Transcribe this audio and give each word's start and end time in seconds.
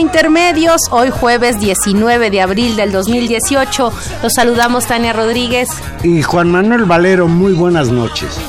Intermedios, 0.00 0.80
hoy 0.90 1.10
jueves 1.10 1.60
19 1.60 2.30
de 2.30 2.40
abril 2.40 2.74
del 2.74 2.90
2018. 2.90 3.92
Los 4.22 4.32
saludamos 4.32 4.86
Tania 4.86 5.12
Rodríguez 5.12 5.68
y 6.02 6.22
Juan 6.22 6.50
Manuel 6.50 6.86
Valero. 6.86 7.28
Muy 7.28 7.52
buenas 7.52 7.90
noches. 7.90 8.40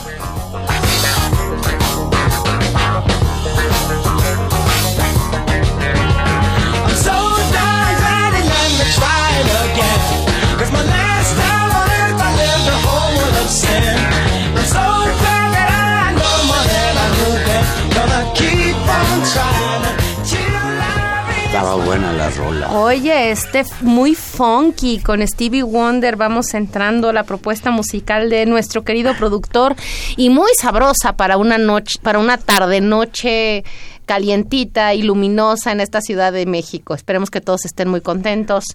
Oye, 22.69 23.31
este 23.31 23.63
muy 23.81 24.15
funky 24.15 24.99
con 24.99 25.25
Stevie 25.27 25.63
Wonder. 25.63 26.15
Vamos 26.15 26.53
entrando 26.53 27.09
a 27.09 27.13
la 27.13 27.23
propuesta 27.23 27.71
musical 27.71 28.29
de 28.29 28.45
nuestro 28.45 28.83
querido 28.83 29.15
productor 29.15 29.75
y 30.17 30.29
muy 30.29 30.51
sabrosa 30.59 31.13
para 31.13 31.37
una 31.37 31.57
noche, 31.57 31.99
para 32.01 32.19
una 32.19 32.37
tarde 32.37 32.81
noche 32.81 33.63
calientita 34.05 34.93
y 34.93 35.03
luminosa 35.03 35.71
en 35.71 35.79
esta 35.79 36.01
Ciudad 36.01 36.33
de 36.33 36.45
México. 36.45 36.93
Esperemos 36.93 37.29
que 37.29 37.41
todos 37.41 37.65
estén 37.65 37.87
muy 37.87 38.01
contentos 38.01 38.65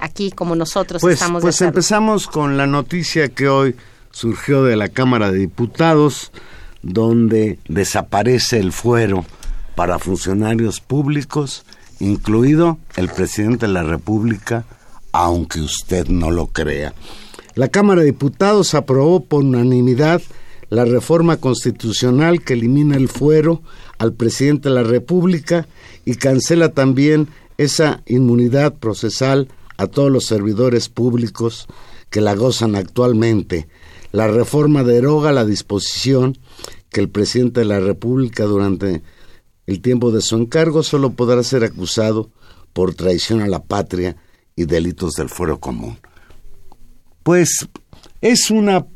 aquí 0.00 0.30
como 0.30 0.56
nosotros 0.56 1.00
pues, 1.00 1.14
estamos. 1.14 1.42
Pues 1.42 1.60
empezamos 1.60 2.26
con 2.26 2.56
la 2.56 2.66
noticia 2.66 3.28
que 3.28 3.48
hoy 3.48 3.76
surgió 4.10 4.64
de 4.64 4.76
la 4.76 4.88
Cámara 4.88 5.30
de 5.30 5.38
Diputados, 5.38 6.32
donde 6.82 7.58
desaparece 7.68 8.58
el 8.58 8.72
fuero 8.72 9.24
para 9.76 9.98
funcionarios 9.98 10.80
públicos 10.80 11.64
incluido 12.00 12.78
el 12.96 13.08
presidente 13.08 13.66
de 13.66 13.72
la 13.72 13.82
República, 13.82 14.64
aunque 15.12 15.60
usted 15.60 16.08
no 16.08 16.30
lo 16.30 16.48
crea. 16.48 16.94
La 17.54 17.68
Cámara 17.68 18.00
de 18.00 18.06
Diputados 18.06 18.74
aprobó 18.74 19.24
por 19.24 19.44
unanimidad 19.44 20.22
la 20.70 20.84
reforma 20.84 21.36
constitucional 21.36 22.42
que 22.42 22.54
elimina 22.54 22.96
el 22.96 23.08
fuero 23.08 23.62
al 23.98 24.12
presidente 24.12 24.68
de 24.68 24.76
la 24.76 24.84
República 24.84 25.66
y 26.04 26.14
cancela 26.14 26.70
también 26.70 27.28
esa 27.58 28.02
inmunidad 28.06 28.74
procesal 28.74 29.48
a 29.76 29.86
todos 29.88 30.10
los 30.10 30.26
servidores 30.26 30.88
públicos 30.88 31.66
que 32.08 32.20
la 32.20 32.34
gozan 32.34 32.76
actualmente. 32.76 33.68
La 34.12 34.28
reforma 34.28 34.84
deroga 34.84 35.32
la 35.32 35.44
disposición 35.44 36.38
que 36.90 37.00
el 37.00 37.08
presidente 37.08 37.60
de 37.60 37.66
la 37.66 37.80
República 37.80 38.44
durante 38.44 39.02
el 39.70 39.80
tiempo 39.80 40.10
de 40.10 40.20
su 40.20 40.36
encargo 40.36 40.82
solo 40.82 41.10
podrá 41.10 41.42
ser 41.42 41.64
acusado 41.64 42.30
por 42.72 42.94
traición 42.94 43.40
a 43.40 43.46
la 43.46 43.62
patria 43.62 44.16
y 44.56 44.64
delitos 44.64 45.14
del 45.14 45.28
fuero 45.28 45.58
común. 45.58 45.98
Pues 47.22 47.68
es 48.20 48.50
una 48.50 48.86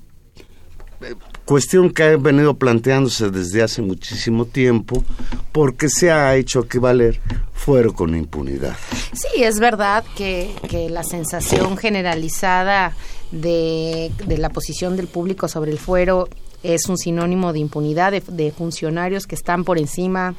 eh, 1.00 1.14
cuestión 1.44 1.90
que 1.90 2.02
ha 2.02 2.16
venido 2.16 2.54
planteándose 2.54 3.30
desde 3.30 3.62
hace 3.62 3.82
muchísimo 3.82 4.46
tiempo 4.46 5.04
porque 5.52 5.88
se 5.88 6.10
ha 6.10 6.34
hecho 6.36 6.60
equivaler 6.60 7.20
fuero 7.52 7.94
con 7.94 8.16
impunidad. 8.16 8.76
Sí, 9.12 9.42
es 9.42 9.60
verdad 9.60 10.04
que, 10.16 10.50
la 10.91 11.04
sensación 11.04 11.76
generalizada 11.76 12.96
de, 13.30 14.10
la 14.26 14.50
posición 14.50 14.96
del 14.96 15.06
público 15.06 15.48
sobre 15.48 15.70
el 15.70 15.78
fuero 15.78 16.28
es 16.62 16.88
un 16.88 16.98
sinónimo 16.98 17.52
de 17.52 17.60
impunidad 17.60 18.12
de 18.12 18.50
funcionarios 18.50 19.26
que 19.26 19.34
están 19.34 19.64
por 19.64 19.78
encima 19.78 20.34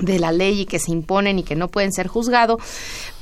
de 0.00 0.18
la 0.18 0.32
ley 0.32 0.62
y 0.62 0.66
que 0.66 0.78
se 0.78 0.92
imponen 0.92 1.38
y 1.38 1.42
que 1.42 1.56
no 1.56 1.68
pueden 1.68 1.92
ser 1.92 2.08
juzgados, 2.08 2.60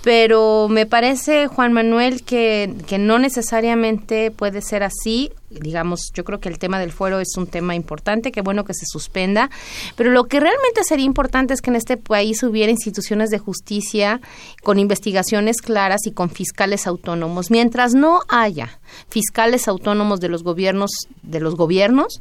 pero 0.02 0.68
me 0.68 0.86
parece, 0.86 1.48
Juan 1.48 1.72
Manuel, 1.72 2.22
que, 2.22 2.74
que 2.86 2.98
no 2.98 3.18
necesariamente 3.18 4.30
puede 4.30 4.62
ser 4.62 4.82
así 4.82 5.30
digamos, 5.50 6.10
yo 6.14 6.24
creo 6.24 6.40
que 6.40 6.48
el 6.48 6.58
tema 6.58 6.78
del 6.78 6.92
fuero 6.92 7.20
es 7.20 7.36
un 7.36 7.46
tema 7.46 7.74
importante, 7.74 8.32
que 8.32 8.42
bueno 8.42 8.64
que 8.64 8.74
se 8.74 8.86
suspenda, 8.86 9.50
pero 9.96 10.10
lo 10.10 10.24
que 10.24 10.40
realmente 10.40 10.84
sería 10.84 11.06
importante 11.06 11.54
es 11.54 11.60
que 11.60 11.70
en 11.70 11.76
este 11.76 11.96
país 11.96 12.42
hubiera 12.42 12.70
instituciones 12.70 13.30
de 13.30 13.38
justicia 13.38 14.20
con 14.62 14.78
investigaciones 14.78 15.62
claras 15.62 16.06
y 16.06 16.12
con 16.12 16.30
fiscales 16.30 16.86
autónomos. 16.86 17.50
Mientras 17.50 17.94
no 17.94 18.20
haya 18.28 18.78
fiscales 19.08 19.68
autónomos 19.68 20.20
de 20.20 20.28
los 20.28 20.42
gobiernos, 20.42 20.90
de 21.22 21.40
los 21.40 21.54
gobiernos, 21.54 22.20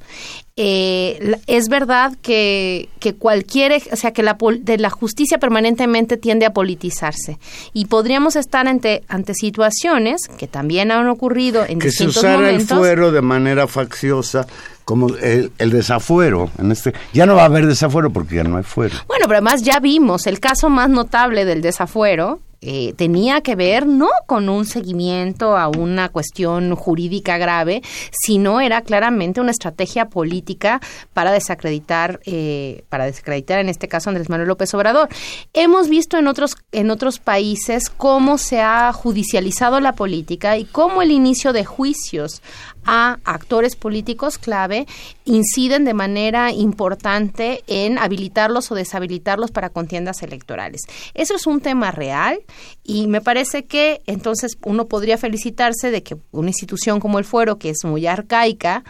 eh, 0.56 1.38
es 1.46 1.70
verdad 1.70 2.14
que, 2.22 2.90
que 3.00 3.14
cualquier, 3.14 3.82
o 3.91 3.96
sea, 3.96 4.12
que 4.12 4.23
la, 4.23 4.38
de 4.59 4.78
la 4.78 4.90
justicia 4.90 5.38
permanentemente 5.38 6.18
tiende 6.18 6.46
a 6.46 6.53
politizarse 6.53 7.38
y 7.73 7.85
podríamos 7.85 8.35
estar 8.35 8.68
ante, 8.68 9.03
ante 9.08 9.34
situaciones 9.34 10.22
que 10.40 10.47
también 10.47 10.91
han 10.91 11.08
ocurrido 11.09 11.64
en 11.64 11.80
que 11.80 11.88
distintos 11.88 12.22
se 12.22 12.30
momentos. 12.30 12.72
el 12.72 12.78
fuero 12.78 13.12
de 13.12 13.16
manera 13.22 13.67
facciosa 13.67 14.47
como 14.85 15.09
el, 15.16 15.52
el, 15.58 15.69
desafuero 15.69 16.49
en 16.58 16.72
este 16.72 16.93
ya 17.14 17.25
no 17.25 17.35
va 17.35 17.41
a 17.41 17.46
haber 17.46 17.66
desafuero 17.67 18.09
porque 18.11 18.35
ya 18.35 18.43
no 18.43 18.58
hay 18.58 18.64
fuero. 18.64 18.96
Bueno, 19.08 19.25
pero 19.28 19.37
además 19.37 19.64
ya 19.64 19.79
vimos 19.79 20.28
el 20.28 20.40
caso 20.40 20.69
más 20.69 20.90
notable 20.90 21.43
del 21.46 21.61
desafuero 21.61 22.40
eh, 22.59 22.93
tenía 22.97 23.41
que 23.41 23.55
ver 23.55 23.85
no 23.85 24.09
con 24.25 24.49
un 24.49 24.66
seguimiento 24.66 25.55
a 25.55 25.67
una 25.67 26.09
cuestión 26.09 26.75
jurídica 26.75 27.37
grave, 27.37 27.84
sino 28.11 28.61
era 28.61 28.81
claramente 28.81 29.40
una 29.40 29.52
estrategia 29.52 30.09
política 30.09 30.81
para 31.13 31.31
desacreditar, 31.31 32.20
eh, 32.25 32.84
para 32.90 33.05
desacreditar 33.05 33.59
en 33.59 33.70
este 33.70 33.87
caso 33.87 34.09
Andrés 34.09 34.29
Manuel 34.29 34.47
López 34.47 34.73
Obrador. 34.73 35.08
Hemos 35.53 35.87
visto 35.87 36.17
en 36.17 36.28
otros 36.28 36.55
en 36.72 36.90
otros 36.90 37.20
países 37.20 37.91
cómo 37.91 38.40
se 38.40 38.59
ha 38.59 38.91
judicializado 38.91 39.79
la 39.79 39.93
política 39.93 40.58
y 40.58 40.66
cómo 40.66 41.03
el 41.03 41.11
inicio 41.11 41.53
de 41.53 41.63
juicios 41.63 42.41
a 42.87 43.19
actores 43.25 43.75
políticos 43.75 44.37
clave, 44.37 44.87
inciden 45.25 45.85
de 45.85 45.93
manera 45.93 46.51
importante 46.51 47.63
en 47.67 47.99
habilitarlos 47.99 48.72
o 48.72 48.75
deshabilitarlos 48.75 49.51
para 49.51 49.69
contiendas 49.69 50.23
electorales. 50.23 50.81
Eso 51.13 51.35
es 51.35 51.45
un 51.45 51.59
tema 51.59 51.91
real 51.91 52.39
y 52.84 53.07
me 53.07 53.22
parece 53.22 53.66
que 53.66 54.01
entonces 54.07 54.57
uno 54.66 54.87
podría 54.87 55.17
felicitarse 55.17 55.91
de 55.91 56.01
que 56.01 56.17
una 56.31 56.49
institución 56.49 56.99
como 56.99 57.19
el 57.19 57.25
Fuero, 57.25 57.59
que 57.59 57.69
es 57.69 57.84
muy 57.84 58.07
arcaica, 58.07 58.84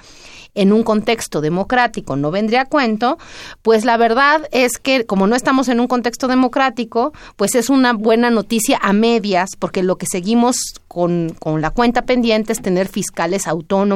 en 0.53 0.73
un 0.73 0.83
contexto 0.83 1.39
democrático 1.39 2.15
no 2.15 2.31
vendría 2.31 2.61
a 2.61 2.65
cuento, 2.65 3.19
pues 3.61 3.85
la 3.85 3.95
verdad 3.95 4.47
es 4.51 4.79
que 4.79 5.05
como 5.05 5.27
no 5.27 5.35
estamos 5.35 5.67
en 5.67 5.79
un 5.79 5.87
contexto 5.87 6.27
democrático, 6.27 7.13
pues 7.35 7.53
es 7.53 7.69
una 7.69 7.93
buena 7.93 8.31
noticia 8.31 8.79
a 8.81 8.91
medias, 8.91 9.51
porque 9.59 9.83
lo 9.83 9.97
que 9.97 10.07
seguimos 10.09 10.57
con, 10.87 11.35
con 11.39 11.61
la 11.61 11.69
cuenta 11.69 12.03
pendiente 12.03 12.53
es 12.53 12.61
tener 12.61 12.87
fiscales 12.87 13.45
autónomos 13.47 13.86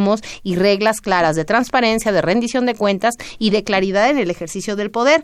y 0.43 0.55
reglas 0.55 1.01
claras 1.01 1.35
de 1.35 1.45
transparencia, 1.45 2.11
de 2.11 2.21
rendición 2.21 2.65
de 2.65 2.75
cuentas 2.75 3.15
y 3.39 3.49
de 3.49 3.63
claridad 3.63 4.09
en 4.09 4.17
el 4.17 4.29
ejercicio 4.29 4.75
del 4.75 4.91
poder 4.91 5.23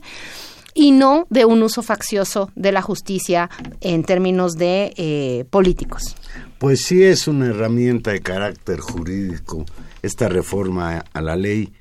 y 0.73 0.91
no 0.91 1.25
de 1.31 1.45
un 1.45 1.63
uso 1.63 1.81
faccioso 1.81 2.51
de 2.55 2.71
la 2.71 2.83
justicia 2.83 3.49
en 3.81 4.03
términos 4.03 4.57
de 4.57 4.93
eh, 4.95 5.45
políticos. 5.49 6.15
Pues 6.59 6.83
sí 6.83 7.03
es 7.03 7.27
una 7.27 7.47
herramienta 7.47 8.11
de 8.11 8.21
carácter 8.21 8.79
jurídico 8.79 9.65
esta 10.03 10.29
reforma 10.29 11.03
a 11.13 11.21
la 11.21 11.35
ley 11.35 11.73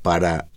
para, 0.00 0.48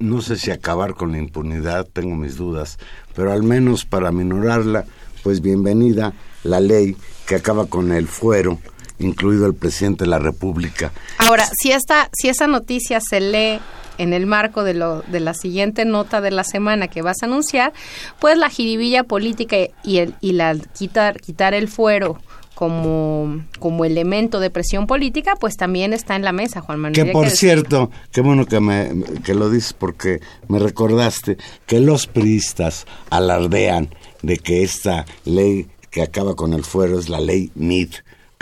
no 0.00 0.20
sé 0.22 0.36
si 0.36 0.50
acabar 0.50 0.94
con 0.94 1.12
la 1.12 1.18
impunidad, 1.18 1.86
tengo 1.92 2.16
mis 2.16 2.36
dudas, 2.36 2.78
pero 3.14 3.32
al 3.32 3.44
menos 3.44 3.84
para 3.84 4.10
minorarla, 4.10 4.86
pues 5.22 5.40
bienvenida 5.40 6.12
la 6.42 6.58
ley 6.60 6.96
que 7.26 7.36
acaba 7.36 7.66
con 7.66 7.92
el 7.92 8.08
fuero, 8.08 8.58
incluido 8.98 9.46
el 9.46 9.54
presidente 9.54 10.04
de 10.04 10.10
la 10.10 10.18
República. 10.18 10.92
Ahora, 11.18 11.48
si 11.60 11.72
esta, 11.72 12.10
si 12.12 12.28
esa 12.28 12.46
noticia 12.46 13.00
se 13.00 13.20
lee 13.20 13.60
en 13.98 14.12
el 14.12 14.26
marco 14.26 14.64
de, 14.64 14.74
lo, 14.74 15.02
de 15.02 15.20
la 15.20 15.34
siguiente 15.34 15.84
nota 15.84 16.20
de 16.20 16.30
la 16.30 16.44
semana 16.44 16.88
que 16.88 17.02
vas 17.02 17.22
a 17.22 17.26
anunciar, 17.26 17.72
pues 18.20 18.36
la 18.36 18.50
jiribilla 18.50 19.04
política 19.04 19.56
y, 19.82 19.98
el, 19.98 20.14
y 20.20 20.32
la 20.32 20.56
quitar, 20.76 21.20
quitar 21.20 21.54
el 21.54 21.68
fuero 21.68 22.18
como, 22.54 23.44
como 23.58 23.84
elemento 23.84 24.40
de 24.40 24.50
presión 24.50 24.86
política, 24.86 25.34
pues 25.38 25.56
también 25.56 25.92
está 25.92 26.16
en 26.16 26.22
la 26.22 26.32
mesa, 26.32 26.60
Juan 26.60 26.78
Manuel. 26.78 27.04
Que 27.04 27.12
por 27.12 27.30
cierto, 27.30 27.90
qué 28.12 28.20
bueno 28.20 28.46
que, 28.46 28.60
me, 28.60 28.92
que 29.24 29.34
lo 29.34 29.50
dices 29.50 29.72
porque 29.72 30.20
me 30.48 30.58
recordaste 30.58 31.36
que 31.66 31.80
los 31.80 32.06
priistas 32.06 32.86
alardean 33.10 33.90
de 34.22 34.38
que 34.38 34.62
esta 34.62 35.04
ley 35.24 35.68
que 35.90 36.02
acaba 36.02 36.34
con 36.34 36.54
el 36.54 36.64
fuero 36.64 36.98
es 36.98 37.08
la 37.08 37.20
ley 37.20 37.50
MID, 37.54 37.94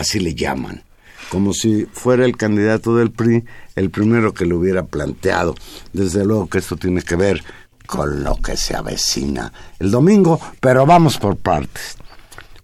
así 0.03 0.21
le 0.21 0.35
llaman, 0.35 0.85
como 1.31 1.53
si 1.53 1.87
fuera 1.87 2.25
el 2.25 2.37
candidato 2.37 2.97
del 2.97 3.11
PRI 3.11 3.45
el 3.75 3.91
primero 3.91 4.35
que 4.35 4.45
lo 4.45 4.59
hubiera 4.59 4.85
planteado. 4.85 5.55
Desde 5.93 6.25
luego 6.25 6.49
que 6.49 6.59
esto 6.59 6.77
tiene 6.77 7.03
que 7.03 7.17
ver 7.17 7.43
con 7.87 8.23
lo 8.23 8.37
que 8.37 8.57
se 8.57 8.77
avecina 8.77 9.53
el 9.79 9.91
domingo, 9.91 10.41
pero 10.61 10.87
vamos 10.87 11.19
por 11.19 11.37
partes. 11.37 11.97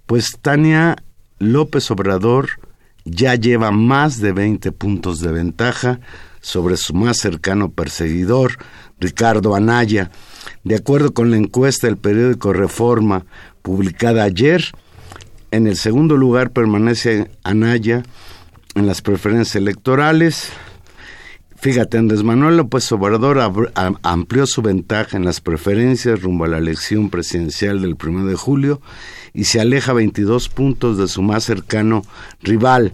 Pues 0.06 0.38
Tania 0.40 0.96
López 1.38 1.90
Obrador 1.90 2.48
ya 3.04 3.34
lleva 3.34 3.70
más 3.70 4.20
de 4.20 4.32
20 4.32 4.72
puntos 4.72 5.20
de 5.20 5.32
ventaja 5.32 6.00
sobre 6.40 6.76
su 6.76 6.94
más 6.94 7.18
cercano 7.18 7.70
perseguidor, 7.70 8.58
Ricardo 9.00 9.54
Anaya. 9.54 10.10
De 10.64 10.76
acuerdo 10.76 11.12
con 11.12 11.30
la 11.30 11.36
encuesta 11.36 11.86
del 11.86 11.96
periódico 11.96 12.52
Reforma 12.52 13.26
publicada 13.62 14.24
ayer, 14.24 14.64
en 15.50 15.66
el 15.66 15.76
segundo 15.76 16.16
lugar 16.16 16.50
permanece 16.50 17.30
Anaya 17.42 18.02
en 18.74 18.86
las 18.86 19.02
preferencias 19.02 19.56
electorales. 19.56 20.50
Fíjate, 21.56 21.98
Andrés 21.98 22.22
Manuel 22.22 22.56
López 22.56 22.90
Obrador 22.92 23.40
amplió 24.02 24.46
su 24.46 24.62
ventaja 24.62 25.16
en 25.16 25.24
las 25.24 25.40
preferencias 25.40 26.22
rumbo 26.22 26.44
a 26.44 26.48
la 26.48 26.58
elección 26.58 27.10
presidencial 27.10 27.82
del 27.82 27.96
1 28.00 28.26
de 28.26 28.36
julio 28.36 28.80
y 29.34 29.44
se 29.44 29.60
aleja 29.60 29.92
22 29.92 30.48
puntos 30.50 30.98
de 30.98 31.08
su 31.08 31.22
más 31.22 31.44
cercano 31.44 32.04
rival, 32.42 32.92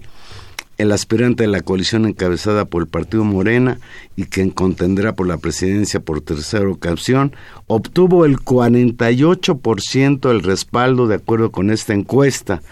el 0.79 0.93
aspirante 0.93 1.45
de 1.45 1.49
la 1.49 1.63
coalición 1.63 2.07
encabezada 2.07 2.65
por 2.65 2.83
el 2.83 2.89
Partido 2.89 3.25
Morena 3.25 3.79
y 4.17 4.25
quien 4.25 4.51
contendrá 4.51 5.15
por 5.15 5.27
la 5.27 5.39
presidencia 5.39 6.01
por 6.01 6.21
tercera 6.21 6.69
ocasión, 6.69 7.35
obtuvo 7.67 8.25
el 8.25 8.39
48% 8.39 10.29
del 10.29 10.43
respaldo 10.43 11.07
de 11.07 11.17
acuerdo 11.17 11.51
con 11.51 11.71
esta 11.71 11.95
encuesta. 11.95 12.63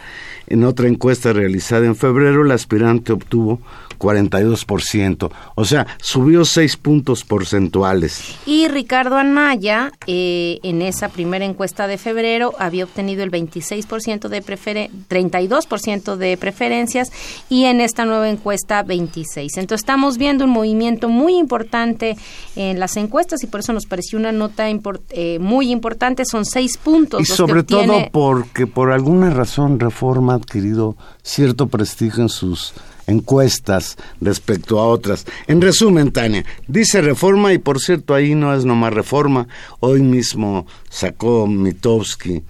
En 0.47 0.65
otra 0.65 0.89
encuesta 0.89 1.33
realizada 1.33 1.87
en 1.87 1.97
febrero, 1.97 2.45
el 2.45 2.51
aspirante 2.51 3.13
obtuvo 3.13 3.61
42%, 4.03 5.31
o 5.55 5.65
sea, 5.65 5.87
subió 6.01 6.45
6 6.45 6.77
puntos 6.77 7.23
porcentuales. 7.23 8.35
Y 8.47 8.67
Ricardo 8.67 9.17
Anaya, 9.17 9.93
eh, 10.09 10.59
en 10.65 10.83
esa 10.83 11.09
primera 11.09 11.45
encuesta 11.45 11.87
de 11.87 11.99
febrero, 11.99 12.53
había 12.59 12.83
obtenido 12.83 13.23
el 13.23 13.31
26% 13.31 14.29
de 14.29 14.43
preferen 14.43 14.91
32% 15.09 16.17
de 16.17 16.37
preferencias 16.37 17.13
y 17.49 17.65
en 17.65 17.81
esta 17.81 18.05
nueva 18.05 18.29
encuesta 18.29 18.83
26. 18.83 19.57
Entonces 19.59 19.83
estamos 19.83 20.19
viendo 20.19 20.45
un 20.45 20.51
movimiento 20.51 21.09
muy 21.09 21.37
importante 21.37 22.17
en 22.57 22.81
las 22.81 22.97
encuestas 22.97 23.45
y 23.45 23.47
por 23.47 23.61
eso 23.61 23.73
nos 23.73 23.87
pareció 23.87 24.19
una 24.19 24.33
nota 24.33 24.69
eh, 24.69 25.39
muy 25.39 25.71
importante, 25.71 26.25
son 26.25 26.45
6 26.45 26.77
puntos. 26.79 27.21
Y 27.21 27.25
sobre 27.25 27.63
todo 27.63 28.09
porque 28.11 28.67
por 28.67 28.91
alguna 28.91 29.31
razón 29.31 29.79
Reforma 29.79 30.33
ha 30.33 30.37
adquirido 30.37 30.97
cierto 31.23 31.69
prestigio 31.69 32.23
en 32.23 32.29
sus 32.29 32.75
encuestas 33.13 33.97
respecto 34.21 34.81
a 34.81 34.89
otras. 34.89 35.27
En 35.47 35.61
resumen, 35.61 36.11
Tania, 36.11 36.45
dice 36.67 37.01
reforma 37.01 37.53
y 37.53 37.59
por 37.59 37.81
cierto 37.81 38.15
ahí 38.15 38.35
no 38.35 38.55
es 38.55 38.65
nomás 38.65 38.93
reforma, 38.93 39.47
hoy 39.81 40.03
mismo 40.03 40.67
sacó 40.89 41.47
Mitowski. 41.47 42.43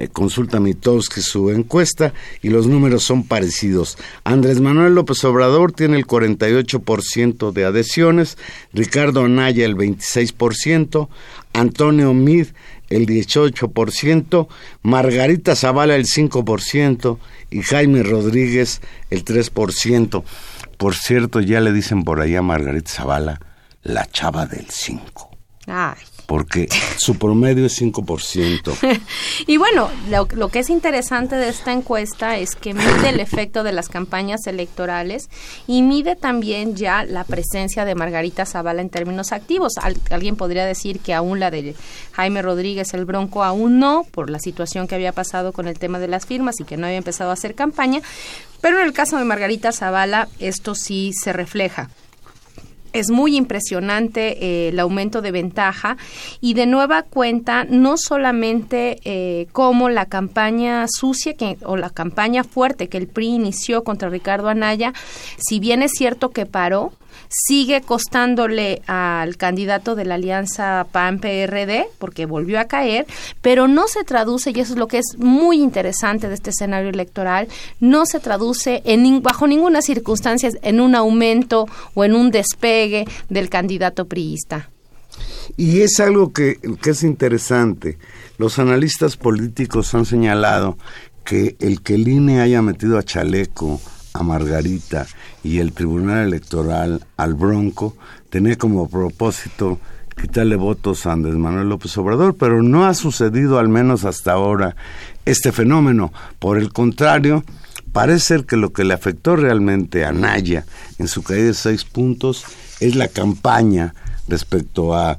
Eh, 0.00 0.08
consulta 0.08 0.60
Mitowski 0.60 1.20
su 1.20 1.50
encuesta 1.50 2.14
y 2.40 2.48
los 2.48 2.66
números 2.66 3.04
son 3.04 3.22
parecidos. 3.22 3.98
Andrés 4.24 4.58
Manuel 4.58 4.94
López 4.94 5.22
Obrador 5.24 5.72
tiene 5.72 5.98
el 5.98 6.06
48% 6.06 7.52
de 7.52 7.64
adhesiones, 7.66 8.38
Ricardo 8.72 9.24
Anaya 9.26 9.66
el 9.66 9.76
26%, 9.76 11.10
Antonio 11.52 12.14
Mid 12.14 12.46
el 12.90 13.06
18%, 13.06 14.48
Margarita 14.82 15.56
Zavala 15.56 15.96
el 15.96 16.04
5% 16.04 17.18
y 17.50 17.62
Jaime 17.62 18.02
Rodríguez 18.02 18.82
el 19.10 19.24
3%. 19.24 20.22
Por 20.76 20.94
cierto, 20.94 21.40
ya 21.40 21.60
le 21.60 21.72
dicen 21.72 22.04
por 22.04 22.20
allá 22.20 22.40
a 22.40 22.42
Margarita 22.42 22.90
Zavala 22.90 23.40
la 23.82 24.06
chava 24.06 24.46
del 24.46 24.66
5. 24.68 25.29
Ay 25.66 25.96
porque 26.30 26.68
su 26.96 27.18
promedio 27.18 27.66
es 27.66 27.82
5%. 27.82 29.00
y 29.48 29.56
bueno, 29.56 29.90
lo, 30.08 30.48
que 30.48 30.60
es 30.60 30.70
interesante 30.70 31.34
de 31.34 31.48
esta 31.48 31.72
encuesta 31.72 32.38
es 32.38 32.54
que 32.54 32.72
mide 32.72 33.08
el 33.08 33.18
efecto 33.18 33.64
de 33.64 33.72
las 33.72 33.88
campañas 33.88 34.46
electorales 34.46 35.28
y 35.66 35.82
mide 35.82 36.14
también 36.14 36.76
ya 36.76 37.02
la 37.02 37.24
presencia 37.24 37.84
de 37.84 37.96
Margarita 37.96 38.46
Zavala 38.46 38.80
en 38.80 38.90
términos 38.90 39.32
activos. 39.32 39.72
alguien 40.10 40.36
podría 40.36 40.64
decir 40.64 41.00
que 41.00 41.14
aún 41.14 41.40
la 41.40 41.50
de 41.50 41.74
Jaime 42.12 42.42
Rodríguez 42.42 42.94
el 42.94 43.06
Bronco 43.06 43.42
aún 43.42 43.80
no, 43.80 44.06
por 44.12 44.30
la 44.30 44.38
situación 44.38 44.86
que 44.86 44.94
había 44.94 45.10
pasado 45.10 45.52
con 45.52 45.66
el 45.66 45.80
tema 45.80 45.98
de 45.98 46.06
las 46.06 46.26
firmas 46.26 46.60
y 46.60 46.64
que 46.64 46.76
no 46.76 46.86
había 46.86 46.98
empezado 46.98 47.30
a 47.30 47.32
hacer 47.32 47.56
campaña, 47.56 48.02
pero 48.60 48.78
en 48.78 48.86
el 48.86 48.92
caso 48.92 49.16
de 49.16 49.24
Margarita 49.24 49.72
Zavala 49.72 50.28
esto 50.38 50.76
sí 50.76 51.10
se 51.12 51.32
refleja 51.32 51.90
es 52.92 53.10
muy 53.10 53.36
impresionante 53.36 54.44
eh, 54.44 54.68
el 54.68 54.78
aumento 54.80 55.22
de 55.22 55.32
ventaja 55.32 55.96
y 56.40 56.54
de 56.54 56.66
nueva 56.66 57.02
cuenta 57.02 57.64
no 57.64 57.96
solamente 57.96 59.00
eh, 59.04 59.46
como 59.52 59.88
la 59.88 60.06
campaña 60.06 60.86
sucia 60.88 61.34
que, 61.34 61.58
o 61.64 61.76
la 61.76 61.90
campaña 61.90 62.44
fuerte 62.44 62.88
que 62.88 62.98
el 62.98 63.08
PRI 63.08 63.28
inició 63.28 63.84
contra 63.84 64.08
Ricardo 64.08 64.48
Anaya, 64.48 64.92
si 65.38 65.60
bien 65.60 65.82
es 65.82 65.92
cierto 65.92 66.30
que 66.30 66.46
paró, 66.46 66.92
sigue 67.30 67.80
costándole 67.80 68.82
al 68.86 69.36
candidato 69.36 69.94
de 69.94 70.04
la 70.04 70.16
alianza 70.16 70.86
PAN-PRD, 70.90 71.86
porque 71.98 72.26
volvió 72.26 72.60
a 72.60 72.64
caer, 72.64 73.06
pero 73.40 73.68
no 73.68 73.86
se 73.86 74.04
traduce, 74.04 74.50
y 74.50 74.60
eso 74.60 74.74
es 74.74 74.78
lo 74.78 74.88
que 74.88 74.98
es 74.98 75.16
muy 75.16 75.62
interesante 75.62 76.28
de 76.28 76.34
este 76.34 76.50
escenario 76.50 76.90
electoral, 76.90 77.48
no 77.78 78.04
se 78.04 78.20
traduce 78.20 78.82
en, 78.84 79.22
bajo 79.22 79.46
ninguna 79.46 79.80
circunstancia 79.80 80.50
en 80.62 80.80
un 80.80 80.94
aumento 80.94 81.66
o 81.94 82.04
en 82.04 82.14
un 82.14 82.30
despegue 82.30 83.06
del 83.28 83.48
candidato 83.48 84.06
priista. 84.06 84.68
Y 85.56 85.80
es 85.80 86.00
algo 86.00 86.32
que, 86.32 86.58
es 86.84 87.02
interesante. 87.02 87.98
Los 88.38 88.58
analistas 88.58 89.16
políticos 89.16 89.94
han 89.94 90.04
señalado 90.04 90.78
que 91.24 91.56
el 91.60 91.82
que 91.82 91.94
el 91.94 92.08
INE 92.08 92.40
haya 92.40 92.62
metido 92.62 92.98
a 92.98 93.02
Chaleco 93.02 93.80
a 94.12 94.22
Margarita 94.22 95.06
y 95.42 95.58
el 95.58 95.72
Tribunal 95.72 96.26
Electoral 96.26 97.04
al 97.16 97.34
Bronco 97.34 97.96
tenía 98.28 98.56
como 98.56 98.88
propósito 98.88 99.78
quitarle 100.20 100.56
votos 100.56 101.06
a 101.06 101.12
Andrés 101.12 101.36
Manuel 101.36 101.68
López 101.68 101.96
Obrador, 101.96 102.36
pero 102.36 102.62
no 102.62 102.86
ha 102.86 102.94
sucedido 102.94 103.58
al 103.58 103.68
menos 103.68 104.04
hasta 104.04 104.32
ahora 104.32 104.76
este 105.24 105.50
fenómeno. 105.52 106.12
Por 106.38 106.58
el 106.58 106.72
contrario, 106.72 107.44
parece 107.92 108.26
ser 108.26 108.44
que 108.44 108.56
lo 108.56 108.72
que 108.72 108.84
le 108.84 108.94
afectó 108.94 109.36
realmente 109.36 110.04
a 110.04 110.12
Naya 110.12 110.66
en 110.98 111.08
su 111.08 111.22
caída 111.22 111.46
de 111.46 111.54
seis 111.54 111.84
puntos 111.84 112.44
es 112.80 112.94
la 112.96 113.08
campaña 113.08 113.94
respecto 114.28 114.94
a 114.94 115.18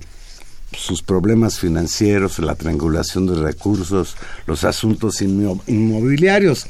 sus 0.72 1.02
problemas 1.04 1.60
financieros, 1.60 2.40
la 2.40 2.56
triangulación 2.56 3.28
de 3.28 3.36
recursos, 3.36 4.16
los 4.46 4.64
asuntos 4.64 5.22
inmobiliarios, 5.22 6.66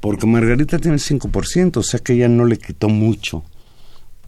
porque 0.00 0.26
Margarita 0.26 0.78
tiene 0.78 0.96
5%, 0.96 1.76
o 1.76 1.82
sea 1.82 2.00
que 2.00 2.14
ella 2.14 2.28
no 2.28 2.44
le 2.44 2.58
quitó 2.58 2.88
mucho 2.88 3.44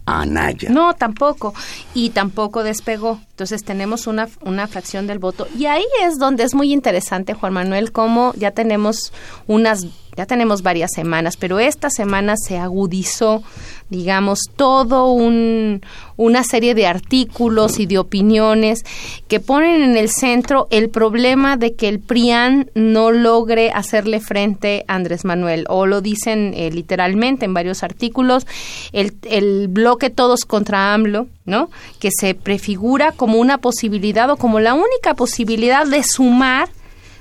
a 0.05 0.25
Naya. 0.25 0.69
No, 0.69 0.93
tampoco. 0.93 1.53
Y 1.93 2.09
tampoco 2.09 2.63
despegó. 2.63 3.19
Entonces 3.31 3.63
tenemos 3.63 4.07
una, 4.07 4.27
una 4.41 4.67
fracción 4.67 5.07
del 5.07 5.19
voto. 5.19 5.47
Y 5.57 5.65
ahí 5.65 5.85
es 6.03 6.17
donde 6.17 6.43
es 6.43 6.53
muy 6.53 6.73
interesante, 6.73 7.33
Juan 7.33 7.53
Manuel, 7.53 7.91
cómo 7.91 8.33
ya 8.35 8.51
tenemos 8.51 9.13
unas 9.47 9.87
ya 10.15 10.25
tenemos 10.25 10.61
varias 10.61 10.91
semanas, 10.93 11.37
pero 11.37 11.59
esta 11.59 11.89
semana 11.89 12.35
se 12.37 12.57
agudizó, 12.57 13.43
digamos, 13.89 14.39
todo 14.55 15.11
un, 15.11 15.81
una 16.17 16.43
serie 16.43 16.75
de 16.75 16.85
artículos 16.85 17.79
y 17.79 17.85
de 17.85 17.97
opiniones 17.97 18.83
que 19.27 19.39
ponen 19.39 19.81
en 19.81 19.97
el 19.97 20.09
centro 20.09 20.67
el 20.69 20.89
problema 20.89 21.57
de 21.57 21.73
que 21.73 21.89
el 21.89 21.99
PRIAN 21.99 22.69
no 22.75 23.11
logre 23.11 23.71
hacerle 23.71 24.19
frente 24.19 24.85
a 24.87 24.95
Andrés 24.95 25.25
Manuel, 25.25 25.65
o 25.69 25.85
lo 25.85 26.01
dicen 26.01 26.53
eh, 26.55 26.69
literalmente 26.71 27.45
en 27.45 27.53
varios 27.53 27.83
artículos, 27.83 28.45
el, 28.91 29.13
el 29.23 29.67
bloque 29.67 30.09
todos 30.09 30.45
contra 30.45 30.93
AMLO, 30.93 31.27
¿no? 31.45 31.69
Que 31.99 32.09
se 32.11 32.35
prefigura 32.35 33.11
como 33.11 33.39
una 33.39 33.57
posibilidad 33.57 34.29
o 34.29 34.37
como 34.37 34.59
la 34.59 34.75
única 34.75 35.15
posibilidad 35.15 35.87
de 35.87 36.03
sumar 36.03 36.69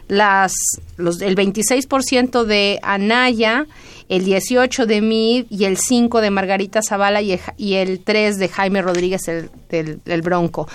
las, 0.09 0.53
los, 0.97 1.21
el 1.21 1.37
26% 1.37 2.45
de 2.45 2.79
Anaya, 2.83 3.67
el 4.09 4.25
18 4.25 4.87
de 4.87 5.01
Mid 5.01 5.47
y 5.49 5.65
el 5.65 5.77
5 5.77 6.21
de 6.21 6.31
Margarita 6.31 6.83
Zavala 6.83 7.23
y 7.23 7.33
el, 7.33 7.41
y 7.57 7.75
el 7.75 8.01
3 8.01 8.39
de 8.39 8.49
Jaime 8.49 8.83
Rodríguez 8.83 9.29
el, 9.29 9.51
del, 9.71 10.23
Bronco. 10.23 10.69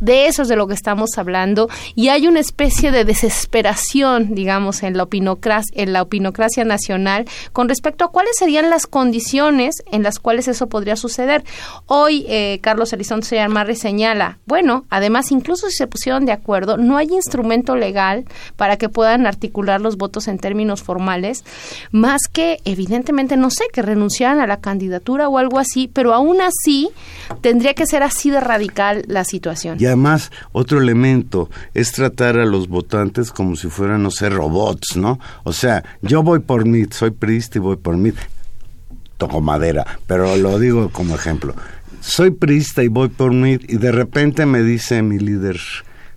De 0.00 0.26
eso 0.26 0.42
es 0.42 0.48
de 0.48 0.56
lo 0.56 0.66
que 0.66 0.74
estamos 0.74 1.16
hablando 1.16 1.68
y 1.94 2.08
hay 2.08 2.26
una 2.26 2.40
especie 2.40 2.90
de 2.90 3.04
desesperación, 3.04 4.34
digamos, 4.34 4.82
en 4.82 4.96
la 4.96 5.04
opinocracia, 5.04 5.72
en 5.82 5.92
la 5.92 6.02
opinocracia 6.02 6.64
nacional 6.64 7.26
con 7.52 7.68
respecto 7.68 8.04
a 8.04 8.10
cuáles 8.10 8.36
serían 8.36 8.68
las 8.68 8.86
condiciones 8.86 9.82
en 9.90 10.02
las 10.02 10.18
cuales 10.18 10.48
eso 10.48 10.68
podría 10.68 10.96
suceder. 10.96 11.44
Hoy 11.86 12.26
eh, 12.28 12.58
Carlos 12.62 12.92
Elizondo 12.92 13.22
Marri 13.48 13.76
señala, 13.76 14.38
bueno, 14.46 14.84
además 14.90 15.30
incluso 15.30 15.68
si 15.68 15.76
se 15.76 15.86
pusieron 15.86 16.26
de 16.26 16.32
acuerdo, 16.32 16.76
no 16.76 16.96
hay 16.96 17.08
instrumento 17.12 17.76
legal 17.76 18.24
para 18.56 18.76
que 18.76 18.88
puedan 18.88 19.26
articular 19.26 19.80
los 19.80 19.96
votos 19.96 20.28
en 20.28 20.38
términos 20.38 20.82
formales, 20.82 21.44
más 21.90 22.22
que 22.32 22.58
no 22.88 23.50
sé, 23.50 23.64
que 23.72 23.82
renunciaran 23.82 24.40
a 24.40 24.46
la 24.46 24.60
candidatura 24.60 25.28
o 25.28 25.38
algo 25.38 25.58
así, 25.58 25.88
pero 25.92 26.14
aún 26.14 26.40
así 26.40 26.90
tendría 27.40 27.74
que 27.74 27.86
ser 27.86 28.02
así 28.02 28.30
de 28.30 28.40
radical 28.40 29.04
la 29.06 29.24
situación. 29.24 29.78
Y 29.80 29.86
además, 29.86 30.30
otro 30.52 30.80
elemento 30.80 31.50
es 31.74 31.92
tratar 31.92 32.38
a 32.38 32.44
los 32.44 32.68
votantes 32.68 33.30
como 33.30 33.56
si 33.56 33.68
fueran, 33.68 34.02
no 34.02 34.10
sé, 34.10 34.28
robots, 34.28 34.96
¿no? 34.96 35.18
O 35.44 35.52
sea, 35.52 35.84
yo 36.02 36.22
voy 36.22 36.40
por 36.40 36.64
mí, 36.64 36.84
soy 36.90 37.10
priista 37.10 37.58
y 37.58 37.60
voy 37.60 37.76
por 37.76 37.96
mí. 37.96 38.12
Toco 39.18 39.40
madera, 39.40 39.86
pero 40.06 40.36
lo 40.36 40.58
digo 40.58 40.90
como 40.90 41.14
ejemplo. 41.14 41.54
Soy 42.00 42.30
priista 42.30 42.82
y 42.82 42.88
voy 42.88 43.08
por 43.08 43.32
mí 43.32 43.58
y 43.68 43.76
de 43.76 43.92
repente 43.92 44.44
me 44.46 44.62
dice 44.62 45.02
mi 45.02 45.18
líder, 45.18 45.60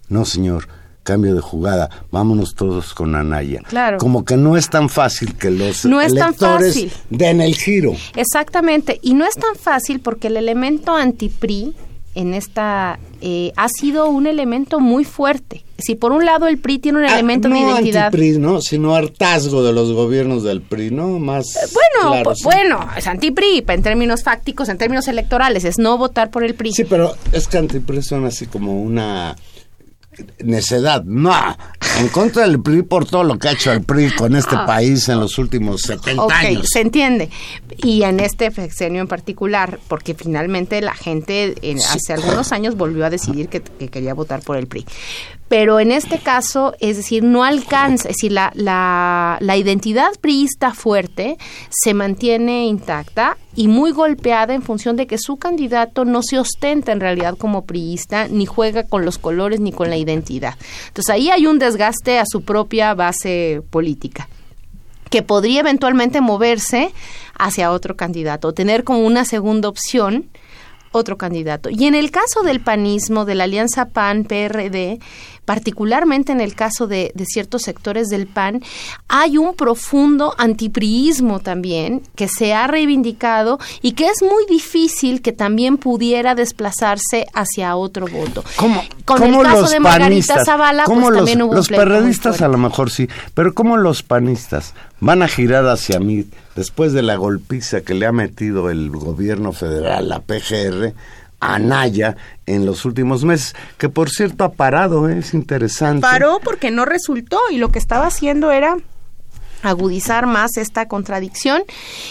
no 0.09 0.25
señor, 0.25 0.67
cambio 1.05 1.35
de 1.35 1.39
jugada, 1.39 1.89
vámonos 2.11 2.55
todos 2.55 2.93
con 2.93 3.15
Anaya. 3.15 3.61
Claro. 3.69 3.97
Como 3.97 4.25
que 4.25 4.35
no 4.35 4.57
es 4.57 4.69
tan 4.69 4.89
fácil 4.89 5.35
que 5.35 5.51
los 5.51 5.85
no 5.85 6.01
es 6.01 6.11
electores 6.11 6.91
den 7.09 7.39
el 7.39 7.55
giro. 7.55 7.93
Exactamente, 8.15 8.99
y 9.01 9.13
no 9.13 9.23
es 9.23 9.35
tan 9.35 9.55
fácil 9.55 10.01
porque 10.01 10.27
el 10.27 10.35
elemento 10.35 10.93
anti-PRI 10.93 11.73
en 12.15 12.33
esta 12.33 12.97
eh, 13.21 13.51
ha 13.55 13.67
sido 13.69 14.07
un 14.07 14.25
elemento 14.25 14.79
muy 14.79 15.03
fuerte. 15.03 15.63
Si 15.77 15.95
por 15.95 16.13
un 16.13 16.25
lado 16.25 16.47
el 16.47 16.57
PRI 16.57 16.79
tiene 16.79 16.99
un 16.99 17.03
ah, 17.03 17.13
elemento 17.13 17.49
de 17.49 17.59
identidad, 17.59 18.05
anti-PRI, 18.05 18.39
no, 18.39 18.61
sino 18.61 18.95
hartazgo 18.95 19.61
de 19.63 19.73
los 19.73 19.91
gobiernos 19.91 20.43
del 20.43 20.61
PRI, 20.61 20.91
no 20.91 21.19
más. 21.19 21.55
Eh, 21.57 21.59
bueno, 21.73 22.23
pues, 22.23 22.39
bueno, 22.43 22.89
es 22.97 23.05
anti-PRI 23.05 23.65
en 23.67 23.83
términos 23.83 24.23
fácticos, 24.23 24.69
en 24.69 24.77
términos 24.77 25.07
electorales, 25.09 25.65
es 25.65 25.77
no 25.77 25.97
votar 25.97 26.31
por 26.31 26.43
el 26.43 26.55
PRI. 26.55 26.71
Sí, 26.71 26.85
pero 26.85 27.13
es 27.33 27.47
que 27.47 27.57
anti-PRI 27.57 28.01
son 28.01 28.25
así 28.25 28.47
como 28.47 28.81
una 28.81 29.35
necedad, 30.43 31.03
no, 31.03 31.33
en 31.99 32.07
contra 32.09 32.43
del 32.47 32.61
PRI 32.61 32.83
por 32.83 33.05
todo 33.05 33.23
lo 33.23 33.37
que 33.37 33.49
ha 33.49 33.51
hecho 33.51 33.71
el 33.71 33.83
PRI 33.83 34.11
con 34.11 34.35
este 34.35 34.55
ah. 34.55 34.65
país 34.65 35.07
en 35.09 35.19
los 35.19 35.37
últimos 35.37 35.81
70 35.81 36.23
okay, 36.23 36.61
se 36.63 36.81
entiende. 36.81 37.29
Y 37.77 38.03
en 38.03 38.19
este 38.19 38.51
sexenio 38.51 39.01
en 39.01 39.07
particular, 39.07 39.79
porque 39.87 40.13
finalmente 40.13 40.81
la 40.81 40.93
gente 40.93 41.55
hace 41.89 42.13
algunos 42.13 42.51
años 42.51 42.75
volvió 42.75 43.05
a 43.05 43.09
decidir 43.09 43.49
que, 43.49 43.61
quería 43.61 44.13
votar 44.13 44.41
por 44.41 44.57
el 44.57 44.67
PRI 44.67 44.85
pero 45.47 45.79
en 45.79 45.91
este 45.91 46.19
caso, 46.19 46.73
es 46.79 46.97
decir, 46.97 47.23
no 47.23 47.43
alcanza, 47.43 48.09
es 48.09 48.15
decir, 48.15 48.31
la, 48.31 48.51
la, 48.55 49.37
la, 49.41 49.57
identidad 49.57 50.11
priista 50.19 50.73
fuerte 50.73 51.37
se 51.69 51.93
mantiene 51.93 52.65
intacta 52.65 53.37
y 53.55 53.67
muy 53.67 53.91
golpeada 53.91 54.53
en 54.53 54.63
función 54.63 54.95
de 54.95 55.05
que 55.07 55.17
su 55.17 55.37
candidato 55.37 56.03
no 56.03 56.23
se 56.23 56.39
ostenta 56.39 56.91
en 56.91 56.99
realidad 56.99 57.37
como 57.37 57.65
priista, 57.65 58.27
ni 58.27 58.45
juega 58.45 58.87
con 58.87 59.05
los 59.05 59.17
colores 59.17 59.59
ni 59.59 59.71
con 59.71 59.89
la 59.89 59.97
identidad. 59.97 60.55
Entonces 60.87 61.13
ahí 61.13 61.29
hay 61.29 61.45
un 61.45 61.59
desgaste 61.59 62.17
a 62.17 62.25
su 62.25 62.41
propia 62.41 62.93
base 62.93 63.61
política 63.69 64.27
que 65.11 65.21
podría 65.21 65.59
eventualmente 65.59 66.19
moverse 66.19 66.91
hacia 67.37 67.71
otro 67.71 67.95
candidato, 67.95 68.53
tener 68.53 68.83
como 68.83 68.99
una 68.99 69.23
segunda 69.23 69.69
opción 69.69 70.25
otro 70.95 71.17
candidato. 71.17 71.69
Y 71.69 71.85
en 71.85 71.95
el 71.95 72.11
caso 72.11 72.41
del 72.43 72.61
panismo, 72.61 73.25
de 73.25 73.35
la 73.35 73.43
alianza 73.43 73.89
PAN-PRD, 73.89 74.99
particularmente 75.45 76.31
en 76.31 76.41
el 76.41 76.55
caso 76.55 76.87
de, 76.87 77.11
ciertos 77.25 77.63
sectores 77.63 78.07
del 78.07 78.27
PAN, 78.27 78.61
hay 79.07 79.37
un 79.37 79.55
profundo 79.55 80.33
antipriismo 80.37 81.39
también 81.39 82.01
que 82.15 82.27
se 82.27 82.53
ha 82.53 82.67
reivindicado 82.67 83.59
y 83.81 83.93
que 83.93 84.07
es 84.07 84.21
muy 84.21 84.45
difícil 84.49 85.21
que 85.21 85.31
también 85.31 85.77
pudiera 85.77 86.35
desplazarse 86.35 87.27
hacia 87.33 87.75
otro 87.75 88.07
voto. 88.07 88.43
¿Cómo? 88.55 88.83
Con 89.05 89.23
el 89.23 89.41
caso 89.43 89.67
de 89.67 89.79
Margarita 89.79 90.43
Zavala, 90.43 90.85
pues 90.85 91.13
también 91.13 91.41
hubo 91.41 91.53
Los 91.53 91.67
perredistas 91.67 92.41
a 92.41 92.47
lo 92.47 92.57
mejor 92.57 92.89
sí, 92.89 93.07
pero 93.33 93.53
¿cómo 93.53 93.77
los 93.77 94.03
panistas 94.03 94.73
van 94.99 95.21
a 95.21 95.27
girar 95.27 95.67
hacia 95.67 95.99
mí 95.99 96.25
después 96.55 96.93
de 96.93 97.01
la 97.01 97.15
golpiza 97.15 97.81
que 97.81 97.93
le 97.93 98.05
ha 98.05 98.11
metido 98.11 98.69
el 98.69 98.89
gobierno 98.89 99.51
federal, 99.53 100.09
la 100.09 100.19
PGR? 100.19 100.93
Anaya 101.41 102.15
en 102.45 102.65
los 102.65 102.85
últimos 102.85 103.23
meses, 103.23 103.55
que 103.77 103.89
por 103.89 104.09
cierto 104.09 104.45
ha 104.45 104.53
parado, 104.53 105.09
¿eh? 105.09 105.19
es 105.19 105.33
interesante. 105.33 106.01
Paró 106.01 106.39
porque 106.43 106.71
no 106.71 106.85
resultó 106.85 107.39
y 107.51 107.57
lo 107.57 107.69
que 107.71 107.77
estaba 107.77 108.07
haciendo 108.07 108.51
era 108.51 108.77
agudizar 109.65 110.25
más 110.27 110.57
esta 110.57 110.87
contradicción. 110.87 111.63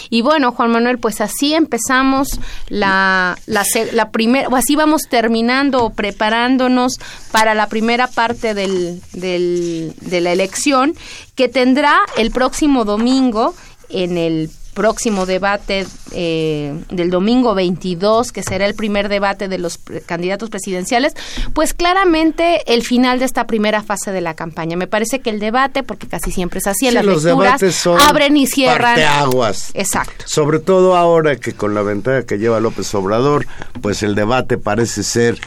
Y 0.09 0.21
bueno, 0.21 0.51
Juan 0.51 0.71
Manuel, 0.71 0.99
pues 0.99 1.21
así 1.21 1.53
empezamos 1.53 2.39
la, 2.67 3.37
la, 3.45 3.63
la 3.93 4.11
primera, 4.11 4.47
o 4.49 4.55
así 4.55 4.75
vamos 4.75 5.03
terminando 5.09 5.83
o 5.83 5.89
preparándonos 5.91 6.99
para 7.31 7.55
la 7.55 7.67
primera 7.67 8.07
parte 8.07 8.53
del, 8.53 9.01
del, 9.13 9.93
de 10.01 10.21
la 10.21 10.31
elección, 10.31 10.95
que 11.35 11.47
tendrá 11.47 11.97
el 12.17 12.31
próximo 12.31 12.85
domingo 12.85 13.55
en 13.89 14.17
el 14.17 14.49
próximo 14.75 15.25
debate 15.25 15.87
eh, 16.11 16.77
del 16.91 17.09
domingo 17.09 17.55
22, 17.55 18.31
que 18.31 18.43
será 18.43 18.67
el 18.67 18.75
primer 18.75 19.09
debate 19.09 19.47
de 19.47 19.57
los 19.57 19.79
candidatos 20.05 20.51
presidenciales, 20.51 21.13
pues 21.53 21.73
claramente 21.73 22.61
el 22.71 22.83
final 22.83 23.17
de 23.17 23.25
esta 23.25 23.47
primera 23.47 23.81
fase 23.81 24.11
de 24.11 24.21
la 24.21 24.35
campaña. 24.35 24.75
Me 24.75 24.85
parece 24.85 25.21
que 25.21 25.31
el 25.31 25.39
debate, 25.39 25.81
porque 25.81 26.07
casi 26.07 26.29
siempre 26.31 26.59
es 26.59 26.67
así, 26.67 26.87
en 26.87 26.95
las 26.95 27.05
lecturas 27.05 27.87
abren 28.01 28.37
y 28.37 28.45
cierran. 28.45 28.99
aguas. 28.99 29.71
Exacto. 29.73 30.25
Sobre 30.27 30.59
todo 30.59 30.95
ahora 30.95 31.37
que 31.37 31.53
con 31.53 31.73
la 31.73 31.81
ventaja 31.81 32.25
que 32.25 32.37
lleva 32.37 32.59
López 32.59 32.93
Obrador, 32.93 33.47
pues 33.81 34.03
el 34.03 34.13
debate 34.13 34.57
parece 34.57 35.03
ser 35.03 35.39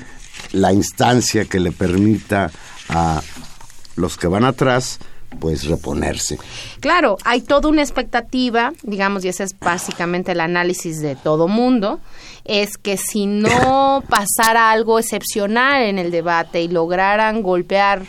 la 0.52 0.72
instancia 0.72 1.44
que 1.44 1.60
le 1.60 1.70
permita 1.70 2.50
a 2.88 3.20
los 3.96 4.16
que 4.16 4.26
van 4.26 4.44
atrás 4.44 4.98
pues 5.38 5.66
reponerse. 5.66 6.38
Claro, 6.80 7.16
hay 7.24 7.40
toda 7.40 7.68
una 7.68 7.82
expectativa, 7.82 8.72
digamos, 8.82 9.24
y 9.24 9.28
ese 9.28 9.44
es 9.44 9.58
básicamente 9.58 10.32
el 10.32 10.40
análisis 10.40 11.00
de 11.00 11.16
todo 11.16 11.48
mundo, 11.48 12.00
es 12.44 12.78
que 12.78 12.96
si 12.96 13.26
no 13.26 14.02
pasara 14.08 14.70
algo 14.70 14.98
excepcional 14.98 15.82
en 15.82 15.98
el 15.98 16.10
debate 16.10 16.62
y 16.62 16.68
lograran 16.68 17.42
golpear 17.42 18.02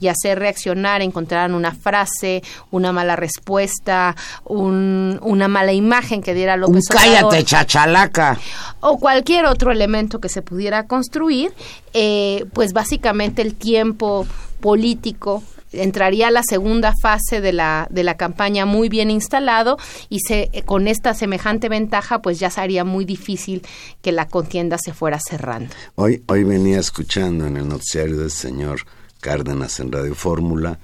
y 0.00 0.06
hacer 0.06 0.38
reaccionar, 0.38 1.02
encontraran 1.02 1.54
una 1.54 1.72
frase, 1.72 2.42
una 2.70 2.92
mala 2.92 3.16
respuesta, 3.16 4.14
una 4.44 5.48
mala 5.48 5.72
imagen 5.72 6.22
que 6.22 6.34
diera 6.34 6.56
López 6.56 6.84
Un 6.90 6.96
cállate, 6.96 7.44
chachalaca. 7.44 8.38
O 8.78 8.98
cualquier 8.98 9.46
otro 9.46 9.72
elemento 9.72 10.20
que 10.20 10.28
se 10.28 10.40
pudiera 10.40 10.86
construir, 10.86 11.52
eh, 11.94 12.44
pues 12.52 12.72
básicamente 12.72 13.42
el 13.42 13.56
tiempo 13.56 14.24
político 14.60 15.42
entraría 15.78 16.28
a 16.28 16.30
la 16.30 16.42
segunda 16.42 16.92
fase 17.00 17.40
de 17.40 17.52
la, 17.52 17.86
de 17.90 18.02
la 18.02 18.16
campaña 18.16 18.66
muy 18.66 18.88
bien 18.88 19.10
instalado 19.10 19.78
y 20.08 20.20
se, 20.20 20.50
con 20.64 20.88
esta 20.88 21.14
semejante 21.14 21.68
ventaja 21.68 22.20
pues 22.22 22.38
ya 22.38 22.50
sería 22.50 22.84
muy 22.84 23.04
difícil 23.04 23.62
que 24.02 24.12
la 24.12 24.26
contienda 24.26 24.78
se 24.78 24.92
fuera 24.92 25.18
cerrando. 25.20 25.74
Hoy, 25.94 26.22
hoy 26.26 26.44
venía 26.44 26.78
escuchando 26.78 27.46
en 27.46 27.56
el 27.56 27.68
noticiario 27.68 28.18
del 28.18 28.30
señor 28.30 28.80
Cárdenas 29.20 29.80
en 29.80 29.90
Radio 29.92 30.14
Fórmula 30.14 30.78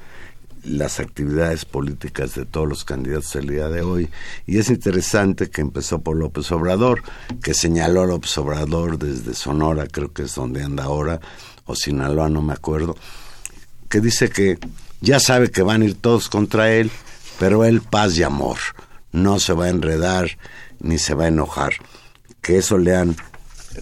las 0.64 0.98
actividades 0.98 1.64
políticas 1.64 2.34
de 2.34 2.46
todos 2.46 2.68
los 2.68 2.84
candidatos 2.84 3.36
el 3.36 3.48
día 3.48 3.68
de 3.68 3.82
hoy. 3.82 4.10
Y 4.46 4.58
es 4.58 4.70
interesante 4.70 5.50
que 5.50 5.60
empezó 5.60 6.00
por 6.00 6.16
López 6.16 6.50
Obrador, 6.52 7.02
que 7.42 7.54
señaló 7.54 8.06
López 8.06 8.36
Obrador 8.38 8.98
desde 8.98 9.34
Sonora, 9.34 9.86
creo 9.86 10.12
que 10.12 10.22
es 10.22 10.34
donde 10.34 10.62
anda 10.62 10.84
ahora, 10.84 11.20
o 11.66 11.74
Sinaloa, 11.74 12.28
no 12.28 12.42
me 12.42 12.52
acuerdo, 12.52 12.96
que 13.94 14.00
dice 14.00 14.28
que 14.28 14.58
ya 15.00 15.20
sabe 15.20 15.52
que 15.52 15.62
van 15.62 15.82
a 15.82 15.84
ir 15.84 15.94
todos 15.94 16.28
contra 16.28 16.72
él, 16.72 16.90
pero 17.38 17.64
él 17.64 17.80
paz 17.80 18.18
y 18.18 18.24
amor, 18.24 18.58
no 19.12 19.38
se 19.38 19.52
va 19.52 19.66
a 19.66 19.68
enredar 19.68 20.36
ni 20.80 20.98
se 20.98 21.14
va 21.14 21.26
a 21.26 21.28
enojar, 21.28 21.74
que 22.42 22.58
eso 22.58 22.76
le 22.76 22.96
han 22.96 23.14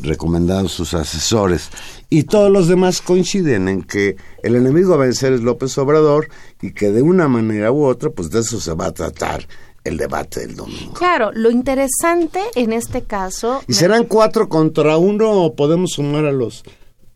recomendado 0.02 0.68
sus 0.68 0.92
asesores. 0.92 1.70
Y 2.10 2.24
todos 2.24 2.52
los 2.52 2.68
demás 2.68 3.00
coinciden 3.00 3.68
en 3.68 3.84
que 3.84 4.16
el 4.42 4.54
enemigo 4.54 4.92
a 4.92 4.98
vencer 4.98 5.32
es 5.32 5.40
López 5.40 5.78
Obrador 5.78 6.28
y 6.60 6.72
que 6.72 6.92
de 6.92 7.00
una 7.00 7.26
manera 7.26 7.72
u 7.72 7.86
otra, 7.86 8.10
pues 8.10 8.28
de 8.28 8.40
eso 8.40 8.60
se 8.60 8.74
va 8.74 8.88
a 8.88 8.92
tratar 8.92 9.48
el 9.82 9.96
debate 9.96 10.40
del 10.40 10.56
domingo. 10.56 10.92
Claro, 10.92 11.30
lo 11.32 11.50
interesante 11.50 12.38
en 12.54 12.74
este 12.74 13.04
caso... 13.04 13.62
¿Y 13.66 13.72
serán 13.72 14.04
cuatro 14.04 14.50
contra 14.50 14.98
uno 14.98 15.30
o 15.30 15.56
podemos 15.56 15.92
sumar 15.92 16.26
a 16.26 16.32
los... 16.32 16.64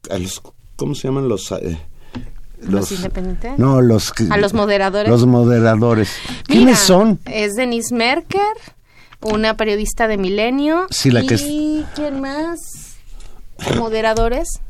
A 0.08 0.16
los 0.16 0.40
¿Cómo 0.76 0.94
se 0.94 1.08
llaman 1.08 1.28
los... 1.28 1.52
Eh, 1.52 1.78
los, 2.60 2.92
independientes. 2.92 3.58
No, 3.58 3.80
los 3.80 4.12
a 4.30 4.36
los 4.36 4.54
moderadores. 4.54 5.10
Los 5.10 5.26
moderadores. 5.26 6.10
¿Quiénes 6.46 6.78
son? 6.78 7.20
Es 7.26 7.54
Denise 7.54 7.94
Merker, 7.94 8.40
una 9.20 9.56
periodista 9.56 10.08
de 10.08 10.16
Milenio. 10.16 10.86
Sí, 10.90 11.10
la 11.10 11.22
y 11.22 11.26
que 11.26 11.34
es... 11.34 11.44
quién 11.94 12.20
más? 12.20 12.58
Moderadores. 13.76 14.60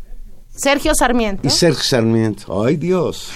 Sergio 0.55 0.95
Sarmiento. 0.95 1.47
Y 1.47 1.50
Sergio 1.50 1.83
Sarmiento. 1.83 2.64
Ay, 2.64 2.76
Dios. 2.76 3.31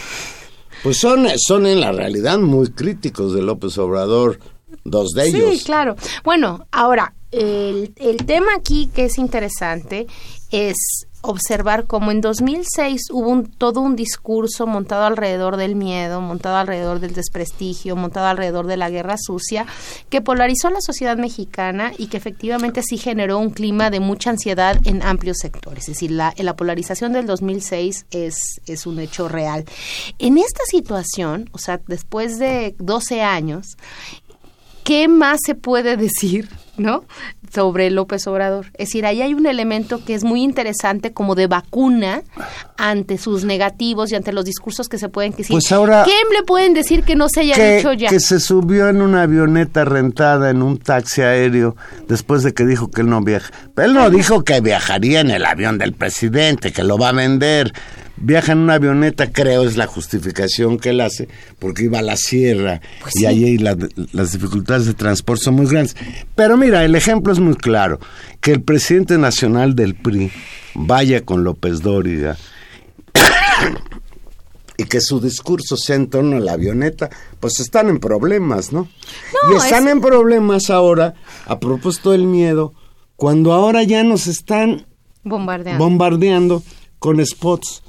Pues 0.83 0.99
son, 0.99 1.28
son 1.37 1.66
en 1.66 1.80
la 1.80 1.92
realidad 1.92 2.38
muy 2.38 2.71
críticos 2.71 3.35
de 3.35 3.42
López 3.42 3.76
Obrador, 3.76 4.40
dos 4.85 5.11
de 5.11 5.28
ellos. 5.28 5.59
Sí, 5.59 5.64
claro. 5.64 5.97
Bueno, 6.25 6.66
ahora, 6.73 7.12
el, 7.30 7.92
el 7.97 8.16
tema 8.25 8.52
aquí 8.57 8.88
que 8.95 9.04
es 9.04 9.19
interesante 9.19 10.07
es 10.50 11.07
observar 11.23 11.87
cómo 11.87 12.11
en 12.11 12.21
2006 12.21 13.11
hubo 13.11 13.29
un, 13.29 13.47
todo 13.47 13.81
un 13.81 13.97
discurso 13.97 14.67
montado 14.67 15.05
alrededor 15.05 15.57
del 15.57 15.77
miedo, 15.77 16.21
montado 16.21 16.57
alrededor 16.57 17.00
del 17.00 17.15
desprestigio, 17.15 17.97
montado 17.97 18.27
alrededor 18.27 18.67
de 18.67 18.77
la 18.77 18.91
guerra 18.91 19.17
sucia, 19.19 19.67
que 20.09 20.21
polarizó 20.21 20.69
a 20.69 20.73
la 20.73 20.81
sociedad 20.81 21.17
mexicana 21.17 21.93
y 21.99 22.07
que 22.07 22.17
efectivamente 22.17 22.83
sí 22.83 22.97
generó 22.97 23.39
un 23.39 23.50
clima 23.50 23.91
de 23.91 24.00
mucha 24.00 24.31
ansiedad 24.31 24.79
en 24.85 25.03
amplios 25.03 25.39
sectores. 25.39 25.89
Es 25.89 25.95
decir, 25.97 26.11
la, 26.12 26.35
la 26.39 26.57
polarización 26.57 27.12
del 27.12 27.27
2006 27.27 28.07
es, 28.11 28.61
es 28.67 28.87
un 28.87 28.99
hecho 28.99 29.29
real. 29.29 29.65
En 30.19 30.39
esta 30.39 30.65
situación, 30.67 31.50
o 31.53 31.59
sea, 31.59 31.81
después 31.87 32.39
de 32.39 32.75
12 32.79 33.23
años, 33.23 33.77
¿qué 34.85 35.09
más 35.09 35.41
se 35.45 35.55
puede 35.55 35.97
decir, 35.97 36.49
no? 36.80 37.04
sobre 37.52 37.90
López 37.90 38.26
Obrador. 38.26 38.66
Es 38.75 38.88
decir, 38.88 39.04
ahí 39.04 39.22
hay 39.22 39.34
un 39.34 39.46
elemento 39.46 40.04
que 40.04 40.14
es 40.14 40.25
muy 40.25 40.42
interesante 40.42 41.12
como 41.12 41.34
de 41.34 41.46
vacuna 41.46 42.22
ante 42.76 43.18
sus 43.18 43.44
negativos 43.44 44.12
y 44.12 44.14
ante 44.14 44.32
los 44.32 44.44
discursos 44.44 44.88
que 44.88 44.99
se 44.99 45.08
pueden 45.08 45.32
decir. 45.32 45.50
Pues 45.50 45.70
ahora, 45.72 46.04
¿Qué 46.04 46.12
le 46.32 46.42
pueden 46.44 46.75
decir 46.75 47.02
que 47.02 47.16
no 47.16 47.28
se 47.28 47.40
haya 47.40 47.56
que, 47.56 47.76
dicho 47.76 47.92
ya? 47.92 48.08
Que 48.08 48.20
se 48.20 48.40
subió 48.40 48.88
en 48.88 49.02
una 49.02 49.22
avioneta 49.22 49.84
rentada 49.84 50.50
en 50.50 50.62
un 50.62 50.78
taxi 50.78 51.22
aéreo 51.22 51.76
después 52.06 52.42
de 52.42 52.54
que 52.54 52.64
dijo 52.64 52.90
que 52.90 53.00
él 53.00 53.08
no 53.08 53.20
viaja. 53.20 53.50
Él 53.76 53.94
no 53.94 54.08
dijo 54.10 54.44
que 54.44 54.60
viajaría 54.60 55.20
en 55.20 55.30
el 55.30 55.44
avión 55.44 55.78
del 55.78 55.92
presidente, 55.92 56.72
que 56.72 56.84
lo 56.84 56.99
va 56.99 57.08
a 57.08 57.12
vender 57.12 57.72
viaja 58.21 58.53
en 58.53 58.59
una 58.59 58.75
avioneta, 58.75 59.33
creo 59.33 59.65
es 59.65 59.76
la 59.76 59.87
justificación 59.87 60.78
que 60.78 60.91
él 60.91 61.00
hace, 61.00 61.28
porque 61.59 61.85
iba 61.85 61.99
a 61.99 62.02
la 62.02 62.17
sierra 62.17 62.80
Pues 63.02 63.17
y 63.17 63.21
sí. 63.21 63.26
allí 63.26 63.59
la- 63.59 63.76
las 64.13 64.33
dificultades 64.33 64.87
de 64.87 64.95
transporte 64.95 65.45
son 65.45 65.54
muy 65.54 65.67
grandes. 65.67 65.97
Pero 66.35 66.56
mira, 66.56 66.85
el 66.85 66.95
ejemplo 66.95 67.33
es 67.33 67.39
muy 67.41 67.54
claro, 67.54 67.99
que 68.41 68.52
el 68.52 68.63
presidente 68.63 69.19
nacional 69.19 69.75
del 69.75 69.95
PRI 69.95 70.30
vaya 70.75 71.23
con 71.25 71.45
López 71.45 71.80
Dóriga 71.83 72.37
y 74.76 74.85
que 74.85 75.00
su 75.00 75.21
discurso 75.21 75.76
sea 75.76 75.97
en 75.97 76.09
torno 76.09 76.37
a 76.37 76.41
la 76.41 76.52
avioneta, 76.52 77.11
pues 77.39 77.61
están 77.61 77.89
en 77.91 77.99
problemas, 78.00 78.73
¿no? 78.73 78.89
No, 79.49 79.54
y 79.54 79.56
están 79.56 79.87
es- 79.87 79.93
en 79.93 80.00
problemas 80.00 80.71
ahora, 80.71 81.15
a 81.47 81.59
propósito 81.61 82.13
del 82.13 82.25
miedo, 82.25 82.73
cuando 83.17 83.52
ahora 83.52 83.83
ya 83.83 84.02
nos 84.04 84.26
están 84.26 84.87
Bombardeando. 85.23 85.85
bombardeando 85.85 86.63
con 86.99 87.25
spots 87.25 87.83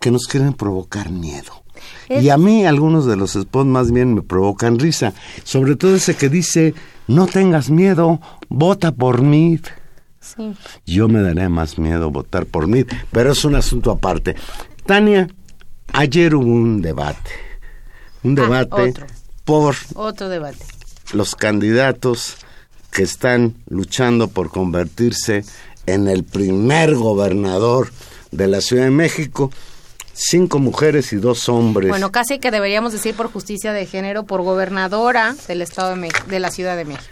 que 0.00 0.10
nos 0.10 0.26
quieren 0.26 0.54
provocar 0.54 1.10
miedo. 1.10 1.62
Es- 2.08 2.24
Y 2.24 2.30
a 2.30 2.36
mí 2.36 2.66
algunos 2.66 3.06
de 3.06 3.16
los 3.16 3.32
spots 3.34 3.66
más 3.66 3.90
bien 3.92 4.14
me 4.14 4.22
provocan 4.22 4.78
risa, 4.78 5.12
sobre 5.44 5.76
todo 5.76 5.94
ese 5.94 6.16
que 6.16 6.28
dice, 6.28 6.74
no 7.06 7.26
tengas 7.26 7.70
miedo, 7.70 8.20
vota 8.48 8.92
por 8.92 9.22
mí. 9.22 9.60
Sí. 10.20 10.54
Yo 10.86 11.08
me 11.08 11.20
daré 11.22 11.48
más 11.48 11.78
miedo 11.78 12.10
votar 12.10 12.46
por 12.46 12.66
mí, 12.66 12.84
pero 13.12 13.32
es 13.32 13.44
un 13.44 13.54
asunto 13.54 13.90
aparte. 13.90 14.34
Tania, 14.86 15.28
ayer 15.92 16.34
hubo 16.34 16.44
un 16.50 16.82
debate, 16.82 17.30
un 18.22 18.38
Ah, 18.38 18.42
debate 18.42 18.90
otro. 18.90 19.06
por 19.44 19.74
Otro 19.94 20.28
debate. 20.28 20.58
los 21.14 21.34
candidatos 21.36 22.36
que 22.90 23.02
están 23.02 23.54
luchando 23.68 24.28
por 24.28 24.50
convertirse 24.50 25.44
en 25.86 26.08
el 26.08 26.24
primer 26.24 26.94
gobernador 26.96 27.90
de 28.32 28.46
la 28.48 28.60
Ciudad 28.60 28.84
de 28.84 28.90
México. 28.90 29.50
Cinco 30.22 30.58
mujeres 30.58 31.12
y 31.14 31.16
dos 31.16 31.48
hombres. 31.48 31.88
Bueno, 31.88 32.12
casi 32.12 32.38
que 32.38 32.50
deberíamos 32.50 32.92
decir 32.92 33.14
por 33.14 33.32
justicia 33.32 33.72
de 33.72 33.86
género, 33.86 34.24
por 34.24 34.42
gobernadora 34.42 35.34
del 35.48 35.62
Estado 35.62 35.90
de, 35.90 35.96
Mex- 35.96 36.26
de 36.26 36.40
la 36.40 36.50
Ciudad 36.50 36.76
de 36.76 36.84
México. 36.84 37.04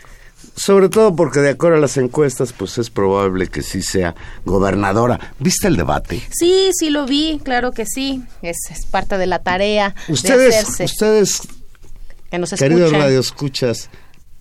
Sobre 0.54 0.88
todo 0.88 1.16
porque 1.16 1.40
de 1.40 1.50
acuerdo 1.50 1.78
a 1.78 1.80
las 1.80 1.96
encuestas, 1.96 2.52
pues 2.52 2.76
es 2.78 2.90
probable 2.90 3.48
que 3.48 3.62
sí 3.62 3.80
sea 3.82 4.14
gobernadora. 4.44 5.32
¿Viste 5.38 5.68
el 5.68 5.76
debate? 5.76 6.22
Sí, 6.30 6.70
sí 6.78 6.90
lo 6.90 7.06
vi, 7.06 7.40
claro 7.42 7.72
que 7.72 7.86
sí. 7.86 8.22
Es, 8.42 8.56
es 8.70 8.84
parte 8.86 9.16
de 9.18 9.26
la 9.26 9.38
tarea 9.40 9.94
de 10.06 10.12
Ustedes, 10.12 10.54
hacerse. 10.56 10.84
ustedes, 10.84 11.40
que 12.30 12.38
nos 12.38 12.50
queridos 12.50 12.82
escuchan. 12.82 13.00
radioescuchas, 13.00 13.90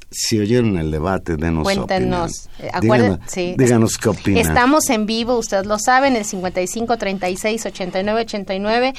si 0.10 0.40
oyeron 0.40 0.78
el 0.78 0.90
debate, 0.92 1.36
denos 1.36 1.60
su 1.60 1.64
Cuéntenos. 1.76 2.48
opinión. 2.56 2.76
Eh, 2.76 2.80
Díganos, 2.82 3.20
sí. 3.28 3.56
díganos 3.58 3.98
qué 3.98 4.10
opinan. 4.10 4.42
Estamos 4.42 4.90
en 4.90 5.06
vivo, 5.06 5.38
ustedes 5.38 5.66
lo 5.66 5.78
saben, 5.80 6.16
el 6.16 6.24
55 6.26 6.98
36 6.98 7.66
89 7.66 8.22
89. 8.22 8.94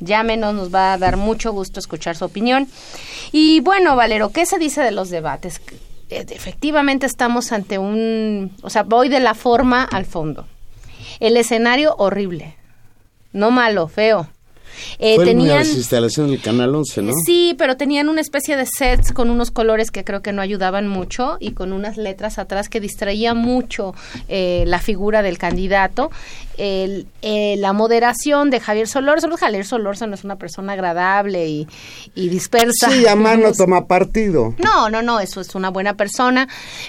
Llámenos, 0.00 0.54
nos 0.54 0.74
va 0.74 0.94
a 0.94 0.98
dar 0.98 1.16
mucho 1.16 1.52
gusto 1.52 1.80
escuchar 1.80 2.16
su 2.16 2.24
opinión. 2.24 2.66
Y 3.32 3.60
bueno, 3.60 3.94
Valero, 3.96 4.30
¿qué 4.30 4.46
se 4.46 4.58
dice 4.58 4.80
de 4.82 4.90
los 4.90 5.10
debates? 5.10 5.60
Eh, 6.10 6.24
Efectivamente 6.30 7.06
estamos 7.06 7.52
ante 7.52 7.78
un, 7.78 8.52
o 8.62 8.70
sea, 8.70 8.82
voy 8.84 9.08
de 9.08 9.20
la 9.20 9.34
forma 9.34 9.84
al 9.84 10.06
fondo. 10.06 10.46
El 11.20 11.36
escenario 11.36 11.94
horrible, 11.98 12.56
no 13.32 13.50
malo, 13.50 13.88
feo. 13.88 14.28
Eh, 14.98 15.16
Fue 15.16 15.24
en 15.24 15.38
tenían 15.38 15.58
las 15.58 15.74
instalaciones 15.74 16.32
del 16.32 16.40
Canal 16.40 16.74
11, 16.74 17.02
¿no? 17.02 17.12
Sí, 17.24 17.54
pero 17.58 17.76
tenían 17.76 18.08
una 18.08 18.20
especie 18.20 18.56
de 18.56 18.66
sets 18.66 19.12
con 19.12 19.30
unos 19.30 19.50
colores 19.50 19.90
que 19.90 20.04
creo 20.04 20.22
que 20.22 20.32
no 20.32 20.42
ayudaban 20.42 20.88
mucho 20.88 21.36
y 21.40 21.52
con 21.52 21.72
unas 21.72 21.96
letras 21.96 22.38
atrás 22.38 22.68
que 22.68 22.80
distraía 22.80 23.34
mucho 23.34 23.94
eh, 24.28 24.64
la 24.66 24.78
figura 24.78 25.22
del 25.22 25.38
candidato. 25.38 26.10
El, 26.56 27.06
eh, 27.22 27.56
la 27.58 27.72
moderación 27.72 28.50
de 28.50 28.60
Javier 28.60 28.86
Solórzano. 28.86 29.36
Javier 29.36 29.64
Solórzano 29.64 30.14
es 30.14 30.24
una 30.24 30.36
persona 30.36 30.74
agradable 30.74 31.48
y, 31.48 31.66
y 32.14 32.28
dispersa. 32.28 32.90
Sí, 32.90 33.06
Amar 33.06 33.38
no 33.38 33.52
toma 33.52 33.86
partido. 33.86 34.54
No, 34.62 34.88
no, 34.90 35.02
no, 35.02 35.20
eso 35.20 35.40
es 35.40 35.54
una 35.54 35.70
buena 35.70 35.96
persona, 35.96 36.48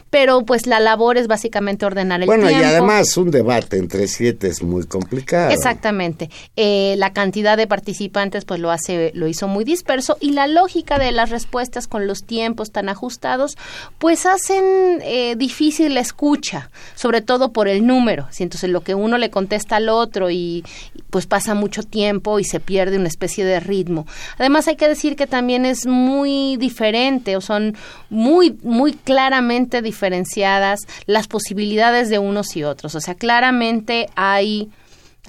pero 0.10 0.43
pues 0.45 0.67
la 0.67 0.80
labor 0.80 1.17
es 1.17 1.28
básicamente 1.28 1.86
ordenar 1.86 2.21
el 2.21 2.28
Bueno, 2.28 2.47
tiempo. 2.47 2.63
y 2.63 2.67
además 2.67 3.17
un 3.17 3.32
debate 3.32 3.78
entre 3.78 4.08
siete 4.08 4.47
es 4.47 4.62
muy 4.62 4.86
complicado. 4.86 5.49
Exactamente. 5.51 6.30
Eh, 6.56 6.95
la 6.97 7.13
cantidad 7.13 7.58
de 7.58 7.65
participantes 7.65 8.45
pues 8.45 8.60
lo 8.60 8.69
hace, 8.71 9.12
lo 9.15 9.28
hizo 9.28 9.47
muy 9.47 9.63
disperso 9.63 10.17
y 10.19 10.32
la 10.32 10.47
lógica 10.47 10.99
de 10.99 11.12
las 11.12 11.30
respuestas 11.30 11.88
con 11.88 12.06
los 12.08 12.23
tiempos 12.23 12.71
tan 12.71 12.89
ajustados 12.89 13.58
pues 13.97 14.25
hacen 14.25 14.63
eh, 15.01 15.36
difícil 15.38 15.93
la 15.95 16.01
escucha, 16.01 16.69
sobre 16.95 17.21
todo 17.21 17.51
por 17.51 17.67
el 17.67 17.88
número. 17.88 18.28
Si 18.32 18.43
entonces 18.43 18.69
lo 18.69 18.82
que 18.82 18.93
uno 18.93 19.17
le 19.17 19.30
contesta 19.30 19.55
al 19.76 19.89
otro 19.89 20.30
y 20.30 20.63
pues 21.10 21.26
pasa 21.26 21.54
mucho 21.54 21.84
tiempo 21.84 22.39
y 22.39 22.44
se 22.44 22.60
pierde 22.60 22.98
una 22.98 23.08
especie 23.08 23.46
de 23.46 23.60
ritmo. 23.60 24.06
Además 24.38 24.68
hay 24.68 24.76
que 24.76 24.88
decir 24.88 25.15
que 25.15 25.28
también 25.28 25.65
es 25.65 25.86
muy 25.86 26.58
diferente 26.58 27.36
o 27.38 27.41
son 27.41 27.76
muy 28.10 28.58
muy 28.63 28.94
claramente 28.94 29.82
diferenciadas 29.82 30.82
las 31.06 31.28
posibilidades 31.28 32.10
de 32.10 32.20
unos 32.20 32.56
y 32.56 32.63
otros. 32.63 32.96
O 32.96 33.02
sea, 33.02 33.15
claramente 33.15 34.08
hay 34.15 34.70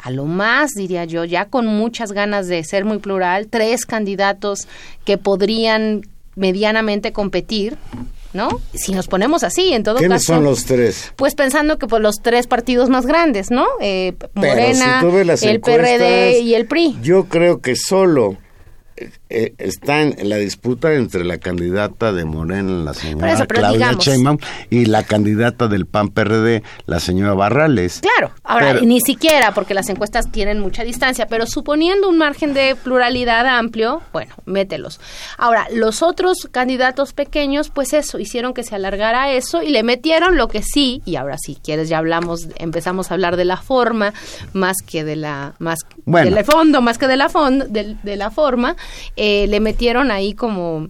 a 0.03 0.11
lo 0.11 0.27
más, 0.27 0.73
diría 0.73 1.05
yo, 1.05 1.25
ya 1.25 1.47
con 1.47 1.67
muchas 1.67 2.13
ganas 2.13 2.49
de 2.49 2.63
ser 2.65 2.85
muy 2.85 2.99
plural, 2.99 3.49
tres 3.49 3.87
candidatos 3.87 4.69
que 5.05 5.17
podrían 5.17 6.03
medianamente 6.35 7.13
competir, 7.13 7.79
¿no? 8.33 8.49
Si 8.75 8.93
nos 8.93 9.07
ponemos 9.09 9.43
así, 9.45 9.73
en 9.73 9.83
todo 9.83 9.97
¿Quiénes 9.97 10.23
caso. 10.23 10.35
son 10.35 10.45
los 10.45 10.65
tres? 10.65 11.13
Pues 11.17 11.35
pensando 11.35 11.79
que 11.79 11.87
por 11.87 12.01
los 12.01 12.17
tres 12.23 12.47
partidos 12.47 12.89
más 12.89 13.07
grandes, 13.07 13.51
¿no? 13.51 13.67
Eh, 13.81 14.15
Morena, 14.35 15.03
si 15.37 15.49
el 15.49 15.61
PRD 15.61 16.41
y 16.41 16.55
el 16.55 16.67
PRI. 16.67 16.97
Yo 17.03 17.25
creo 17.25 17.61
que 17.61 17.77
solo 17.77 18.37
eh, 19.29 19.55
está 19.59 20.03
en 20.03 20.29
la 20.29 20.37
disputa 20.37 20.95
entre 20.95 21.25
la 21.25 21.39
candidata 21.39 22.13
de 22.13 22.25
Morena, 22.25 22.85
la 22.85 22.95
señora 22.95 23.33
eso, 23.33 23.47
Claudia 23.47 23.71
digamos- 23.73 24.05
Sheinbaum, 24.05 24.39
y 24.71 24.87
la 24.87 25.03
candidata 25.03 25.69
del 25.69 25.87
PAN 25.87 26.09
PRD, 26.11 26.63
la 26.87 27.01
señora 27.01 27.35
Barrales. 27.35 28.01
Claro, 28.01 28.33
ahora 28.45 28.73
Pero- 28.75 28.87
ni 28.87 29.01
siquiera 29.01 29.53
porque 29.53 29.75
las 29.75 29.89
encuestas 29.89 30.31
tienen 30.33 30.61
mucha 30.61 30.83
distancia, 30.85 31.27
pero 31.27 31.47
suponiendo 31.47 32.09
un 32.09 32.19
margen 32.19 32.55
de 32.55 32.75
pluralidad 32.77 33.47
amplio, 33.47 34.03
bueno, 34.13 34.35
mételos. 34.47 35.01
Ahora, 35.39 35.67
los 35.73 36.03
otros 36.03 36.49
candidatos 36.51 37.13
pequeños, 37.13 37.71
pues 37.71 37.93
eso, 37.93 38.19
hicieron 38.19 38.55
que 38.55 38.63
se 38.63 38.75
alargara 38.75 39.31
eso 39.33 39.63
y 39.63 39.69
le 39.71 39.83
metieron 39.83 40.37
lo 40.37 40.49
que 40.49 40.63
sí, 40.63 41.03
y 41.05 41.17
ahora 41.17 41.37
si 41.39 41.57
quieres 41.57 41.89
ya 41.89 41.99
hablamos, 41.99 42.49
empezamos 42.57 43.11
a 43.11 43.15
hablar 43.15 43.37
de 43.37 43.45
la 43.45 43.57
forma 43.59 44.13
más 44.53 44.77
que 44.87 45.05
de 45.05 45.17
la 45.17 45.55
más 45.59 45.81
Bueno. 46.05 46.35
del 46.35 46.45
fondo, 46.45 46.81
más 46.81 46.99
que 46.99 47.07
de 47.09 47.17
la 47.17 47.29
fondo, 47.29 47.67
de, 47.67 47.97
de 48.03 48.17
la 48.17 48.31
forma, 48.31 48.77
eh, 49.17 49.47
le 49.49 49.61
metieron 49.61 50.11
ahí 50.11 50.35
como 50.35 50.89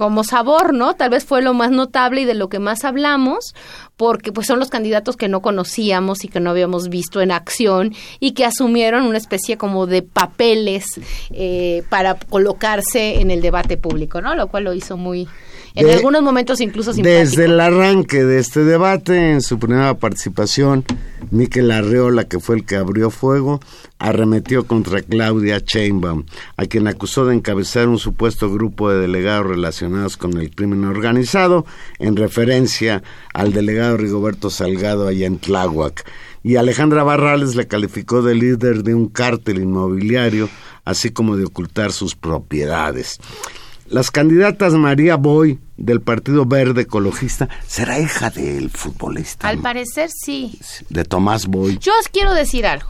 como 0.00 0.24
sabor, 0.24 0.72
¿no? 0.72 0.96
Tal 0.96 1.10
vez 1.10 1.26
fue 1.26 1.42
lo 1.42 1.52
más 1.52 1.70
notable 1.72 2.22
y 2.22 2.24
de 2.24 2.32
lo 2.32 2.48
que 2.48 2.58
más 2.58 2.86
hablamos, 2.86 3.54
porque 3.98 4.32
pues 4.32 4.46
son 4.46 4.58
los 4.58 4.70
candidatos 4.70 5.14
que 5.14 5.28
no 5.28 5.42
conocíamos 5.42 6.24
y 6.24 6.28
que 6.28 6.40
no 6.40 6.48
habíamos 6.48 6.88
visto 6.88 7.20
en 7.20 7.30
acción 7.30 7.94
y 8.18 8.32
que 8.32 8.46
asumieron 8.46 9.04
una 9.04 9.18
especie 9.18 9.58
como 9.58 9.86
de 9.86 10.00
papeles 10.00 10.86
eh, 11.32 11.82
para 11.90 12.14
colocarse 12.14 13.20
en 13.20 13.30
el 13.30 13.42
debate 13.42 13.76
público, 13.76 14.22
¿no? 14.22 14.34
Lo 14.34 14.48
cual 14.48 14.64
lo 14.64 14.72
hizo 14.72 14.96
muy, 14.96 15.28
en 15.74 15.86
De- 15.86 15.92
algunos 15.94 16.22
momentos 16.22 16.60
incluso 16.60 16.92
simpático. 16.92 17.18
Desde 17.20 17.44
el 17.46 17.60
arranque 17.60 18.24
de 18.24 18.38
este 18.38 18.64
debate, 18.64 19.32
en 19.32 19.40
su 19.40 19.58
primera 19.58 19.94
participación, 19.94 20.84
Miquel 21.30 21.70
Arreola, 21.70 22.24
que 22.24 22.40
fue 22.40 22.56
el 22.56 22.64
que 22.64 22.76
abrió 22.76 23.10
fuego, 23.10 23.60
arremetió 23.98 24.66
contra 24.66 25.02
Claudia 25.02 25.60
Sheinbaum, 25.64 26.24
a 26.56 26.64
quien 26.66 26.86
acusó 26.88 27.26
de 27.26 27.34
encabezar 27.34 27.88
un 27.88 27.98
supuesto 27.98 28.50
grupo 28.52 28.90
de 28.90 28.98
delegados 29.00 29.46
relacionados 29.46 30.16
con 30.16 30.36
el 30.38 30.50
crimen 30.54 30.84
organizado, 30.84 31.66
en 31.98 32.16
referencia 32.16 33.02
al 33.34 33.52
delegado 33.52 33.96
Rigoberto 33.96 34.50
Salgado 34.50 35.06
allá 35.06 35.26
en 35.26 35.38
Tláhuac. 35.38 36.04
Y 36.42 36.56
Alejandra 36.56 37.02
Barrales 37.02 37.54
le 37.54 37.66
calificó 37.68 38.22
de 38.22 38.34
líder 38.34 38.82
de 38.82 38.94
un 38.94 39.08
cártel 39.08 39.58
inmobiliario, 39.60 40.48
así 40.86 41.10
como 41.10 41.36
de 41.36 41.44
ocultar 41.44 41.92
sus 41.92 42.16
propiedades. 42.16 43.18
Las 43.90 44.12
candidatas 44.12 44.72
María 44.74 45.16
Boy 45.16 45.58
del 45.76 46.00
Partido 46.00 46.46
Verde 46.46 46.82
Ecologista 46.82 47.48
será 47.66 47.98
hija 47.98 48.30
del 48.30 48.70
futbolista 48.70 49.48
Al 49.48 49.58
parecer 49.58 50.10
sí. 50.10 50.56
de 50.90 51.04
Tomás 51.04 51.46
Boy. 51.46 51.76
Yo 51.78 51.92
os 51.98 52.08
quiero 52.08 52.32
decir 52.32 52.66
algo. 52.66 52.88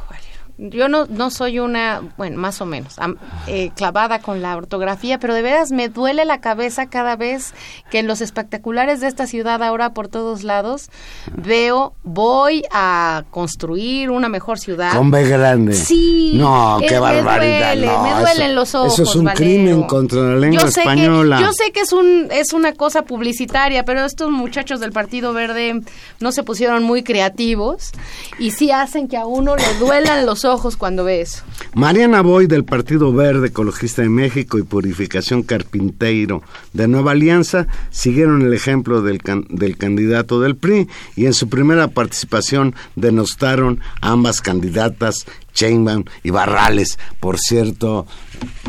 Yo 0.62 0.88
no, 0.90 1.06
no 1.06 1.30
soy 1.30 1.58
una, 1.58 2.02
bueno, 2.18 2.36
más 2.38 2.60
o 2.60 2.66
menos, 2.66 2.98
am- 2.98 3.16
eh, 3.46 3.70
clavada 3.74 4.18
con 4.18 4.42
la 4.42 4.58
ortografía, 4.58 5.18
pero 5.18 5.32
de 5.32 5.40
veras 5.40 5.72
me 5.72 5.88
duele 5.88 6.26
la 6.26 6.42
cabeza 6.42 6.84
cada 6.90 7.16
vez 7.16 7.54
que 7.90 7.98
en 8.00 8.06
los 8.06 8.20
espectaculares 8.20 9.00
de 9.00 9.06
esta 9.06 9.26
ciudad, 9.26 9.62
ahora 9.62 9.94
por 9.94 10.08
todos 10.08 10.42
lados, 10.44 10.90
veo, 11.34 11.94
voy 12.02 12.62
a 12.72 13.24
construir 13.30 14.10
una 14.10 14.28
mejor 14.28 14.58
ciudad. 14.58 14.94
Con 14.94 15.10
B 15.10 15.26
grande. 15.26 15.72
Sí. 15.72 16.32
No, 16.34 16.78
eh, 16.78 16.86
qué 16.88 16.98
barbaridad. 16.98 17.74
Me, 17.74 17.80
duele, 17.80 17.86
no, 17.86 18.02
me 18.02 18.10
eso- 18.10 18.20
duelen 18.20 18.54
los 18.54 18.74
ojos. 18.74 18.92
Eso 18.92 19.02
es 19.04 19.16
un 19.16 19.24
Valero. 19.24 19.38
crimen 19.44 19.82
contra 19.84 20.20
la 20.20 20.36
lengua 20.36 20.60
yo 20.64 20.70
sé 20.70 20.80
española. 20.80 21.38
Que, 21.38 21.42
yo 21.44 21.52
sé 21.54 21.72
que 21.72 21.80
es, 21.80 21.92
un, 21.94 22.28
es 22.30 22.52
una 22.52 22.74
cosa 22.74 23.00
publicitaria, 23.02 23.86
pero 23.86 24.04
estos 24.04 24.30
muchachos 24.30 24.78
del 24.80 24.92
Partido 24.92 25.32
Verde 25.32 25.80
no 26.20 26.32
se 26.32 26.42
pusieron 26.42 26.82
muy 26.82 27.02
creativos 27.02 27.92
y 28.38 28.50
sí 28.50 28.70
hacen 28.70 29.08
que 29.08 29.16
a 29.16 29.24
uno 29.24 29.56
le 29.56 29.74
duelan 29.78 30.26
los 30.26 30.44
ojos 30.44 30.49
cuando 30.58 31.04
ve 31.04 31.20
eso. 31.20 31.42
Mariana 31.74 32.22
Boy 32.22 32.46
del 32.46 32.64
Partido 32.64 33.12
Verde 33.12 33.48
Ecologista 33.48 34.02
de 34.02 34.08
México 34.08 34.58
y 34.58 34.62
Purificación 34.64 35.42
Carpinteiro 35.44 36.42
de 36.72 36.88
Nueva 36.88 37.12
Alianza 37.12 37.68
siguieron 37.90 38.42
el 38.42 38.52
ejemplo 38.52 39.00
del, 39.02 39.22
can- 39.22 39.46
del 39.48 39.76
candidato 39.76 40.40
del 40.40 40.56
PRI 40.56 40.88
y 41.14 41.26
en 41.26 41.34
su 41.34 41.48
primera 41.48 41.88
participación 41.88 42.74
denostaron 42.96 43.80
a 44.00 44.10
ambas 44.10 44.40
candidatas, 44.40 45.26
Sheinbaum 45.54 46.04
y 46.24 46.30
Barrales. 46.30 46.98
Por 47.20 47.38
cierto, 47.38 48.06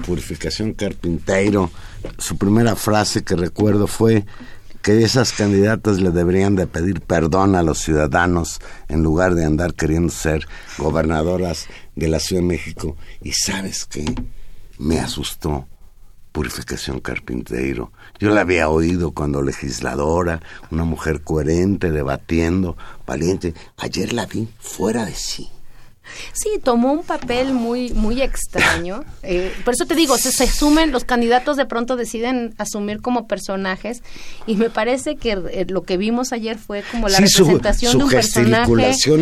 Purificación 0.05 0.73
Carpinteiro, 0.73 1.71
su 2.17 2.37
primera 2.37 2.75
frase 2.75 3.23
que 3.23 3.35
recuerdo 3.35 3.87
fue 3.87 4.25
que 4.81 5.03
esas 5.03 5.31
candidatas 5.33 5.99
le 5.99 6.11
deberían 6.11 6.55
de 6.55 6.67
pedir 6.67 7.01
perdón 7.01 7.55
a 7.55 7.63
los 7.63 7.79
ciudadanos 7.79 8.59
en 8.87 9.03
lugar 9.03 9.35
de 9.35 9.45
andar 9.45 9.73
queriendo 9.73 10.11
ser 10.11 10.47
gobernadoras 10.77 11.67
de 11.95 12.07
la 12.07 12.19
Ciudad 12.19 12.41
de 12.41 12.47
México. 12.47 12.97
Y 13.21 13.31
sabes 13.33 13.85
qué? 13.85 14.05
Me 14.79 14.99
asustó. 14.99 15.67
Purificación 16.31 17.01
Carpinteiro. 17.01 17.91
Yo 18.17 18.29
la 18.29 18.41
había 18.41 18.69
oído 18.69 19.11
cuando 19.11 19.41
legisladora, 19.41 20.41
una 20.71 20.85
mujer 20.85 21.23
coherente, 21.23 21.91
debatiendo, 21.91 22.77
valiente. 23.05 23.53
Ayer 23.77 24.13
la 24.13 24.25
vi 24.25 24.47
fuera 24.59 25.05
de 25.05 25.13
sí. 25.13 25.49
Sí, 26.33 26.49
tomó 26.63 26.93
un 26.93 27.03
papel 27.03 27.53
muy 27.53 27.91
muy 27.91 28.21
extraño. 28.21 29.03
Eh, 29.23 29.53
por 29.63 29.75
eso 29.75 29.85
te 29.85 29.93
digo, 29.93 30.17
se, 30.17 30.31
se 30.31 30.47
sumen, 30.47 30.91
los 30.91 31.03
candidatos 31.03 31.55
de 31.55 31.65
pronto 31.67 31.95
deciden 31.95 32.55
asumir 32.57 33.01
como 33.01 33.27
personajes 33.27 34.01
y 34.47 34.55
me 34.55 34.71
parece 34.71 35.15
que 35.15 35.33
eh, 35.51 35.65
lo 35.69 35.83
que 35.83 35.97
vimos 35.97 36.33
ayer 36.33 36.57
fue 36.57 36.83
como 36.89 37.07
la 37.07 37.17
Sí, 37.17 37.25
representación 37.25 37.91
su 37.91 37.97
de 37.99 38.03
un 38.05 38.09
personaje 38.09 38.71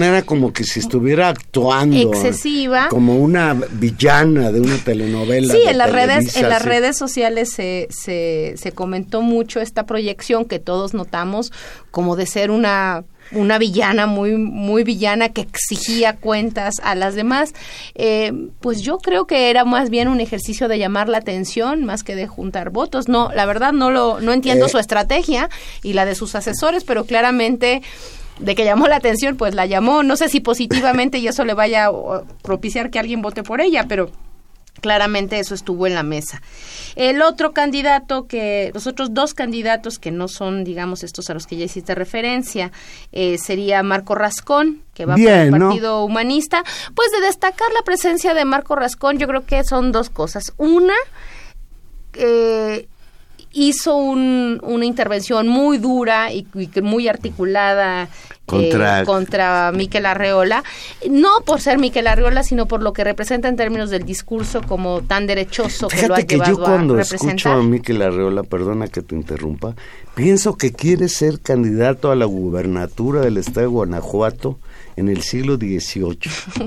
era 0.08 0.22
como 0.22 0.54
que 0.54 0.64
si 0.64 0.80
estuviera 0.80 1.30
actuando. 1.30 1.98
Excesiva. 1.98 2.88
Como 2.90 3.18
una 3.18 3.54
villana 3.54 4.52
de 4.52 4.62
una 4.62 4.78
telenovela. 4.78 5.54
Sí, 5.54 5.62
en 5.68 5.78
las 5.78 5.92
redes, 5.92 6.36
en 6.38 6.50
las 6.50 6.64
redes 6.64 6.98
sociales 6.98 7.52
se, 7.52 7.88
se, 7.90 8.54
se 8.58 8.72
comentó 8.72 9.22
mucho 9.22 9.60
esta 9.60 9.86
proyección 9.86 10.46
que 10.46 10.60
todos 10.60 10.94
notamos 10.94 11.52
como 11.92 12.16
de 12.16 12.26
ser 12.26 12.52
una 12.52 13.04
una 13.32 13.58
villana 13.58 14.08
muy 14.08 14.32
muy 14.38 14.84
villana 14.84 15.30
que 15.30 15.42
exigía 15.42 16.16
cuentas 16.16 16.76
a 16.84 16.96
las 16.96 17.16
demás. 17.16 17.54
Eh, 17.96 18.32
pues 18.60 18.82
yo 18.82 18.98
creo 18.98 19.28
que 19.28 19.50
era 19.50 19.66
más 19.66 19.90
bien 19.90 20.08
un 20.08 20.20
ejercicio 20.20 20.68
de 20.68 20.80
llamar 20.80 21.10
la 21.10 21.20
atención 21.20 21.86
más 21.86 22.04
que 22.04 22.16
de 22.16 22.28
juntar 22.28 22.70
votos. 22.72 23.08
No 23.08 23.32
la 23.34 23.46
verdad 23.46 23.72
no 23.72 23.92
lo 23.92 24.20
no 24.20 24.34
entiendo 24.34 24.66
Eh. 24.66 24.70
su 24.70 24.78
estrategia 24.80 25.50
y 25.84 25.94
la 25.94 26.06
de 26.06 26.16
sus 26.16 26.36
asesores 26.36 26.84
pero 26.84 27.06
claramente 27.06 27.82
de 28.40 28.56
que 28.56 28.64
llamó 28.66 28.88
la 28.88 28.96
atención 28.96 29.36
pues 29.38 29.54
la 29.54 29.66
llamó. 29.66 30.02
No 30.04 30.16
sé 30.16 30.30
si 30.30 30.40
positivamente 30.40 31.18
y 31.20 31.28
eso 31.28 31.46
le 31.46 31.54
vaya 31.54 31.88
a 31.88 32.24
propiciar 32.42 32.90
que 32.90 33.00
alguien 33.00 33.22
vote 33.22 33.44
por 33.44 33.62
ella 33.62 33.86
pero 33.88 34.10
Claramente 34.82 35.40
eso 35.40 35.54
estuvo 35.56 35.88
en 35.88 35.96
la 35.96 36.04
mesa. 36.04 36.42
El 36.96 37.22
otro 37.22 37.54
candidato 37.54 38.28
que, 38.28 38.72
los 38.74 38.88
otros 38.88 39.14
dos 39.14 39.34
candidatos 39.34 40.00
que 40.00 40.12
no 40.12 40.28
son, 40.28 40.64
digamos, 40.64 41.04
estos 41.04 41.30
a 41.30 41.34
los 41.34 41.48
que 41.48 41.58
ya 41.58 41.66
hiciste 41.66 41.96
referencia, 41.96 42.72
eh, 43.12 43.38
sería 43.38 43.84
Marco 43.84 44.16
Rascón, 44.16 44.84
que 44.94 45.06
va 45.06 45.16
Bien, 45.16 45.50
por 45.50 45.56
el 45.56 45.60
¿no? 45.60 45.68
Partido 45.70 46.04
Humanista. 46.04 46.64
Pues 46.96 47.12
de 47.12 47.22
destacar 47.22 47.72
la 47.74 47.82
presencia 47.84 48.34
de 48.34 48.46
Marco 48.46 48.76
Rascón, 48.76 49.18
yo 49.18 49.28
creo 49.28 49.46
que 49.46 49.64
son 49.64 49.92
dos 49.92 50.10
cosas. 50.10 50.54
Una, 50.58 50.96
eh, 52.14 52.88
hizo 53.52 53.96
un- 53.96 54.60
una 54.64 54.86
intervención 54.86 55.48
muy 55.48 55.78
dura 55.80 56.32
y, 56.32 56.46
y 56.54 56.82
muy 56.82 57.08
articulada 57.08 58.08
Contra- 58.46 59.02
eh, 59.02 59.06
contra 59.06 59.72
Miquel 59.72 60.06
Arreola, 60.08 60.64
no 61.10 61.30
por 61.46 61.62
ser 61.62 61.78
Miquel 61.78 62.08
Arreola, 62.08 62.42
sino 62.44 62.68
por 62.68 62.82
lo 62.82 62.94
que 62.94 63.04
representa 63.04 63.48
en 63.48 63.56
términos 63.56 63.90
del 63.92 64.06
discurso 64.06 64.62
como 64.68 65.02
tan 65.02 65.28
derechoso 65.28 65.88
que 65.88 66.08
lo 66.08 66.16
ha 66.16 66.18
Fíjate 66.18 66.26
que 66.28 66.36
llevado 66.36 66.52
yo 66.58 66.64
cuando 66.64 66.98
a 66.98 67.02
escucho 67.02 67.52
a 67.52 67.62
Miquel 67.64 68.02
Arreola, 68.02 68.42
perdona 68.44 68.88
que 68.88 69.02
te 69.04 69.14
interrumpa, 69.16 69.76
pienso 70.16 70.56
que 70.58 70.72
quiere 70.74 71.10
ser 71.10 71.40
candidato 71.42 72.12
a 72.12 72.16
la 72.16 72.26
gubernatura 72.26 73.22
del 73.22 73.38
estado 73.38 73.62
de 73.62 73.68
Guanajuato 73.68 74.58
en 75.00 75.10
el 75.10 75.22
siglo 75.24 75.56
XVIII. 75.58 76.18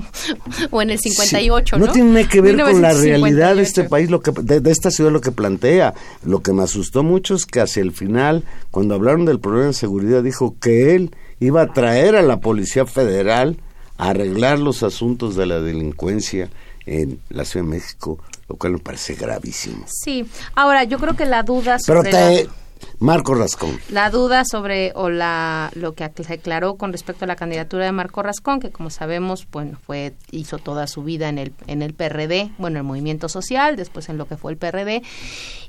o 0.71 0.83
en 0.83 0.91
el 0.91 0.99
Sí, 0.99 1.11
58, 1.11 1.79
¿no? 1.79 1.87
No 1.87 1.93
tiene 1.93 2.11
nada 2.13 2.29
que 2.29 2.41
ver 2.41 2.57
con 2.57 2.81
la 2.83 2.93
1958. 2.93 3.03
realidad 3.23 3.57
de 3.57 3.63
este 3.63 3.85
país, 3.85 4.11
lo 4.11 4.21
que 4.21 4.31
de, 4.43 4.61
de 4.61 4.71
esta 4.71 4.91
ciudad 4.91 5.11
lo 5.11 5.21
que 5.21 5.33
plantea. 5.33 5.95
Lo 6.25 6.41
que 6.43 6.53
me 6.53 6.63
asustó 6.63 7.03
mucho 7.03 7.35
es 7.35 7.47
que 7.47 7.61
hacia 7.61 7.83
el 7.83 7.93
final, 7.93 8.45
cuando 8.71 8.95
hablaron 8.95 9.25
del 9.25 9.41
problema 9.41 9.67
de 9.69 9.73
seguridad, 9.75 10.23
dijo 10.23 10.57
que 10.61 10.95
él 10.95 11.15
iba 11.41 11.63
a 11.63 11.73
traer 11.73 12.17
a 12.17 12.23
la 12.23 12.41
Policía 12.41 12.87
Federal 12.87 13.59
a 13.99 14.11
arreglar 14.11 14.59
los 14.59 14.83
asuntos 14.83 15.37
de 15.37 15.47
la 15.47 15.61
delincuencia 15.61 16.49
en 16.87 17.21
la 17.31 17.45
Ciudad 17.45 17.65
de 17.67 17.71
México, 17.73 18.19
lo 18.49 18.57
cual 18.57 18.73
me 18.73 18.79
parece 18.79 19.15
gravísimo. 19.15 19.85
Sí, 19.87 20.27
ahora 20.55 20.85
yo 20.85 20.99
creo 20.99 21.15
que 21.15 21.25
la 21.27 21.43
duda 21.43 21.79
Pero 21.87 22.03
te, 22.03 22.11
la- 22.13 22.51
Marco 22.99 23.35
Rascón. 23.35 23.79
La 23.91 24.11
duda 24.11 24.45
sobre 24.45 24.93
o 24.95 25.11
la 25.11 25.71
lo 25.75 25.93
que 25.93 26.05
aclaró 26.05 26.77
con 26.77 26.93
respecto 26.93 27.25
a 27.25 27.29
la 27.29 27.37
candidatura 27.37 27.85
de 27.85 27.93
Marco 27.93 28.23
Rascón, 28.23 28.61
que 28.61 28.71
como 28.71 28.91
sabemos, 28.91 29.47
bueno, 29.51 29.79
fue 29.85 30.15
hizo 30.31 30.59
toda 30.59 30.87
su 30.87 31.03
vida 31.03 31.29
en 31.29 31.39
el 31.39 31.53
en 31.67 31.83
el 31.83 31.95
PRD, 31.95 32.53
bueno, 32.59 32.79
el 32.79 32.85
Movimiento 32.85 33.29
Social, 33.29 33.77
después 33.77 34.09
en 34.09 34.19
lo 34.19 34.27
que 34.27 34.37
fue 34.37 34.53
el 34.53 34.59
PRD 34.59 35.03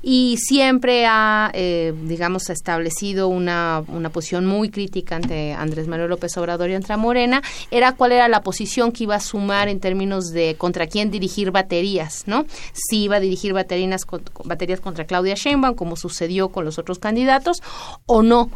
y 0.02 0.36
siempre 0.38 1.06
ha 1.06 1.50
eh, 1.54 1.92
digamos 2.04 2.50
establecido 2.50 3.28
una 3.28 3.82
una 3.88 4.10
posición 4.10 4.46
muy 4.46 4.70
crítica 4.70 5.16
ante 5.16 5.52
Andrés 5.52 5.88
Manuel 5.88 6.10
López 6.10 6.36
Obrador 6.36 6.70
y 6.70 6.74
ante 6.74 6.94
Morena, 6.96 7.42
era 7.70 7.92
cuál 7.92 8.12
era 8.12 8.28
la 8.28 8.42
posición 8.42 8.92
que 8.92 9.04
iba 9.04 9.16
a 9.16 9.20
sumar 9.20 9.68
en 9.68 9.80
términos 9.80 10.26
de 10.26 10.54
contra 10.56 10.86
quién 10.86 11.10
dirigir 11.10 11.50
baterías, 11.50 12.24
¿no? 12.26 12.46
Si 12.72 13.04
iba 13.04 13.16
a 13.16 13.20
dirigir 13.20 13.52
baterías 13.52 14.02
baterías 14.44 14.80
contra 14.80 15.04
Claudia 15.04 15.34
Sheinbaum 15.34 15.74
como 15.74 15.96
sucedió 15.96 16.50
con 16.50 16.64
los 16.64 16.78
otros 16.78 16.98
candidatos 17.04 17.62
o 18.06 18.22
no. 18.22 18.50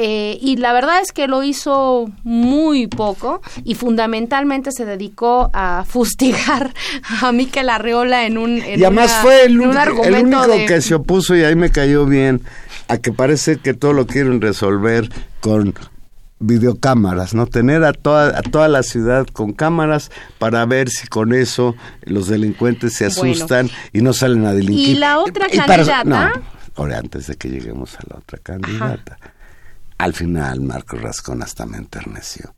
Eh, 0.00 0.38
y 0.40 0.56
la 0.58 0.72
verdad 0.72 1.00
es 1.02 1.10
que 1.10 1.26
lo 1.26 1.42
hizo 1.42 2.08
muy 2.22 2.86
poco 2.86 3.42
y 3.64 3.74
fundamentalmente 3.74 4.70
se 4.70 4.84
dedicó 4.84 5.50
a 5.52 5.84
fustigar 5.88 6.72
a 7.20 7.32
Miquel 7.32 7.68
Arreola 7.68 8.24
en 8.24 8.38
un 8.38 8.62
en 8.62 8.78
Y 8.78 8.84
además 8.84 9.12
fue 9.22 9.44
el, 9.44 9.60
único 9.60 10.46
que 10.68 10.80
se 10.82 10.94
opuso 10.94 11.34
y 11.34 11.42
ahí 11.42 11.56
me 11.56 11.70
cayó 11.70 12.06
bien 12.06 12.42
a 12.86 12.98
que 12.98 13.12
parece 13.12 13.56
que 13.56 13.74
todo 13.74 13.92
lo 13.92 14.06
quieren 14.06 14.40
resolver 14.40 15.10
con 15.40 15.74
videocámaras, 16.38 17.34
¿no? 17.34 17.46
Tener 17.46 17.82
a 17.82 17.92
toda, 17.92 18.38
a 18.38 18.42
toda 18.42 18.68
la 18.68 18.84
ciudad 18.84 19.26
con 19.26 19.52
cámaras 19.52 20.12
para 20.38 20.64
ver 20.64 20.90
si 20.90 21.08
con 21.08 21.34
eso 21.34 21.74
los 22.02 22.28
delincuentes 22.28 22.94
se 22.94 23.06
asustan 23.06 23.68
y 23.92 24.00
no 24.00 24.12
salen 24.12 24.46
a 24.46 24.52
delinquir. 24.52 24.90
Y 24.90 24.94
la 24.94 25.18
otra 25.18 25.48
candidata... 25.48 26.34
Ahora, 26.78 26.98
antes 26.98 27.26
de 27.26 27.34
que 27.34 27.48
lleguemos 27.48 27.96
a 27.96 28.04
la 28.08 28.18
otra 28.18 28.38
candidata, 28.38 29.18
al 29.98 30.14
final 30.14 30.60
Marco 30.60 30.96
Rascón 30.96 31.42
hasta 31.42 31.66
me 31.66 31.76
enterneció. 31.76 32.54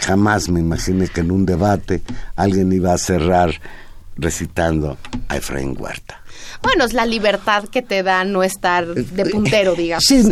Jamás 0.00 0.48
me 0.48 0.58
imaginé 0.58 1.06
que 1.06 1.20
en 1.20 1.30
un 1.30 1.46
debate 1.46 2.02
alguien 2.34 2.72
iba 2.72 2.92
a 2.92 2.98
cerrar 2.98 3.52
recitando 4.16 4.98
a 5.28 5.36
Efraín 5.36 5.76
Huerta. 5.78 6.22
Bueno, 6.60 6.84
es 6.84 6.92
la 6.92 7.06
libertad 7.06 7.68
que 7.68 7.82
te 7.82 8.02
da 8.02 8.24
no 8.24 8.42
estar 8.42 8.84
de 8.84 9.26
puntero, 9.26 9.74
digamos. 9.76 10.02
Sí, 10.06 10.24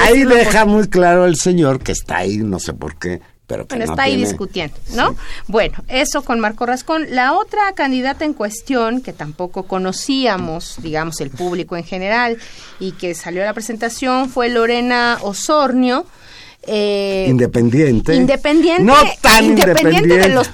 ahí 0.00 0.24
deja 0.24 0.64
muy 0.64 0.88
claro 0.88 1.26
el 1.26 1.36
señor 1.36 1.80
que 1.80 1.92
está 1.92 2.18
ahí, 2.18 2.38
no 2.38 2.58
sé 2.58 2.72
por 2.72 2.98
qué, 2.98 3.20
pero 3.46 3.66
bueno, 3.66 3.84
está 3.84 4.04
ahí 4.04 4.16
discutiendo, 4.16 4.76
¿no? 4.94 5.16
Bueno, 5.48 5.76
eso 5.88 6.22
con 6.22 6.40
Marco 6.40 6.64
Rascón. 6.64 7.06
La 7.10 7.34
otra 7.34 7.72
candidata 7.74 8.24
en 8.24 8.32
cuestión, 8.32 9.02
que 9.02 9.12
tampoco 9.12 9.64
conocíamos, 9.64 10.76
digamos, 10.78 11.20
el 11.20 11.30
público 11.30 11.76
en 11.76 11.84
general, 11.84 12.38
y 12.80 12.92
que 12.92 13.14
salió 13.14 13.42
a 13.42 13.46
la 13.46 13.52
presentación, 13.52 14.30
fue 14.30 14.48
Lorena 14.48 15.18
Osornio, 15.20 16.06
eh, 16.66 17.26
independiente. 17.28 18.14
Independiente. 18.14 18.82
No 18.82 18.94
tan 19.20 19.44
independiente. 19.44 20.18
De 20.18 20.28
los 20.28 20.50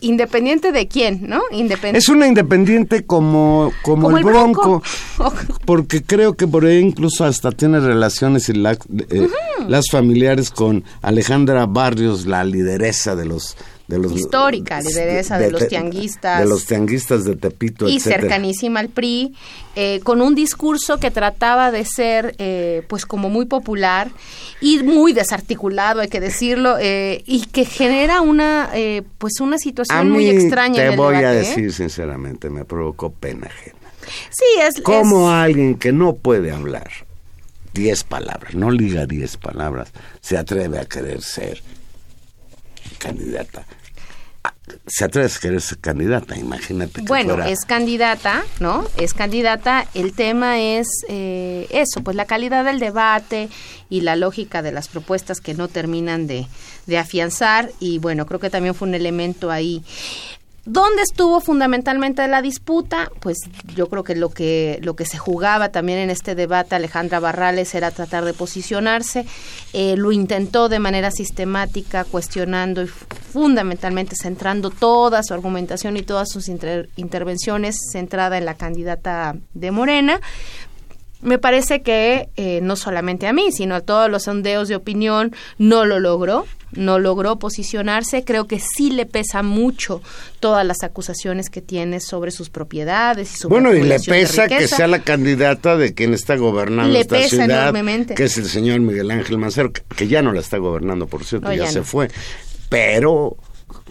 independiente 0.00 0.72
de 0.72 0.88
quién, 0.88 1.28
¿no? 1.28 1.42
Independiente. 1.50 1.98
Es 1.98 2.08
una 2.08 2.26
independiente 2.26 3.04
como, 3.04 3.72
como, 3.82 4.16
el, 4.16 4.24
Bronco. 4.24 4.82
porque 5.64 6.02
creo 6.02 6.34
que 6.34 6.46
por 6.46 6.64
ahí 6.64 6.78
incluso 6.78 7.24
hasta 7.24 7.52
tiene 7.52 7.80
relaciones 7.80 8.48
y 8.48 8.52
eh, 8.52 9.28
las 9.68 9.86
familiares 9.90 10.50
con 10.50 10.84
Alejandra 11.02 11.66
Barrios, 11.66 12.26
la 12.26 12.44
lideresa 12.44 13.16
de 13.16 13.26
los 13.26 13.56
de 13.86 13.98
los 13.98 14.12
histórica 14.12 14.80
lideresa 14.80 15.38
de, 15.38 15.50
los 15.50 15.68
tianguistas. 15.68 16.40
de 16.40 16.46
los 16.46 16.64
tianguistas 16.64 17.24
de 17.24 17.36
Tepito 17.36 17.88
y 17.88 18.00
cercanísima 18.00 18.80
al 18.80 18.88
PRI 18.88 19.34
eh, 19.76 20.00
con 20.02 20.22
un 20.22 20.34
discurso 20.34 20.98
que 20.98 21.10
trataba 21.10 21.70
de 21.70 21.84
ser 21.84 22.34
eh, 22.38 22.82
pues 22.88 23.04
como 23.04 23.28
muy 23.28 23.44
popular 23.44 24.10
y 24.60 24.82
muy 24.82 25.12
desarticulado 25.12 26.00
hay 26.00 26.08
que 26.08 26.20
decirlo 26.20 26.76
eh, 26.80 27.22
y 27.26 27.44
que 27.46 27.66
genera 27.66 28.22
una 28.22 28.70
pues 29.18 29.40
una 29.40 29.58
situación 29.58 30.10
muy 30.10 30.28
extraña 30.28 30.76
te 30.76 30.86
en 30.86 30.92
el 30.92 30.96
voy 30.96 31.16
a 31.16 31.30
decir 31.30 31.72
sinceramente 31.72 32.48
me 32.50 32.64
provocó 32.64 33.10
pena 33.10 33.46
ajena. 33.46 33.76
Sí 34.30 34.60
es 34.60 34.82
como 34.82 35.30
alguien 35.30 35.76
que 35.76 35.92
no 35.92 36.14
puede 36.14 36.50
hablar 36.50 36.90
diez 37.74 38.04
palabras 38.04 38.54
no 38.54 38.70
liga 38.70 39.06
diez 39.06 39.36
palabras 39.36 39.92
se 40.20 40.38
atreve 40.38 40.78
a 40.78 40.86
querer 40.86 41.20
ser 41.22 41.62
candidata 42.98 43.66
se 44.86 45.04
atreve 45.04 45.28
a 45.34 45.40
querer 45.40 45.60
ser 45.60 45.78
candidata, 45.78 46.36
imagínate. 46.36 47.00
Que 47.00 47.06
bueno, 47.06 47.42
es 47.44 47.64
candidata, 47.64 48.44
¿no? 48.60 48.86
Es 48.96 49.14
candidata. 49.14 49.86
El 49.94 50.12
tema 50.12 50.58
es 50.58 50.86
eh, 51.08 51.66
eso, 51.70 52.02
pues 52.02 52.16
la 52.16 52.26
calidad 52.26 52.64
del 52.64 52.80
debate 52.80 53.48
y 53.88 54.02
la 54.02 54.16
lógica 54.16 54.62
de 54.62 54.72
las 54.72 54.88
propuestas 54.88 55.40
que 55.40 55.54
no 55.54 55.68
terminan 55.68 56.26
de, 56.26 56.46
de 56.86 56.98
afianzar. 56.98 57.70
Y 57.80 57.98
bueno, 57.98 58.26
creo 58.26 58.40
que 58.40 58.50
también 58.50 58.74
fue 58.74 58.88
un 58.88 58.94
elemento 58.94 59.50
ahí. 59.50 59.82
¿Dónde 60.66 61.02
estuvo 61.02 61.40
fundamentalmente 61.40 62.26
la 62.26 62.40
disputa? 62.40 63.10
Pues 63.20 63.36
yo 63.74 63.88
creo 63.88 64.02
que 64.02 64.14
lo 64.14 64.30
que 64.30 64.78
lo 64.82 64.96
que 64.96 65.04
se 65.04 65.18
jugaba 65.18 65.68
también 65.68 65.98
en 65.98 66.08
este 66.08 66.34
debate 66.34 66.74
Alejandra 66.74 67.20
Barrales 67.20 67.74
era 67.74 67.90
tratar 67.90 68.24
de 68.24 68.32
posicionarse. 68.32 69.26
Eh, 69.74 69.96
lo 69.98 70.10
intentó 70.10 70.70
de 70.70 70.78
manera 70.78 71.10
sistemática, 71.10 72.04
cuestionando 72.04 72.82
y 72.82 72.86
fundamentalmente 72.86 74.16
centrando 74.16 74.70
toda 74.70 75.22
su 75.22 75.34
argumentación 75.34 75.98
y 75.98 76.02
todas 76.02 76.30
sus 76.30 76.48
intervenciones 76.48 77.76
centrada 77.92 78.38
en 78.38 78.46
la 78.46 78.54
candidata 78.54 79.36
de 79.52 79.70
Morena. 79.70 80.18
Me 81.24 81.38
parece 81.38 81.82
que 81.82 82.28
eh, 82.36 82.60
no 82.62 82.76
solamente 82.76 83.26
a 83.26 83.32
mí, 83.32 83.50
sino 83.50 83.74
a 83.74 83.80
todos 83.80 84.10
los 84.10 84.24
sondeos 84.24 84.68
de 84.68 84.76
opinión 84.76 85.34
no 85.58 85.84
lo 85.84 85.98
logró 85.98 86.46
no 86.76 86.98
logró 86.98 87.38
posicionarse, 87.38 88.24
creo 88.24 88.46
que 88.46 88.58
sí 88.60 88.90
le 88.90 89.06
pesa 89.06 89.42
mucho 89.42 90.02
todas 90.40 90.66
las 90.66 90.82
acusaciones 90.82 91.50
que 91.50 91.60
tiene 91.60 92.00
sobre 92.00 92.30
sus 92.30 92.50
propiedades 92.50 93.44
y 93.44 93.46
Bueno, 93.48 93.72
y 93.72 93.82
le 93.82 94.00
pesa 94.00 94.48
que 94.48 94.68
sea 94.68 94.86
la 94.86 95.00
candidata 95.00 95.76
de 95.76 95.94
quien 95.94 96.14
está 96.14 96.36
gobernando 96.36 96.96
esta 96.98 97.22
ciudad, 97.28 97.74
que 98.14 98.24
es 98.24 98.38
el 98.38 98.46
señor 98.46 98.80
Miguel 98.80 99.10
Ángel 99.10 99.38
Mancero, 99.38 99.72
que 99.72 100.08
ya 100.08 100.22
no 100.22 100.32
la 100.32 100.40
está 100.40 100.58
gobernando, 100.58 101.06
por 101.06 101.24
cierto, 101.24 101.52
ya, 101.52 101.66
se 101.66 101.82
fue. 101.82 102.10
Pero 102.68 103.36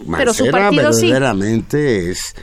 Mancera 0.06 0.70
verdaderamente 0.70 2.10
es 2.10 2.34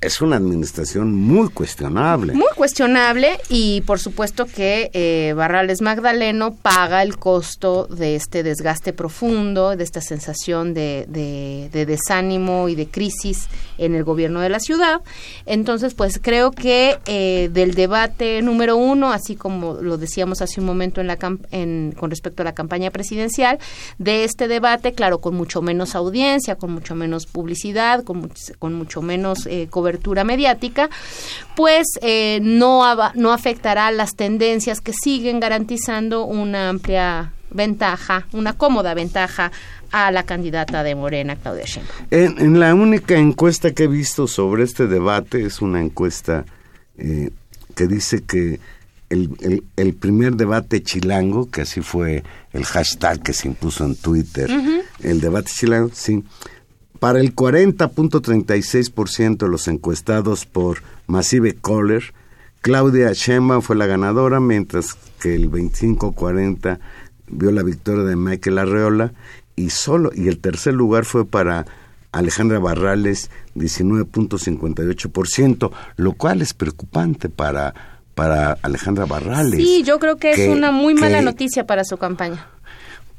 es 0.00 0.20
una 0.20 0.36
administración 0.36 1.12
muy 1.12 1.48
cuestionable. 1.48 2.32
Muy 2.32 2.46
cuestionable 2.54 3.40
y 3.48 3.80
por 3.80 3.98
supuesto 3.98 4.46
que 4.46 4.90
eh, 4.92 5.32
Barrales 5.36 5.80
Magdaleno 5.82 6.54
paga 6.54 7.02
el 7.02 7.18
costo 7.18 7.86
de 7.88 8.14
este 8.14 8.44
desgaste 8.44 8.92
profundo, 8.92 9.74
de 9.74 9.82
esta 9.82 10.00
sensación 10.00 10.72
de, 10.72 11.06
de, 11.08 11.84
desánimo 11.84 12.68
y 12.68 12.76
de 12.76 12.86
crisis 12.86 13.48
en 13.76 13.96
el 13.96 14.04
gobierno 14.04 14.40
de 14.40 14.50
la 14.50 14.60
ciudad. 14.60 15.00
Entonces, 15.46 15.94
pues 15.94 16.20
creo 16.22 16.52
que 16.52 16.98
eh, 17.06 17.50
del 17.52 17.74
debate 17.74 18.40
número 18.42 18.76
uno, 18.76 19.10
así 19.10 19.34
como 19.34 19.74
lo 19.74 19.98
decíamos 19.98 20.42
hace 20.42 20.60
un 20.60 20.66
momento 20.66 21.00
en 21.00 21.08
la 21.08 21.18
en, 21.50 21.92
con 21.98 22.10
respecto 22.10 22.42
a 22.42 22.44
la 22.44 22.54
campaña 22.54 22.92
presidencial, 22.92 23.58
de 23.98 24.22
este 24.22 24.46
debate, 24.46 24.92
claro, 24.92 25.20
con 25.20 25.34
mucho 25.34 25.60
menos 25.60 25.96
audiencia, 25.96 26.54
con 26.54 26.70
mucho 26.70 26.94
menos 26.94 27.26
publicidad, 27.26 28.04
con, 28.04 28.30
con 28.60 28.74
mucho 28.74 29.02
menos 29.02 29.46
eh, 29.46 29.66
cobertura 29.68 29.87
cobertura 29.88 30.22
mediática, 30.22 30.90
pues 31.56 31.86
eh, 32.02 32.40
no, 32.42 32.82
no 33.14 33.32
afectará 33.32 33.90
las 33.90 34.14
tendencias 34.14 34.82
que 34.82 34.92
siguen 34.92 35.40
garantizando 35.40 36.24
una 36.24 36.68
amplia 36.68 37.32
ventaja, 37.50 38.26
una 38.32 38.52
cómoda 38.52 38.92
ventaja 38.92 39.50
a 39.90 40.10
la 40.10 40.24
candidata 40.24 40.82
de 40.82 40.94
Morena, 40.94 41.36
Claudia 41.36 41.64
Sheinbaum. 41.64 42.06
En, 42.10 42.60
la 42.60 42.74
única 42.74 43.16
encuesta 43.16 43.72
que 43.72 43.84
he 43.84 43.88
visto 43.88 44.26
sobre 44.26 44.64
este 44.64 44.86
debate 44.86 45.46
es 45.46 45.62
una 45.62 45.80
encuesta 45.80 46.44
eh, 46.98 47.30
que 47.74 47.86
dice 47.86 48.22
que 48.24 48.60
el, 49.08 49.62
el, 49.76 49.94
primer 49.94 50.34
debate 50.34 50.82
chilango, 50.82 51.50
que 51.50 51.62
así 51.62 51.80
fue 51.80 52.22
el 52.52 52.66
hashtag 52.66 53.22
que 53.22 53.32
se 53.32 53.48
impuso 53.48 53.86
en 53.86 53.96
Twitter, 53.96 54.50
el 55.02 55.20
debate 55.22 55.50
chilango, 55.50 55.88
sí, 55.94 56.22
para 56.98 57.20
el 57.20 57.34
40.36% 57.34 59.38
de 59.38 59.48
los 59.48 59.66
encuestados 59.68 60.44
por 60.46 60.82
Massive 61.06 61.54
Caller, 61.54 62.12
Claudia 62.60 63.12
Sheinbaum 63.12 63.62
fue 63.62 63.76
la 63.76 63.86
ganadora, 63.86 64.40
mientras 64.40 64.94
que 65.20 65.32
el 65.34 65.50
25.40 65.50 66.78
vio 67.28 67.50
la 67.50 67.62
victoria 67.62 68.04
de 68.04 68.16
Michael 68.16 68.58
Arreola 68.58 69.12
y 69.54 69.70
solo 69.70 70.10
y 70.14 70.28
el 70.28 70.38
tercer 70.38 70.74
lugar 70.74 71.04
fue 71.04 71.24
para 71.24 71.64
Alejandra 72.12 72.58
Barrales 72.58 73.30
19.58%, 73.54 75.70
lo 75.96 76.12
cual 76.14 76.42
es 76.42 76.52
preocupante 76.54 77.28
para 77.28 77.74
para 78.14 78.58
Alejandra 78.62 79.06
Barrales. 79.06 79.60
Sí, 79.60 79.82
yo 79.84 80.00
creo 80.00 80.16
que, 80.16 80.32
es 80.32 80.48
una 80.48 80.72
muy 80.72 80.94
mala 80.94 81.22
noticia 81.22 81.68
para 81.68 81.84
su 81.84 81.98
campaña 81.98 82.48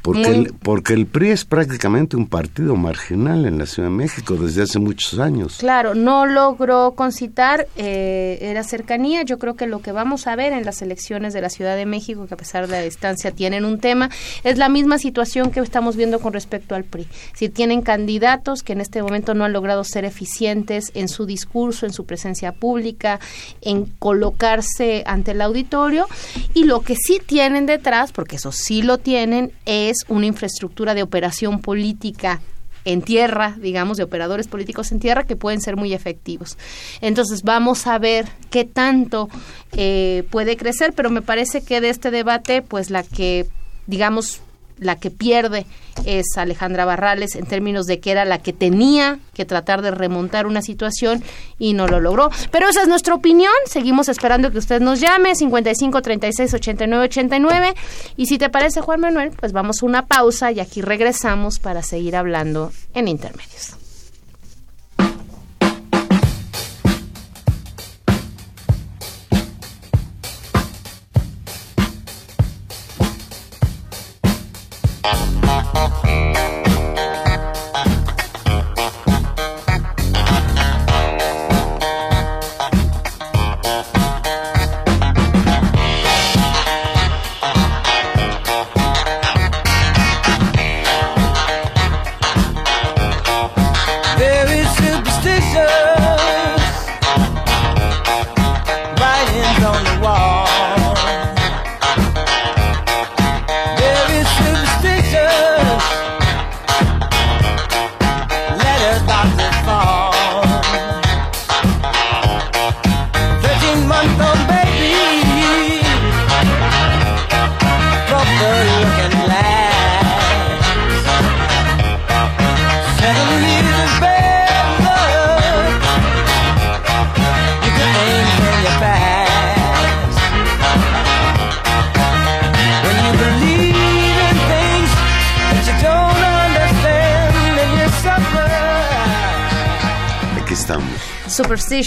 Porque, 0.02 0.30
el, 0.30 0.54
porque 0.54 0.94
el 0.94 1.08
PRI 1.08 1.32
es 1.32 1.44
prácticamente 1.44 2.16
un 2.16 2.28
partido 2.28 2.78
marginal 2.78 3.46
en 3.46 3.58
la 3.58 3.66
Ciudad 3.66 3.90
de 3.90 3.96
México 3.96 4.36
desde 4.36 4.62
hace 4.62 4.80
muchos 4.80 5.20
años. 5.20 5.58
Claro, 5.58 5.94
no 5.94 6.26
logró 6.26 6.94
concitar, 6.96 7.68
eh, 7.76 8.38
era 8.42 8.64
cercanía. 8.64 9.24
Yo 9.24 9.38
creo 9.40 9.56
que 9.56 9.68
lo 9.68 9.82
que 9.82 9.92
vamos 9.92 10.26
a 10.28 10.38
ver 10.38 10.54
en 10.54 10.64
las 10.64 10.82
elecciones 10.82 11.34
de 11.34 11.42
la 11.42 11.50
Ciudad 11.50 11.76
de 11.76 11.86
México, 11.86 12.28
que 12.28 12.34
a 12.34 12.38
pesar 12.38 12.68
de 12.68 12.72
la 12.72 12.82
distancia 12.82 13.32
tienen 13.32 13.66
un 13.66 13.80
tema, 13.82 14.10
es 14.46 14.58
la 14.58 14.70
misma 14.70 15.00
situación 15.00 15.52
que 15.52 15.60
estamos 15.60 15.98
viendo 15.98 16.20
con 16.20 16.32
respecto 16.32 16.76
al 16.76 16.86
PRI. 16.86 17.06
Si 17.34 17.50
tienen 17.50 17.82
candidatos 17.82 18.64
que 18.64 18.74
en 18.74 18.80
este 18.80 19.04
momento 19.04 19.34
no 19.34 19.44
han 19.44 19.52
logrado 19.52 19.84
ser 19.84 20.06
eficientes 20.06 20.92
en 20.94 21.10
su 21.10 21.26
discurso, 21.26 21.86
en 21.86 21.92
su 21.92 22.06
presencia 22.06 22.54
pública, 22.54 23.20
en 23.60 23.86
colocarse 23.86 25.04
ante 25.06 25.32
el 25.32 25.42
auditorio, 25.42 26.08
y 26.54 26.64
lo 26.64 26.80
que 26.80 26.96
sí 26.96 27.20
tienen 27.26 27.66
detrás, 27.66 28.14
porque 28.14 28.38
eso 28.38 28.54
sí 28.54 28.82
lo 28.82 28.98
tienen, 28.98 29.52
es 29.66 29.90
es 29.90 29.99
una 30.08 30.26
infraestructura 30.26 30.94
de 30.94 31.04
operación 31.04 31.60
política 31.60 32.42
en 32.86 33.02
tierra, 33.02 33.56
digamos, 33.60 33.98
de 33.98 34.04
operadores 34.04 34.48
políticos 34.48 34.92
en 34.92 35.00
tierra 35.00 35.26
que 35.26 35.36
pueden 35.36 35.62
ser 35.62 35.76
muy 35.76 35.94
efectivos. 35.94 36.58
Entonces 37.02 37.44
vamos 37.44 37.88
a 37.88 38.00
ver 38.00 38.28
qué 38.50 38.66
tanto 38.66 39.30
eh, 39.74 40.24
puede 40.32 40.58
crecer, 40.58 40.94
pero 40.96 41.10
me 41.10 41.22
parece 41.22 41.62
que 41.62 41.82
de 41.82 41.90
este 41.90 42.12
debate, 42.12 42.62
pues 42.62 42.90
la 42.90 43.04
que, 43.04 43.48
digamos, 43.88 44.42
la 44.80 44.98
que 44.98 45.12
pierde 45.12 45.66
es 46.06 46.26
Alejandra 46.38 46.86
Barrales 46.86 47.36
en 47.36 47.46
términos 47.46 47.86
de 47.86 48.00
que 48.00 48.12
era 48.12 48.26
la 48.26 48.40
que 48.40 48.54
tenía 48.54 49.20
que 49.34 49.46
tratar 49.46 49.82
de 49.82 49.92
remontar 49.92 50.48
una 50.48 50.62
situación 50.62 51.24
y 51.58 51.74
no 51.74 51.88
lo 51.88 52.00
logró. 52.00 52.30
Pero 52.52 52.70
esa 52.70 52.82
es 52.82 52.88
nuestra 52.88 53.14
opinión. 53.14 53.52
Seguimos 53.66 54.10
esperando 54.10 54.52
que 54.52 54.58
usted 54.58 54.82
nos 54.82 55.00
llame 55.00 55.36
55 55.36 56.02
36 56.02 56.54
89 56.54 57.04
89 57.06 57.74
y 58.18 58.26
si 58.26 58.38
te 58.38 58.50
parece 58.50 58.82
Juan 58.82 59.02
Manuel, 59.02 59.32
pues 59.40 59.52
vamos 59.52 59.84
a 59.84 59.86
una 59.86 60.06
pausa 60.06 60.52
y 60.52 60.60
aquí 60.60 60.82
regresamos 60.82 61.60
para 61.60 61.82
seguir 61.84 62.16
hablando 62.16 62.72
en 62.94 63.08
intermedios. 63.08 63.79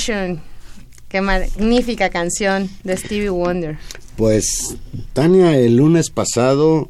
Qué 0.04 1.20
magnífica 1.20 2.10
canción 2.10 2.68
de 2.82 2.96
Stevie 2.96 3.28
Wonder. 3.28 3.78
Pues, 4.16 4.76
Tania, 5.12 5.56
el 5.56 5.76
lunes 5.76 6.10
pasado, 6.10 6.88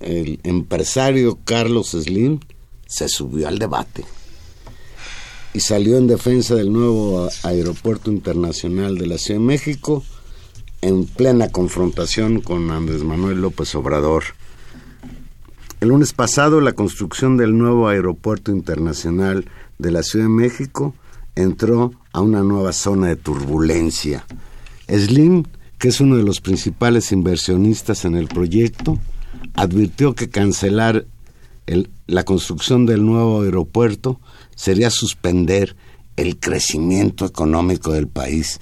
el 0.00 0.40
empresario 0.42 1.38
Carlos 1.44 1.90
Slim 1.90 2.40
se 2.86 3.08
subió 3.08 3.46
al 3.46 3.60
debate 3.60 4.04
y 5.54 5.60
salió 5.60 5.98
en 5.98 6.08
defensa 6.08 6.56
del 6.56 6.72
nuevo 6.72 7.28
aeropuerto 7.44 8.10
internacional 8.10 8.98
de 8.98 9.06
la 9.06 9.18
Ciudad 9.18 9.38
de 9.38 9.46
México 9.46 10.02
en 10.80 11.06
plena 11.06 11.48
confrontación 11.48 12.40
con 12.40 12.72
Andrés 12.72 13.04
Manuel 13.04 13.40
López 13.40 13.72
Obrador. 13.76 14.24
El 15.80 15.90
lunes 15.90 16.12
pasado, 16.12 16.60
la 16.60 16.72
construcción 16.72 17.36
del 17.36 17.56
nuevo 17.56 17.86
aeropuerto 17.86 18.50
internacional 18.50 19.44
de 19.78 19.92
la 19.92 20.02
Ciudad 20.02 20.24
de 20.24 20.30
México 20.30 20.94
entró 21.34 21.92
a 22.12 22.20
una 22.20 22.42
nueva 22.42 22.72
zona 22.72 23.08
de 23.08 23.16
turbulencia. 23.16 24.24
Slim, 24.88 25.44
que 25.78 25.88
es 25.88 26.00
uno 26.00 26.16
de 26.16 26.22
los 26.22 26.40
principales 26.40 27.12
inversionistas 27.12 28.04
en 28.04 28.16
el 28.16 28.28
proyecto, 28.28 28.98
advirtió 29.54 30.14
que 30.14 30.28
cancelar 30.28 31.06
la 32.06 32.24
construcción 32.24 32.86
del 32.86 33.04
nuevo 33.04 33.42
aeropuerto 33.42 34.20
sería 34.54 34.90
suspender 34.90 35.76
el 36.16 36.38
crecimiento 36.38 37.24
económico 37.24 37.92
del 37.92 38.08
país, 38.08 38.60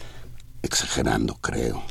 exagerando 0.62 1.34
creo. 1.40 1.82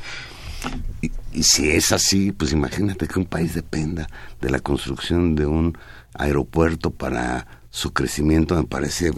Y, 1.02 1.10
y, 1.32 1.42
si 1.42 1.70
es 1.70 1.92
así, 1.92 2.32
pues 2.32 2.52
imagínate 2.52 3.08
que 3.08 3.18
un 3.18 3.26
país 3.26 3.54
dependa 3.54 4.08
de 4.40 4.50
la 4.50 4.60
construcción 4.60 5.34
de 5.34 5.46
un 5.46 5.76
aeropuerto 6.14 6.90
para 6.90 7.46
su 7.70 7.92
crecimiento, 7.92 8.54
me 8.54 8.64
parece 8.64 9.12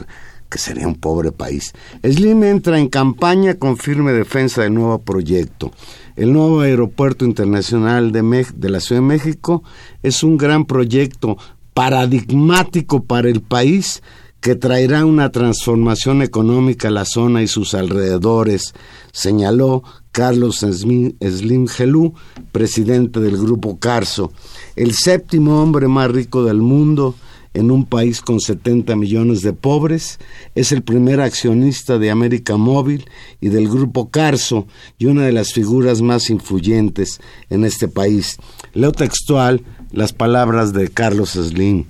que 0.52 0.58
sería 0.58 0.86
un 0.86 0.96
pobre 0.96 1.32
país. 1.32 1.72
Slim 2.04 2.44
entra 2.44 2.78
en 2.78 2.88
campaña 2.88 3.54
con 3.54 3.78
firme 3.78 4.12
defensa 4.12 4.62
del 4.62 4.74
nuevo 4.74 4.98
proyecto. 5.00 5.72
El 6.14 6.34
nuevo 6.34 6.60
aeropuerto 6.60 7.24
internacional 7.24 8.12
de, 8.12 8.46
de 8.54 8.68
la 8.68 8.80
Ciudad 8.80 9.00
de 9.00 9.08
México 9.08 9.64
es 10.02 10.22
un 10.22 10.36
gran 10.36 10.66
proyecto 10.66 11.38
paradigmático 11.72 13.02
para 13.04 13.30
el 13.30 13.40
país 13.40 14.02
que 14.42 14.54
traerá 14.54 15.06
una 15.06 15.30
transformación 15.30 16.20
económica 16.20 16.88
a 16.88 16.90
la 16.90 17.04
zona 17.06 17.42
y 17.42 17.46
sus 17.46 17.74
alrededores, 17.74 18.74
señaló 19.12 19.84
Carlos 20.10 20.58
Slim 20.58 21.66
Gelú, 21.68 22.12
presidente 22.50 23.20
del 23.20 23.38
grupo 23.38 23.78
Carso, 23.78 24.32
el 24.76 24.92
séptimo 24.92 25.62
hombre 25.62 25.88
más 25.88 26.10
rico 26.10 26.44
del 26.44 26.58
mundo, 26.58 27.14
en 27.54 27.70
un 27.70 27.84
país 27.84 28.20
con 28.20 28.40
70 28.40 28.96
millones 28.96 29.42
de 29.42 29.52
pobres, 29.52 30.18
es 30.54 30.72
el 30.72 30.82
primer 30.82 31.20
accionista 31.20 31.98
de 31.98 32.10
América 32.10 32.56
Móvil 32.56 33.04
y 33.40 33.48
del 33.48 33.68
grupo 33.68 34.10
Carso 34.10 34.66
y 34.98 35.06
una 35.06 35.26
de 35.26 35.32
las 35.32 35.52
figuras 35.52 36.00
más 36.00 36.30
influyentes 36.30 37.20
en 37.50 37.64
este 37.64 37.88
país. 37.88 38.38
Leo 38.74 38.92
textual 38.92 39.62
las 39.90 40.12
palabras 40.12 40.72
de 40.72 40.88
Carlos 40.88 41.30
Slim. 41.32 41.84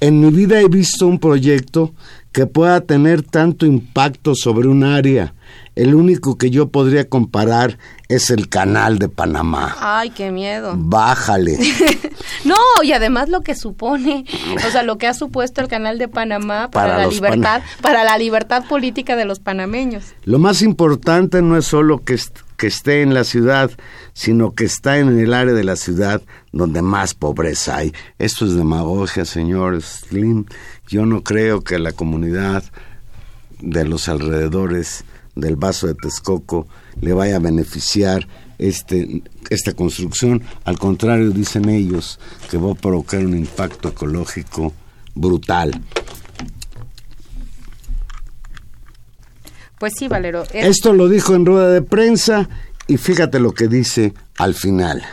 En 0.00 0.20
mi 0.20 0.30
vida 0.30 0.60
he 0.60 0.68
visto 0.68 1.06
un 1.06 1.18
proyecto 1.18 1.92
que 2.32 2.46
pueda 2.46 2.80
tener 2.82 3.22
tanto 3.22 3.66
impacto 3.66 4.34
sobre 4.34 4.68
un 4.68 4.84
área. 4.84 5.34
El 5.74 5.94
único 5.94 6.38
que 6.38 6.50
yo 6.50 6.68
podría 6.68 7.08
comparar 7.08 7.78
es 8.08 8.30
el 8.30 8.48
canal 8.48 8.98
de 8.98 9.10
Panamá. 9.10 9.76
Ay, 9.80 10.10
qué 10.10 10.30
miedo. 10.30 10.74
Bájale. 10.76 11.58
no, 12.44 12.56
y 12.82 12.92
además 12.92 13.28
lo 13.28 13.42
que 13.42 13.54
supone, 13.54 14.24
o 14.56 14.70
sea, 14.70 14.82
lo 14.82 14.96
que 14.96 15.06
ha 15.06 15.14
supuesto 15.14 15.60
el 15.60 15.68
canal 15.68 15.98
de 15.98 16.08
Panamá 16.08 16.70
para, 16.70 16.96
la 16.96 17.06
libertad, 17.06 17.62
para 17.82 18.04
la 18.04 18.16
libertad 18.16 18.64
política 18.66 19.14
de 19.14 19.26
los 19.26 19.40
panameños. 19.40 20.04
Lo 20.24 20.38
más 20.38 20.62
importante 20.62 21.42
no 21.42 21.58
es 21.58 21.66
solo 21.66 22.02
que, 22.02 22.18
que 22.56 22.66
esté 22.66 23.02
en 23.02 23.12
la 23.12 23.24
ciudad, 23.24 23.70
sino 24.14 24.54
que 24.54 24.64
está 24.64 24.98
en 24.98 25.18
el 25.18 25.34
área 25.34 25.52
de 25.52 25.64
la 25.64 25.76
ciudad 25.76 26.22
donde 26.52 26.80
más 26.80 27.12
pobreza 27.12 27.76
hay. 27.76 27.92
Esto 28.18 28.46
es 28.46 28.54
demagogia, 28.54 29.26
señor 29.26 29.82
Slim. 29.82 30.46
Yo 30.86 31.04
no 31.04 31.22
creo 31.22 31.60
que 31.60 31.78
la 31.78 31.92
comunidad 31.92 32.64
de 33.60 33.84
los 33.84 34.08
alrededores 34.08 35.04
del 35.38 35.56
vaso 35.56 35.86
de 35.86 35.94
Texcoco 35.94 36.66
le 37.00 37.12
vaya 37.12 37.36
a 37.36 37.40
beneficiar 37.40 38.26
este, 38.58 39.22
esta 39.50 39.72
construcción. 39.72 40.42
Al 40.64 40.78
contrario, 40.78 41.30
dicen 41.30 41.68
ellos 41.68 42.18
que 42.50 42.58
va 42.58 42.72
a 42.72 42.74
provocar 42.74 43.24
un 43.24 43.36
impacto 43.36 43.88
ecológico 43.88 44.72
brutal. 45.14 45.80
Pues 49.78 49.94
sí, 49.96 50.08
Valero. 50.08 50.44
Esto 50.52 50.92
lo 50.92 51.08
dijo 51.08 51.34
en 51.34 51.46
rueda 51.46 51.70
de 51.70 51.82
prensa 51.82 52.48
y 52.88 52.96
fíjate 52.96 53.38
lo 53.38 53.52
que 53.52 53.68
dice 53.68 54.12
al 54.36 54.54
final. 54.54 55.04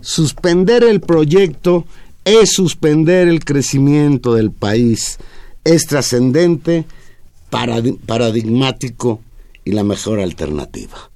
Suspender 0.00 0.84
el 0.84 1.00
proyecto 1.00 1.84
es 2.24 2.52
suspender 2.52 3.28
el 3.28 3.44
crecimiento 3.44 4.34
del 4.34 4.52
país. 4.52 5.18
Es 5.64 5.86
trascendente, 5.86 6.86
paradigmático 7.50 9.20
y 9.66 9.72
la 9.72 9.84
mejor 9.84 10.20
alternativa. 10.20 11.10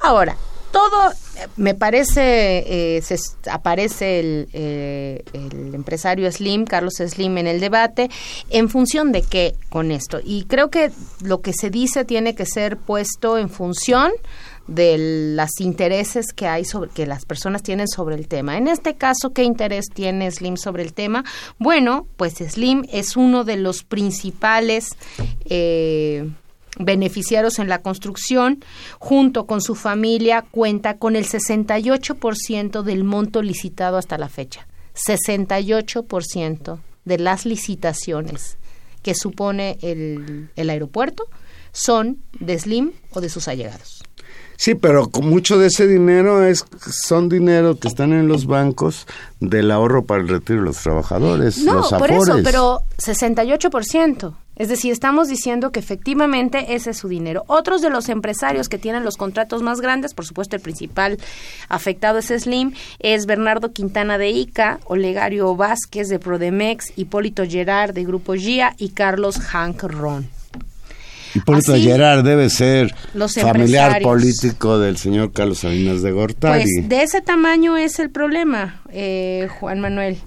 Ahora, 0.00 0.36
todo 0.72 1.12
me 1.56 1.74
parece, 1.74 2.96
eh, 2.96 3.02
se, 3.02 3.16
aparece 3.50 4.18
el, 4.18 4.48
eh, 4.54 5.22
el, 5.34 5.74
empresario 5.74 6.32
Slim, 6.32 6.64
Carlos 6.64 6.94
Slim, 6.94 7.36
en 7.38 7.46
el 7.46 7.60
debate, 7.60 8.10
en 8.48 8.70
función 8.70 9.12
de 9.12 9.22
qué 9.22 9.54
con 9.68 9.92
esto. 9.92 10.20
Y 10.24 10.44
creo 10.44 10.70
que 10.70 10.90
lo 11.22 11.42
que 11.42 11.52
se 11.52 11.68
dice 11.68 12.04
tiene 12.06 12.34
que 12.34 12.46
ser 12.46 12.78
puesto 12.78 13.36
en 13.36 13.50
función 13.50 14.10
de 14.66 15.34
los 15.36 15.60
intereses 15.60 16.32
que 16.32 16.46
hay 16.46 16.64
sobre 16.64 16.90
que 16.90 17.06
las 17.06 17.26
personas 17.26 17.62
tienen 17.62 17.88
sobre 17.88 18.14
el 18.14 18.26
tema. 18.28 18.56
En 18.56 18.68
este 18.68 18.94
caso, 18.94 19.32
¿qué 19.34 19.42
interés 19.42 19.86
tiene 19.92 20.30
Slim 20.30 20.56
sobre 20.56 20.82
el 20.82 20.94
tema? 20.94 21.24
Bueno, 21.58 22.06
pues 22.16 22.34
Slim 22.34 22.84
es 22.90 23.16
uno 23.16 23.44
de 23.44 23.56
los 23.56 23.82
principales 23.82 24.96
eh, 25.44 26.30
beneficiarios 26.78 27.58
en 27.58 27.68
la 27.68 27.82
construcción, 27.82 28.64
junto 28.98 29.46
con 29.46 29.60
su 29.60 29.74
familia, 29.74 30.44
cuenta 30.50 30.98
con 30.98 31.16
el 31.16 31.26
68% 31.26 32.82
del 32.82 33.04
monto 33.04 33.42
licitado 33.42 33.96
hasta 33.96 34.18
la 34.18 34.28
fecha. 34.28 34.66
68% 34.94 36.78
de 37.04 37.18
las 37.18 37.46
licitaciones 37.46 38.58
que 39.02 39.14
supone 39.14 39.78
el, 39.82 40.50
el 40.54 40.70
aeropuerto 40.70 41.28
son 41.72 42.18
de 42.38 42.58
Slim 42.58 42.92
o 43.12 43.20
de 43.20 43.28
sus 43.28 43.48
allegados. 43.48 44.02
Sí, 44.56 44.74
pero 44.76 45.08
con 45.08 45.28
mucho 45.28 45.58
de 45.58 45.68
ese 45.68 45.88
dinero 45.88 46.44
es 46.44 46.64
son 46.88 47.28
dinero 47.28 47.78
que 47.80 47.88
están 47.88 48.12
en 48.12 48.28
los 48.28 48.46
bancos 48.46 49.06
del 49.40 49.70
ahorro 49.70 50.04
para 50.04 50.22
el 50.22 50.28
retiro 50.28 50.60
de 50.60 50.66
los 50.66 50.76
trabajadores. 50.76 51.58
No, 51.58 51.82
por 51.98 52.12
eso, 52.12 52.38
pero 52.44 52.82
68%. 52.98 54.34
Es 54.56 54.68
decir, 54.68 54.92
estamos 54.92 55.28
diciendo 55.28 55.72
que 55.72 55.80
efectivamente 55.80 56.74
ese 56.74 56.90
es 56.90 56.98
su 56.98 57.08
dinero. 57.08 57.44
Otros 57.46 57.80
de 57.80 57.90
los 57.90 58.08
empresarios 58.08 58.68
que 58.68 58.78
tienen 58.78 59.02
los 59.02 59.16
contratos 59.16 59.62
más 59.62 59.80
grandes, 59.80 60.12
por 60.12 60.26
supuesto 60.26 60.56
el 60.56 60.62
principal 60.62 61.18
afectado 61.68 62.18
es 62.18 62.26
Slim, 62.26 62.72
es 62.98 63.26
Bernardo 63.26 63.72
Quintana 63.72 64.18
de 64.18 64.30
ICA, 64.30 64.78
Olegario 64.84 65.56
Vázquez 65.56 66.08
de 66.08 66.18
Prodemex, 66.18 66.92
Hipólito 66.96 67.44
Gerard 67.46 67.94
de 67.94 68.04
Grupo 68.04 68.34
GIA 68.34 68.74
y 68.76 68.90
Carlos 68.90 69.38
Hank 69.38 69.82
Ron. 69.84 70.28
Hipólito 71.34 71.74
Gerard 71.74 72.22
debe 72.22 72.50
ser 72.50 72.94
familiar 73.40 74.02
político 74.02 74.78
del 74.78 74.98
señor 74.98 75.32
Carlos 75.32 75.60
Salinas 75.60 76.02
de 76.02 76.12
Gortari. 76.12 76.62
Pues 76.62 76.88
de 76.88 77.02
ese 77.02 77.22
tamaño 77.22 77.78
es 77.78 77.98
el 77.98 78.10
problema, 78.10 78.82
eh, 78.90 79.48
Juan 79.58 79.80
Manuel. 79.80 80.18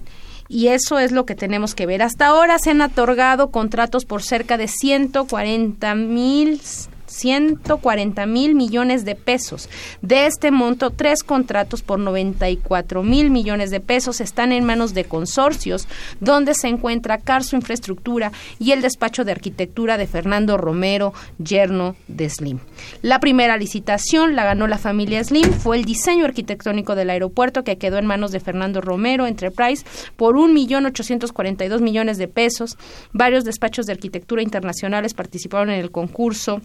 Y 0.48 0.68
eso 0.68 0.98
es 0.98 1.12
lo 1.12 1.26
que 1.26 1.34
tenemos 1.34 1.74
que 1.74 1.86
ver. 1.86 2.02
Hasta 2.02 2.26
ahora 2.26 2.58
se 2.58 2.70
han 2.70 2.80
otorgado 2.80 3.50
contratos 3.50 4.04
por 4.04 4.22
cerca 4.22 4.56
de 4.56 4.68
140 4.68 5.94
mil 5.94 6.60
140 7.06 8.26
mil 8.26 8.54
millones 8.54 9.04
de 9.04 9.14
pesos. 9.14 9.68
De 10.02 10.26
este 10.26 10.50
monto, 10.50 10.90
tres 10.90 11.22
contratos 11.22 11.82
por 11.82 11.98
94 11.98 13.02
mil 13.02 13.30
millones 13.30 13.70
de 13.70 13.80
pesos 13.80 14.20
están 14.20 14.52
en 14.52 14.64
manos 14.64 14.94
de 14.94 15.04
consorcios, 15.04 15.88
donde 16.20 16.54
se 16.54 16.68
encuentra 16.68 17.18
Carso 17.18 17.56
Infraestructura 17.56 18.32
y 18.58 18.72
el 18.72 18.82
despacho 18.82 19.24
de 19.24 19.32
arquitectura 19.32 19.96
de 19.96 20.06
Fernando 20.06 20.56
Romero, 20.56 21.12
yerno 21.38 21.96
de 22.08 22.28
Slim. 22.28 22.58
La 23.02 23.20
primera 23.20 23.56
licitación 23.56 24.36
la 24.36 24.44
ganó 24.44 24.66
la 24.66 24.78
familia 24.78 25.22
Slim, 25.22 25.52
fue 25.52 25.76
el 25.76 25.84
diseño 25.84 26.24
arquitectónico 26.24 26.94
del 26.94 27.10
aeropuerto 27.10 27.64
que 27.64 27.78
quedó 27.78 27.98
en 27.98 28.06
manos 28.06 28.32
de 28.32 28.40
Fernando 28.40 28.80
Romero 28.80 29.26
Enterprise 29.26 29.84
por 30.16 30.36
un 30.36 30.54
millón 30.54 30.86
ochocientos 30.86 31.32
cuarenta 31.32 31.64
y 31.64 31.68
dos 31.68 31.80
millones 31.80 32.18
de 32.18 32.28
pesos. 32.28 32.76
Varios 33.12 33.44
despachos 33.44 33.86
de 33.86 33.92
arquitectura 33.92 34.42
internacionales 34.42 35.14
participaron 35.14 35.70
en 35.70 35.80
el 35.80 35.90
concurso 35.90 36.60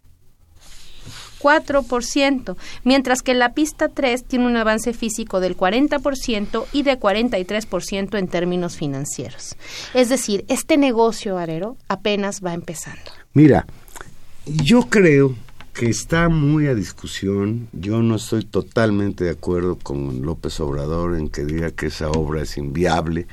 4%, 1.44 2.56
mientras 2.84 3.20
que 3.20 3.34
la 3.34 3.52
pista 3.52 3.90
3 3.90 4.24
tiene 4.24 4.46
un 4.46 4.56
avance 4.56 4.94
físico 4.94 5.40
del 5.40 5.56
40% 5.56 6.64
y 6.72 6.84
de 6.84 6.98
43% 6.98 8.18
en 8.18 8.28
términos 8.28 8.76
financieros. 8.76 9.54
Es 9.92 10.08
decir, 10.08 10.46
este 10.48 10.78
negocio, 10.78 11.36
Arero, 11.36 11.76
apenas 11.86 12.40
va 12.42 12.54
empezando. 12.54 13.02
Mira, 13.34 13.66
yo 14.46 14.88
creo 14.88 15.34
que 15.74 15.90
está 15.90 16.28
muy 16.28 16.68
a 16.68 16.74
discusión. 16.74 17.68
Yo 17.72 18.00
no 18.00 18.14
estoy 18.14 18.44
totalmente 18.44 19.24
de 19.24 19.30
acuerdo 19.30 19.76
con 19.76 20.22
López 20.22 20.60
Obrador 20.60 21.16
en 21.16 21.28
que 21.28 21.44
diga 21.44 21.72
que 21.72 21.86
esa 21.86 22.10
obra 22.10 22.42
es 22.42 22.56
inviable, 22.56 23.26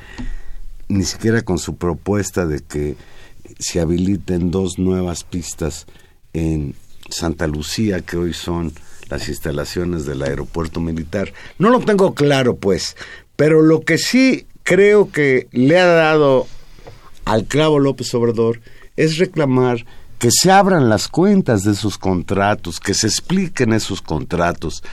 ni 0.90 1.04
siquiera 1.04 1.44
con 1.44 1.60
su 1.60 1.78
propuesta 1.78 2.48
de 2.48 2.62
que 2.62 2.98
se 3.60 3.80
habiliten 3.80 4.50
dos 4.50 4.80
nuevas 4.80 5.24
pistas 5.24 5.86
en 6.34 6.74
Santa 7.10 7.46
Lucía, 7.46 8.02
que 8.02 8.18
hoy 8.18 8.34
son 8.34 8.74
las 9.08 9.30
instalaciones 9.30 10.06
del 10.06 10.24
aeropuerto 10.24 10.80
militar. 10.80 11.34
No 11.60 11.70
lo 11.70 11.80
tengo 11.80 12.16
claro, 12.16 12.56
pues, 12.56 12.98
pero 13.36 13.62
lo 13.62 13.82
que 13.82 14.00
sí 14.00 14.48
creo 14.64 15.12
que 15.12 15.48
le 15.52 15.78
ha 15.78 15.86
dado 15.86 16.48
al 17.26 17.46
clavo 17.46 17.78
López 17.78 18.12
Obrador 18.16 18.62
es 18.98 19.18
reclamar 19.18 19.86
que 20.22 20.30
se 20.30 20.52
abran 20.52 20.88
las 20.88 21.08
cuentas 21.08 21.64
de 21.64 21.72
esos 21.72 21.98
contratos, 21.98 22.80
que 22.80 22.94
se 22.94 23.08
expliquen 23.08 23.74
esos 23.74 24.04
contratos. 24.04 24.84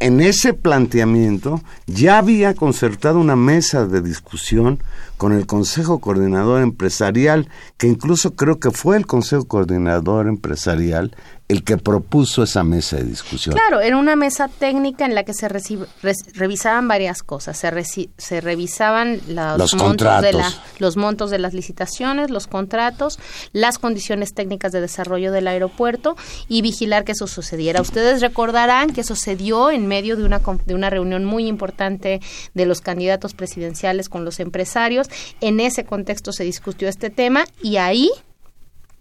En 0.00 0.22
ese 0.22 0.54
planteamiento 0.54 1.60
ya 1.86 2.16
había 2.16 2.54
concertado 2.54 3.20
una 3.20 3.36
mesa 3.36 3.86
de 3.86 4.00
discusión 4.00 4.82
con 5.18 5.34
el 5.34 5.44
Consejo 5.44 5.98
Coordinador 5.98 6.62
Empresarial, 6.62 7.50
que 7.76 7.86
incluso 7.86 8.34
creo 8.34 8.60
que 8.60 8.70
fue 8.70 8.96
el 8.96 9.06
Consejo 9.06 9.44
Coordinador 9.44 10.26
Empresarial 10.26 11.14
el 11.52 11.64
que 11.64 11.76
propuso 11.76 12.42
esa 12.42 12.64
mesa 12.64 12.96
de 12.96 13.04
discusión. 13.04 13.54
Claro, 13.54 13.80
era 13.80 13.96
una 13.96 14.16
mesa 14.16 14.48
técnica 14.48 15.04
en 15.04 15.14
la 15.14 15.24
que 15.24 15.34
se 15.34 15.48
revisaban 15.48 16.88
varias 16.88 17.22
cosas. 17.22 17.58
Se, 17.58 18.10
se 18.16 18.40
revisaban 18.40 19.20
los, 19.28 19.74
montos 19.74 20.22
de 20.22 20.42
los 20.78 20.96
montos 20.96 21.30
de 21.30 21.38
las 21.38 21.52
licitaciones, 21.52 22.30
los 22.30 22.46
contratos, 22.46 23.18
las 23.52 23.78
condiciones 23.78 24.34
técnicas 24.34 24.72
de 24.72 24.80
desarrollo 24.80 25.30
del 25.30 25.46
aeropuerto 25.46 26.16
y 26.48 26.62
vigilar 26.62 27.04
que 27.04 27.12
eso 27.12 27.26
sucediera. 27.26 27.82
Ustedes 27.82 28.20
recordarán 28.20 28.92
que 28.92 29.02
eso 29.02 29.14
se 29.14 29.36
dio 29.36 29.70
en 29.70 29.86
medio 29.86 30.16
de 30.16 30.24
una, 30.24 30.40
de 30.64 30.74
una 30.74 30.90
reunión 30.90 31.24
muy 31.24 31.46
importante 31.46 32.20
de 32.54 32.66
los 32.66 32.80
candidatos 32.80 33.34
presidenciales 33.34 34.08
con 34.08 34.24
los 34.24 34.40
empresarios. 34.40 35.08
En 35.40 35.60
ese 35.60 35.84
contexto 35.84 36.32
se 36.32 36.44
discutió 36.44 36.88
este 36.88 37.10
tema 37.10 37.44
y 37.62 37.76
ahí 37.76 38.10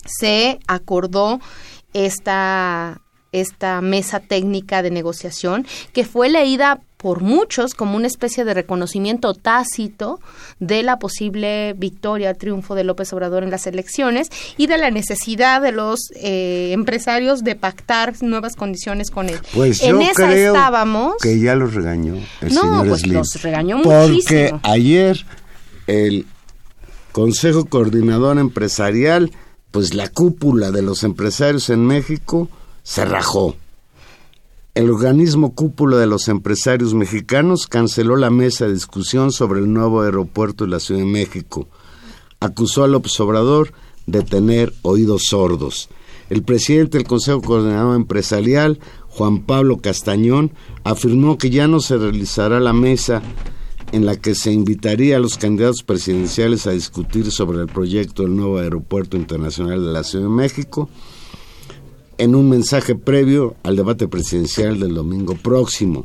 se 0.05 0.59
acordó 0.67 1.39
esta, 1.93 3.01
esta 3.31 3.81
mesa 3.81 4.19
técnica 4.19 4.81
de 4.81 4.91
negociación 4.91 5.65
que 5.93 6.05
fue 6.05 6.29
leída 6.29 6.81
por 7.01 7.21
muchos 7.21 7.73
como 7.73 7.97
una 7.97 8.05
especie 8.05 8.45
de 8.45 8.53
reconocimiento 8.53 9.33
tácito 9.33 10.19
de 10.59 10.83
la 10.83 10.99
posible 10.99 11.73
victoria, 11.75 12.35
triunfo 12.35 12.75
de 12.75 12.83
López 12.83 13.11
Obrador 13.11 13.43
en 13.43 13.49
las 13.49 13.65
elecciones 13.65 14.29
y 14.55 14.67
de 14.67 14.77
la 14.77 14.91
necesidad 14.91 15.61
de 15.61 15.71
los 15.71 15.99
eh, 16.15 16.69
empresarios 16.73 17.43
de 17.43 17.55
pactar 17.55 18.13
nuevas 18.21 18.55
condiciones 18.55 19.09
con 19.09 19.29
él. 19.29 19.39
Pues 19.53 19.81
en 19.81 19.99
esa 20.01 20.27
creo 20.27 20.53
estábamos. 20.53 21.15
Que 21.23 21.39
ya 21.39 21.55
los 21.55 21.73
regañó 21.73 22.15
el 22.41 22.53
no, 22.53 22.83
pues 22.85 23.07
los 23.07 23.41
regañó 23.41 23.81
porque 23.81 24.53
ayer 24.61 25.25
el 25.87 26.27
Consejo 27.11 27.65
Coordinador 27.65 28.37
Empresarial 28.37 29.31
pues 29.71 29.93
la 29.93 30.09
cúpula 30.09 30.71
de 30.71 30.81
los 30.81 31.03
empresarios 31.03 31.69
en 31.69 31.85
México 31.85 32.49
se 32.83 33.05
rajó. 33.05 33.55
El 34.73 34.89
organismo 34.89 35.53
cúpula 35.53 35.97
de 35.97 36.07
los 36.07 36.27
empresarios 36.27 36.93
mexicanos 36.93 37.67
canceló 37.67 38.15
la 38.15 38.29
mesa 38.29 38.67
de 38.67 38.73
discusión 38.73 39.31
sobre 39.31 39.59
el 39.59 39.73
nuevo 39.73 40.01
aeropuerto 40.01 40.63
de 40.63 40.71
la 40.71 40.79
Ciudad 40.79 41.01
de 41.01 41.07
México. 41.07 41.67
Acusó 42.39 42.83
a 42.83 42.87
López 42.87 43.19
Obrador 43.19 43.73
de 44.07 44.23
tener 44.23 44.73
oídos 44.81 45.23
sordos. 45.29 45.89
El 46.29 46.43
presidente 46.43 46.97
del 46.97 47.07
Consejo 47.07 47.41
Coordinador 47.41 47.95
Empresarial, 47.95 48.79
Juan 49.09 49.41
Pablo 49.41 49.79
Castañón, 49.79 50.51
afirmó 50.85 51.37
que 51.37 51.49
ya 51.49 51.67
no 51.67 51.81
se 51.81 51.97
realizará 51.97 52.61
la 52.61 52.71
mesa 52.71 53.21
en 53.91 54.05
la 54.05 54.15
que 54.15 54.35
se 54.35 54.51
invitaría 54.51 55.17
a 55.17 55.19
los 55.19 55.37
candidatos 55.37 55.83
presidenciales 55.83 56.67
a 56.67 56.71
discutir 56.71 57.31
sobre 57.31 57.59
el 57.59 57.67
proyecto 57.67 58.23
del 58.23 58.35
nuevo 58.35 58.57
aeropuerto 58.57 59.17
internacional 59.17 59.85
de 59.85 59.91
la 59.91 60.03
Ciudad 60.03 60.25
de 60.25 60.31
México 60.31 60.89
en 62.17 62.35
un 62.35 62.49
mensaje 62.49 62.95
previo 62.95 63.55
al 63.63 63.75
debate 63.75 64.07
presidencial 64.07 64.79
del 64.79 64.93
domingo 64.93 65.35
próximo. 65.35 66.03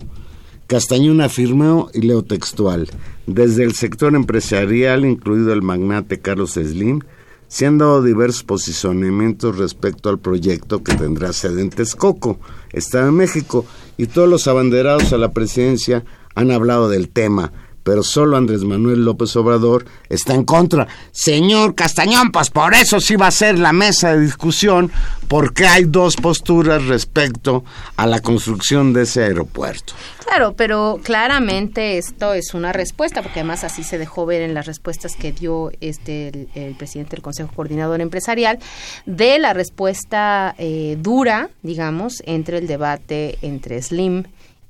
Castañón 0.67 1.21
afirmó, 1.21 1.91
y 1.95 2.01
leo 2.01 2.25
textual, 2.25 2.89
desde 3.27 3.65
el 3.65 3.75
sector 3.75 4.15
empresarial, 4.15 5.05
incluido 5.05 5.53
el 5.53 5.63
magnate 5.63 6.19
Carlos 6.19 6.55
Slim, 6.55 7.03
se 7.49 7.67
han 7.67 7.79
dado 7.79 8.03
diversos 8.03 8.43
posicionamientos 8.43 9.59
respecto 9.59 10.09
al 10.09 10.19
proyecto 10.19 10.83
que 10.83 10.97
tendrá 10.97 11.33
sede 11.33 11.61
en 11.61 11.71
Texcoco, 11.71 12.41
Estado 12.73 13.07
de 13.07 13.13
México, 13.13 13.65
y 13.97 14.07
todos 14.07 14.29
los 14.29 14.49
abanderados 14.49 15.13
a 15.13 15.19
la 15.19 15.33
presidencia 15.33 16.05
han 16.35 16.51
hablado 16.51 16.89
del 16.89 17.09
tema, 17.11 17.53
pero 17.87 18.03
solo 18.03 18.37
Andrés 18.37 18.65
Manuel 18.65 19.05
López 19.05 19.37
Obrador 19.37 19.85
está 20.09 20.35
en 20.35 20.43
contra. 20.43 20.89
Señor 21.13 21.77
Castañón, 21.77 22.33
pues 22.33 22.51
por 22.51 22.75
eso 22.75 22.99
sí 22.99 23.15
va 23.15 23.29
a 23.29 23.31
ser 23.31 23.61
la 23.61 23.73
mesa 23.73 24.13
de 24.13 24.23
discusión, 24.23 24.91
porque 25.29 25.69
hay 25.69 25.85
dos 25.85 26.17
posturas 26.17 26.85
respecto 26.87 27.65
a 27.97 28.09
la 28.09 28.19
construcción 28.19 28.93
de 28.93 29.03
ese 29.03 29.23
aeropuerto. 29.23 29.95
Claro, 30.25 30.55
pero 30.57 30.99
claramente 31.05 31.97
esto 31.97 32.35
es 32.35 32.55
una 32.55 32.73
respuesta, 32.73 33.23
porque 33.23 33.39
además 33.39 33.63
así 33.63 33.85
se 33.85 33.99
dejó 33.99 34.27
ver 34.27 34.43
en 34.43 34.53
las 34.53 34.67
respuestas 34.67 35.15
que 35.15 35.31
dio 35.31 35.71
este 35.81 36.49
el, 36.57 36.75
presidente 36.75 37.13
del 37.13 37.23
Consejo 37.23 37.53
Coordinador 37.55 38.01
Empresarial, 38.01 38.59
de 39.07 39.39
la 39.39 39.53
respuesta 39.53 40.57
eh, 40.59 40.99
dura, 40.99 41.51
digamos, 41.63 42.21
entre 42.27 42.59
el 42.59 42.67
debate 42.67 43.39
entre 43.43 43.81
Slim 43.81 44.25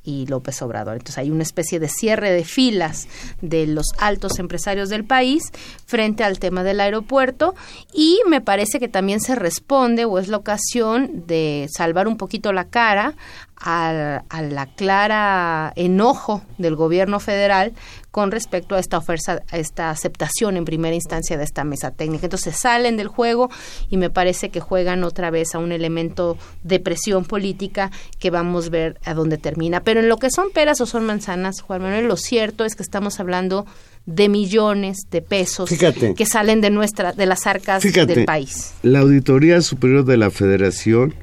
y 0.07 0.27
López 0.27 0.63
Obrador. 0.63 0.95
Entonces 0.95 1.19
hay 1.19 1.31
una 1.31 1.43
especie 1.43 1.81
de 1.81 1.89
cierre 1.89 2.31
de 2.31 2.45
filas 2.45 3.09
de 3.43 3.67
los 3.67 3.87
altos 3.99 4.39
empresarios 4.39 4.89
del 4.89 5.05
país 5.05 5.53
frente 5.85 6.25
al 6.25 6.39
tema 6.39 6.63
del 6.63 6.81
aeropuerto 6.81 7.55
y 7.93 8.21
me 8.29 8.41
parece 8.41 8.79
que 8.79 8.89
también 8.89 9.21
se 9.21 9.35
responde 9.35 10.05
o 10.05 10.19
es 10.19 10.29
la 10.29 10.39
ocasión 10.39 11.25
de 11.27 11.69
salvar 11.71 12.09
un 12.09 12.17
poquito 12.17 12.53
la 12.53 12.69
cara 12.69 13.15
a, 13.59 14.23
la 14.43 14.67
clara 14.67 15.73
enojo 15.77 16.43
del 16.59 16.77
gobierno 16.77 17.21
federal 17.21 17.73
con 18.11 18.31
respecto 18.31 18.75
a 18.75 18.79
esta 18.79 18.99
oferta, 18.99 19.43
a 19.51 19.59
esta 19.59 19.91
aceptación 19.91 20.57
en 20.57 20.65
primera 20.65 20.95
instancia 20.95 21.37
de 21.37 21.45
esta 21.45 21.65
mesa 21.65 21.91
técnica. 21.91 22.27
Entonces 22.27 22.57
salen 22.57 22.97
del 22.97 23.09
juego 23.09 23.51
y 23.91 23.97
me 23.97 24.11
parece 24.11 24.51
que 24.51 24.61
juegan 24.61 25.05
otra 25.05 25.31
vez 25.31 25.55
a 25.55 25.59
un 25.59 25.73
elemento 25.73 26.39
de 26.63 26.81
presión 26.81 27.25
política 27.25 27.91
que 28.19 28.31
vamos 28.31 28.67
a 28.67 28.71
ver 28.71 29.01
a 29.05 29.15
dónde 29.15 29.39
termina. 29.39 29.81
Pero 29.81 30.01
en 30.01 30.09
lo 30.09 30.19
que 30.19 30.31
son 30.31 30.51
peras 30.51 30.81
o 30.81 30.87
son 30.87 31.05
manzanas, 31.05 31.61
Juan 31.61 31.83
Manuel, 31.83 32.07
lo 32.07 32.17
cierto 32.17 32.65
es 32.65 32.75
que 32.75 32.83
estamos 32.83 33.21
hablando 33.21 33.67
de 34.07 34.29
millones 34.29 34.99
de 35.11 35.21
pesos 35.21 35.69
que 36.17 36.27
salen 36.27 36.61
de 36.61 36.71
nuestra 36.71 37.13
de 37.13 37.27
las 37.27 37.47
arcas 37.47 37.83
del 37.83 38.25
país. 38.25 38.75
La 38.83 39.01
Auditoría 39.01 39.61
Superior 39.61 40.05
de 40.05 40.17
la 40.17 40.31
Federación 40.31 41.15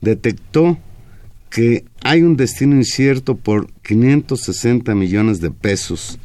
detectó 0.00 0.78
que 1.50 1.84
hay 2.02 2.22
un 2.22 2.36
destino 2.36 2.76
incierto 2.76 3.36
por 3.36 3.70
560 3.82 4.94
millones 4.94 5.40
de 5.40 5.50
pesos 5.50 6.18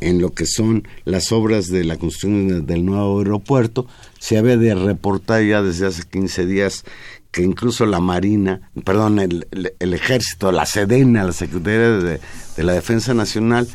en 0.00 0.20
lo 0.20 0.34
que 0.34 0.46
son 0.46 0.86
las 1.04 1.32
obras 1.32 1.68
de 1.68 1.84
la 1.84 1.96
construcción 1.96 2.66
del 2.66 2.84
nuevo 2.84 3.18
aeropuerto. 3.18 3.86
Se 4.18 4.38
había 4.38 4.56
de 4.56 4.74
reportar 4.74 5.42
ya 5.42 5.62
desde 5.62 5.86
hace 5.86 6.02
15 6.02 6.46
días 6.46 6.84
que 7.30 7.42
incluso 7.42 7.84
la 7.84 8.00
Marina, 8.00 8.70
perdón, 8.84 9.18
el, 9.18 9.46
Ejército, 9.80 10.52
la 10.52 10.66
Sedena, 10.66 11.24
la 11.24 11.32
Secretaría 11.32 11.90
de, 11.90 12.20
de, 12.56 12.62
la 12.62 12.72
Defensa 12.72 13.12
Nacional, 13.12 13.66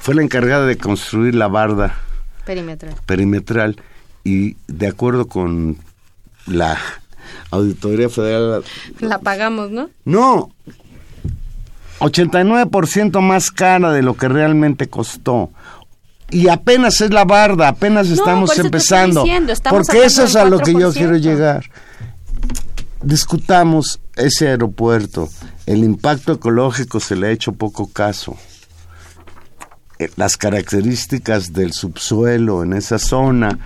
fue 0.00 0.16
la 0.16 0.22
encargada 0.22 0.66
de 0.66 0.76
construir 0.76 1.34
la 1.34 1.46
barda 1.46 2.00
perimetral. 2.44 2.94
perimetral 3.06 3.76
y 4.24 4.56
de 4.66 4.88
acuerdo 4.88 5.28
con 5.28 5.78
la 6.46 6.78
Auditoría 7.54 8.08
Federal. 8.08 8.62
La 9.00 9.18
pagamos, 9.18 9.70
¿no? 9.70 9.90
No. 10.04 10.50
89% 12.00 13.20
más 13.20 13.50
cara 13.50 13.92
de 13.92 14.02
lo 14.02 14.14
que 14.14 14.28
realmente 14.28 14.88
costó. 14.88 15.50
Y 16.30 16.48
apenas 16.48 17.00
es 17.00 17.10
la 17.10 17.24
barda, 17.24 17.68
apenas 17.68 18.08
estamos 18.08 18.58
empezando. 18.58 19.24
porque 19.70 20.04
eso 20.04 20.24
es 20.24 20.36
a 20.36 20.44
lo 20.44 20.58
que 20.58 20.72
yo 20.72 20.92
quiero 20.92 21.16
llegar. 21.16 21.64
Discutamos 23.02 24.00
ese 24.16 24.48
aeropuerto. 24.48 25.28
El 25.66 25.84
impacto 25.84 26.32
ecológico 26.32 27.00
se 27.00 27.16
le 27.16 27.28
ha 27.28 27.30
hecho 27.30 27.52
poco 27.52 27.86
caso. 27.86 28.36
Eh, 29.98 30.10
las 30.16 30.36
características 30.36 31.52
del 31.52 31.72
subsuelo 31.72 32.62
en 32.62 32.72
esa 32.72 32.98
zona 32.98 33.58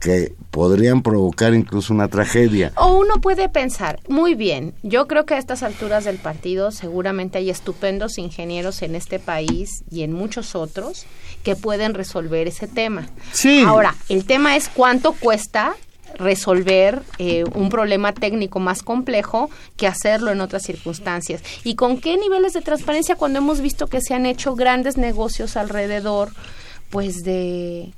que 0.00 0.34
podrían 0.50 1.02
provocar 1.02 1.52
incluso 1.52 1.92
una 1.92 2.08
tragedia. 2.08 2.72
O 2.76 2.96
uno 2.96 3.20
puede 3.20 3.48
pensar, 3.48 4.00
muy 4.08 4.34
bien, 4.34 4.74
yo 4.82 5.06
creo 5.06 5.26
que 5.26 5.34
a 5.34 5.38
estas 5.38 5.62
alturas 5.62 6.04
del 6.04 6.16
partido 6.16 6.70
seguramente 6.70 7.38
hay 7.38 7.50
estupendos 7.50 8.16
ingenieros 8.18 8.82
en 8.82 8.94
este 8.94 9.18
país 9.18 9.84
y 9.90 10.02
en 10.02 10.12
muchos 10.12 10.54
otros 10.54 11.06
que 11.42 11.56
pueden 11.56 11.92
resolver 11.92 12.48
ese 12.48 12.68
tema. 12.68 13.06
Sí. 13.32 13.64
Ahora, 13.66 13.94
el 14.08 14.24
tema 14.24 14.56
es 14.56 14.68
cuánto 14.68 15.12
cuesta 15.12 15.74
resolver 16.18 17.02
eh, 17.18 17.44
un 17.54 17.68
problema 17.68 18.12
técnico 18.12 18.58
más 18.58 18.82
complejo 18.82 19.50
que 19.76 19.86
hacerlo 19.86 20.30
en 20.30 20.40
otras 20.40 20.62
circunstancias. 20.62 21.42
¿Y 21.64 21.74
con 21.74 22.00
qué 22.00 22.16
niveles 22.16 22.52
de 22.52 22.62
transparencia 22.62 23.16
cuando 23.16 23.38
hemos 23.38 23.60
visto 23.60 23.86
que 23.86 24.00
se 24.00 24.14
han 24.14 24.26
hecho 24.26 24.54
grandes 24.54 24.96
negocios 24.96 25.56
alrededor 25.56 26.30
pues 26.90 27.22
de 27.24 27.92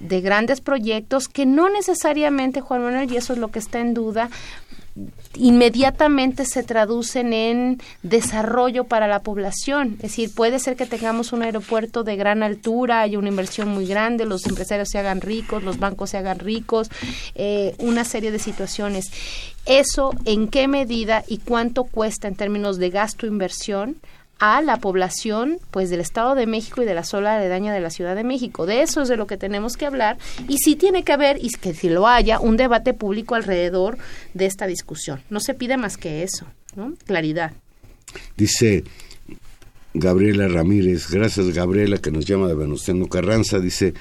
de 0.00 0.20
grandes 0.20 0.60
proyectos 0.60 1.28
que 1.28 1.46
no 1.46 1.68
necesariamente, 1.68 2.60
Juan 2.60 2.82
Manuel, 2.82 3.12
y 3.12 3.16
eso 3.16 3.32
es 3.32 3.38
lo 3.38 3.48
que 3.48 3.58
está 3.58 3.80
en 3.80 3.94
duda, 3.94 4.28
inmediatamente 5.36 6.44
se 6.44 6.62
traducen 6.62 7.32
en 7.32 7.80
desarrollo 8.02 8.84
para 8.84 9.08
la 9.08 9.20
población. 9.20 9.94
Es 9.94 10.02
decir, 10.02 10.32
puede 10.34 10.58
ser 10.58 10.76
que 10.76 10.86
tengamos 10.86 11.32
un 11.32 11.42
aeropuerto 11.42 12.04
de 12.04 12.16
gran 12.16 12.42
altura, 12.42 13.00
haya 13.00 13.18
una 13.18 13.28
inversión 13.28 13.68
muy 13.68 13.86
grande, 13.86 14.24
los 14.24 14.46
empresarios 14.46 14.88
se 14.88 14.98
hagan 14.98 15.20
ricos, 15.20 15.64
los 15.64 15.78
bancos 15.78 16.10
se 16.10 16.18
hagan 16.18 16.38
ricos, 16.38 16.90
eh, 17.34 17.74
una 17.78 18.04
serie 18.04 18.30
de 18.30 18.38
situaciones. 18.38 19.10
Eso, 19.66 20.12
¿en 20.24 20.48
qué 20.48 20.68
medida 20.68 21.24
y 21.26 21.38
cuánto 21.38 21.84
cuesta 21.84 22.28
en 22.28 22.36
términos 22.36 22.78
de 22.78 22.90
gasto-inversión? 22.90 23.96
A 24.44 24.60
la 24.60 24.76
población 24.76 25.56
pues 25.70 25.88
del 25.88 26.00
Estado 26.00 26.34
de 26.34 26.46
México 26.46 26.82
y 26.82 26.84
de 26.84 26.94
la 26.94 27.02
sola 27.02 27.36
aledaña 27.36 27.72
de 27.72 27.80
la 27.80 27.88
Ciudad 27.88 28.14
de 28.14 28.24
México. 28.24 28.66
De 28.66 28.82
eso 28.82 29.00
es 29.00 29.08
de 29.08 29.16
lo 29.16 29.26
que 29.26 29.38
tenemos 29.38 29.78
que 29.78 29.86
hablar 29.86 30.18
y 30.48 30.58
sí 30.58 30.76
tiene 30.76 31.02
que 31.02 31.12
haber, 31.12 31.42
y 31.42 31.48
que 31.48 31.72
si 31.72 31.88
lo 31.88 32.06
haya, 32.06 32.38
un 32.38 32.58
debate 32.58 32.92
público 32.92 33.36
alrededor 33.36 33.96
de 34.34 34.44
esta 34.44 34.66
discusión. 34.66 35.22
No 35.30 35.40
se 35.40 35.54
pide 35.54 35.78
más 35.78 35.96
que 35.96 36.22
eso, 36.22 36.44
¿no? 36.76 36.92
Claridad. 37.06 37.52
Dice 38.36 38.84
Gabriela 39.94 40.46
Ramírez, 40.48 41.08
gracias 41.10 41.48
Gabriela 41.54 41.96
que 41.96 42.10
nos 42.10 42.26
llama 42.26 42.46
de 42.46 42.54
Venustiano 42.54 43.06
Carranza, 43.06 43.60
dice, 43.60 43.94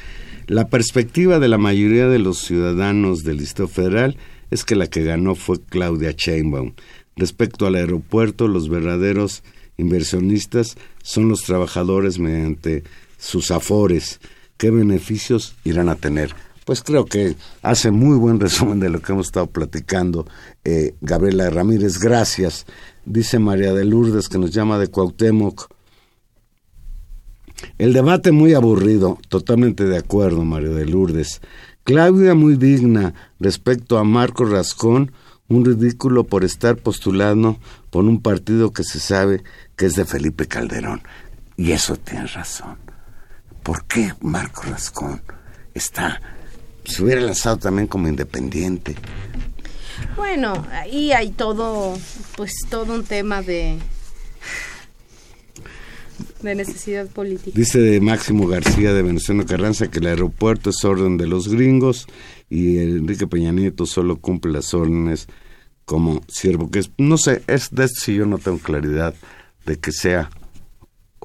la 0.48 0.68
perspectiva 0.68 1.40
de 1.40 1.48
la 1.48 1.58
mayoría 1.58 2.10
de 2.10 2.20
los 2.20 2.40
ciudadanos 2.40 3.24
del 3.24 3.38
Distrito 3.38 3.70
Federal 3.70 4.18
es 4.52 4.66
que 4.66 4.76
la 4.76 4.88
que 4.88 5.04
ganó 5.04 5.36
fue 5.36 5.62
Claudia 5.62 6.12
Sheinbaum. 6.12 6.74
Respecto 7.16 7.66
al 7.66 7.76
aeropuerto, 7.76 8.50
los 8.50 8.68
verdaderos 8.68 9.44
inversionistas 9.78 10.78
son 11.02 11.30
los 11.30 11.44
trabajadores 11.44 12.20
mediante 12.20 12.84
sus 13.18 13.52
afores. 13.52 14.20
¿Qué 14.58 14.72
beneficios 14.72 15.56
irán 15.64 15.90
a 15.90 15.96
tener? 15.96 16.36
Pues 16.66 16.82
creo 16.82 17.06
que 17.06 17.36
hace 17.62 17.92
muy 17.92 18.18
buen 18.18 18.40
resumen 18.40 18.80
de 18.80 18.90
lo 18.90 19.02
que 19.02 19.12
hemos 19.12 19.28
estado 19.28 19.48
platicando 19.48 20.26
eh, 20.64 20.96
Gabriela 21.02 21.50
Ramírez. 21.50 22.00
Gracias. 22.00 22.66
Dice 23.06 23.40
María 23.40 23.74
de 23.74 23.84
Lourdes 23.84 24.30
que 24.30 24.38
nos 24.38 24.52
llama 24.52 24.80
de 24.80 24.88
Cuauhtémoc. 24.88 25.70
El 27.78 27.94
debate 27.94 28.32
muy 28.32 28.54
aburrido, 28.54 29.18
totalmente 29.30 29.86
de 29.86 29.98
acuerdo, 29.98 30.44
María 30.44 30.70
de 30.70 30.86
Lourdes. 30.86 31.42
Claudia 31.84 32.34
muy 32.34 32.56
digna 32.56 33.14
respecto 33.40 33.98
a 33.98 34.04
Marco 34.04 34.46
Rascón, 34.46 35.12
un 35.50 35.66
ridículo 35.66 36.24
por 36.24 36.44
estar 36.44 36.78
postulando 36.78 37.58
por 37.94 38.06
un 38.06 38.24
partido 38.24 38.74
que 38.74 38.84
se 38.84 39.00
sabe 39.00 39.44
que 39.76 39.86
es 39.86 39.94
de 39.94 40.04
Felipe 40.04 40.48
Calderón. 40.48 41.04
Y 41.58 41.74
eso 41.74 41.96
tiene 41.96 42.26
razón. 42.26 42.76
¿Por 43.62 43.86
qué 43.86 44.12
Marco 44.20 44.64
Rascón 44.64 45.22
está, 45.76 46.20
se 46.86 47.04
hubiera 47.04 47.22
lanzado 47.22 47.58
también 47.58 47.88
como 47.88 48.08
independiente? 48.08 48.96
Bueno, 50.16 50.66
ahí 50.72 51.12
hay 51.12 51.30
todo, 51.30 51.96
pues 52.36 52.54
todo 52.68 52.96
un 52.96 53.04
tema 53.04 53.44
de 53.44 53.78
de 56.42 56.56
necesidad 56.56 57.08
política. 57.08 57.52
Dice 57.56 58.02
Máximo 58.02 58.48
García 58.48 58.92
de 58.92 59.04
Venezuela 59.04 59.46
Carranza 59.46 59.92
que 59.92 60.00
el 60.00 60.08
aeropuerto 60.08 60.72
es 60.72 60.84
orden 60.84 61.18
de 61.18 61.28
los 61.28 61.48
gringos 61.48 62.08
y 62.50 62.80
Enrique 62.80 63.28
Peña 63.28 63.52
Nieto 63.52 63.86
solo 63.86 64.18
cumple 64.18 64.52
las 64.52 64.74
órdenes 64.74 65.28
como 65.86 66.22
siervo 66.28 66.70
que 66.70 66.80
es. 66.80 66.92
No 66.98 67.18
sé, 67.18 67.44
es 67.48 67.70
de 67.72 67.86
esto 67.86 68.02
si 68.02 68.16
yo 68.16 68.26
no 68.26 68.38
tengo 68.38 68.60
claridad 68.60 69.14
de 69.66 69.80
que 69.80 69.92
sea 69.92 70.30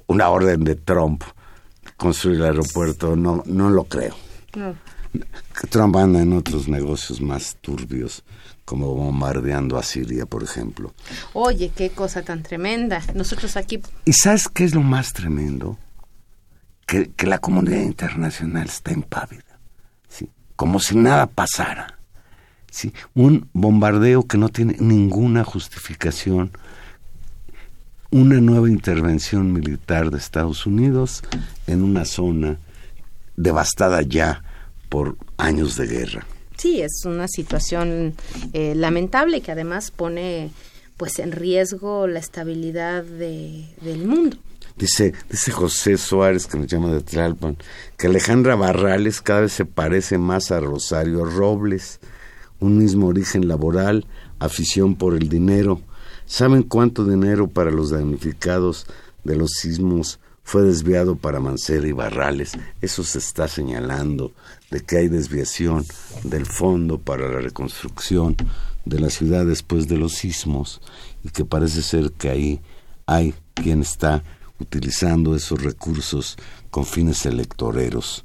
una 0.07 0.29
orden 0.29 0.65
de 0.65 0.75
Trump 0.75 1.23
construir 1.97 2.39
el 2.39 2.45
aeropuerto, 2.45 3.17
no, 3.17 3.43
no 3.47 3.71
lo 3.71 3.85
creo. 3.85 4.15
Trump 5.71 5.97
anda 5.97 6.23
en 6.23 6.33
otros 6.33 6.69
negocios 6.69 7.21
más 7.21 7.57
turbios 7.61 8.25
como 8.65 8.95
bombardeando 8.95 9.79
a 9.79 9.83
Siria, 9.83 10.27
por 10.27 10.43
ejemplo. 10.43 10.93
Oye, 11.33 11.73
qué 11.75 11.91
cosa 11.91 12.23
tan 12.23 12.43
tremenda. 12.43 13.03
Nosotros 13.15 13.57
aquí... 13.57 13.81
¿Y 14.05 14.13
sabes 14.13 14.49
qué 14.49 14.65
es 14.65 14.75
lo 14.75 14.83
más 14.83 15.15
tremendo? 15.15 15.79
Que, 16.87 17.11
que 17.11 17.27
la 17.27 17.39
comunidad 17.39 17.81
internacional 17.81 18.67
está 18.67 18.93
impávida, 18.93 19.59
¿sí? 20.09 20.31
como 20.55 20.81
si 20.81 20.97
nada 20.97 21.27
pasara. 21.27 21.98
¿Sí? 22.71 22.93
Un 23.15 23.49
bombardeo 23.53 24.27
que 24.27 24.39
no 24.39 24.49
tiene 24.49 24.77
ninguna 24.79 25.45
justificación, 25.45 26.51
una 28.11 28.41
nueva 28.41 28.69
intervención 28.69 29.53
militar 29.53 30.11
de 30.11 30.19
Estados 30.19 30.67
Unidos 30.67 31.23
en 31.67 31.83
una 31.83 32.05
zona 32.05 32.59
devastada 33.37 34.03
ya 34.03 34.43
por 34.89 35.17
años 35.37 35.77
de 35.77 35.87
guerra. 35.87 36.27
Sí, 36.57 36.81
es 36.81 37.05
una 37.05 37.29
situación 37.29 38.15
eh, 38.53 38.75
lamentable 38.75 39.41
que 39.43 39.53
además 39.53 39.91
pone 39.91 40.51
pues 40.97 41.21
en 41.21 41.31
riesgo 41.31 42.09
la 42.09 42.19
estabilidad 42.19 43.05
de, 43.05 43.67
del 43.81 44.05
mundo. 44.05 44.37
Dice, 44.77 45.13
dice 45.31 45.53
José 45.53 45.97
Suárez, 45.97 46.47
que 46.47 46.59
nos 46.59 46.67
llama 46.67 46.93
de 46.93 47.01
Tlalpan, 47.01 47.57
que 47.97 48.09
Alejandra 48.09 48.57
Barrales 48.57 49.21
cada 49.21 49.43
vez 49.43 49.53
se 49.53 49.65
parece 49.65 50.19
más 50.19 50.51
a 50.51 50.61
Rosario 50.61 51.25
Robles, 51.25 52.01
un 52.61 52.79
mismo 52.79 53.07
origen 53.07 53.49
laboral, 53.49 54.07
afición 54.39 54.95
por 54.95 55.15
el 55.15 55.29
dinero. 55.29 55.81
¿Saben 56.27 56.63
cuánto 56.63 57.05
dinero 57.05 57.49
para 57.49 57.71
los 57.71 57.91
damnificados 57.91 58.87
de 59.25 59.37
los 59.37 59.53
sismos 59.53 60.19
fue 60.43 60.63
desviado 60.63 61.17
para 61.17 61.41
Mancera 61.41 61.87
y 61.87 61.93
Barrales? 61.93 62.53
Eso 62.81 63.05
se 63.05 63.19
está 63.19 63.49
señalando 63.49 64.33
de 64.71 64.81
que 64.81 64.99
hay 64.99 65.09
desviación 65.09 65.85
del 66.25 66.47
fondo 66.47 66.99
para 66.99 67.29
la 67.29 67.41
reconstrucción 67.41 68.37
de 68.85 69.01
la 69.01 69.11
ciudad 69.11 69.47
después 69.47 69.89
de 69.89 69.97
los 69.97 70.15
sismos 70.15 70.81
y 71.23 71.29
que 71.31 71.45
parece 71.45 71.83
ser 71.83 72.13
que 72.13 72.31
ahí 72.31 72.61
hay 73.07 73.35
quien 73.55 73.83
está 73.83 74.23
utilizando 74.61 75.35
esos 75.37 75.63
recursos 75.63 76.37
con 76.71 76.85
fines 76.85 77.27
electoreros. 77.27 78.25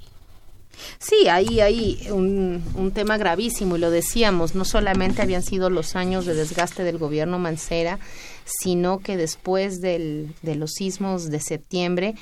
Sí, 0.99 1.27
ahí 1.27 1.59
hay 1.59 2.07
un, 2.11 2.91
tema 2.93 3.17
gravísimo 3.17 3.75
y 3.75 3.79
lo 3.79 3.91
decíamos, 3.91 4.55
no 4.55 4.65
solamente 4.65 5.21
habían 5.21 5.43
sido 5.43 5.69
los 5.69 5.95
años 5.95 6.25
de 6.25 6.33
desgaste 6.33 6.83
del 6.83 6.97
gobierno 6.97 7.39
Mancera, 7.39 7.99
sino 8.45 8.99
que 8.99 9.17
después 9.17 9.81
del, 9.81 10.33
de 10.41 10.55
los 10.55 10.71
sismos 10.71 11.29
de 11.29 11.39
septiembre 11.39 12.15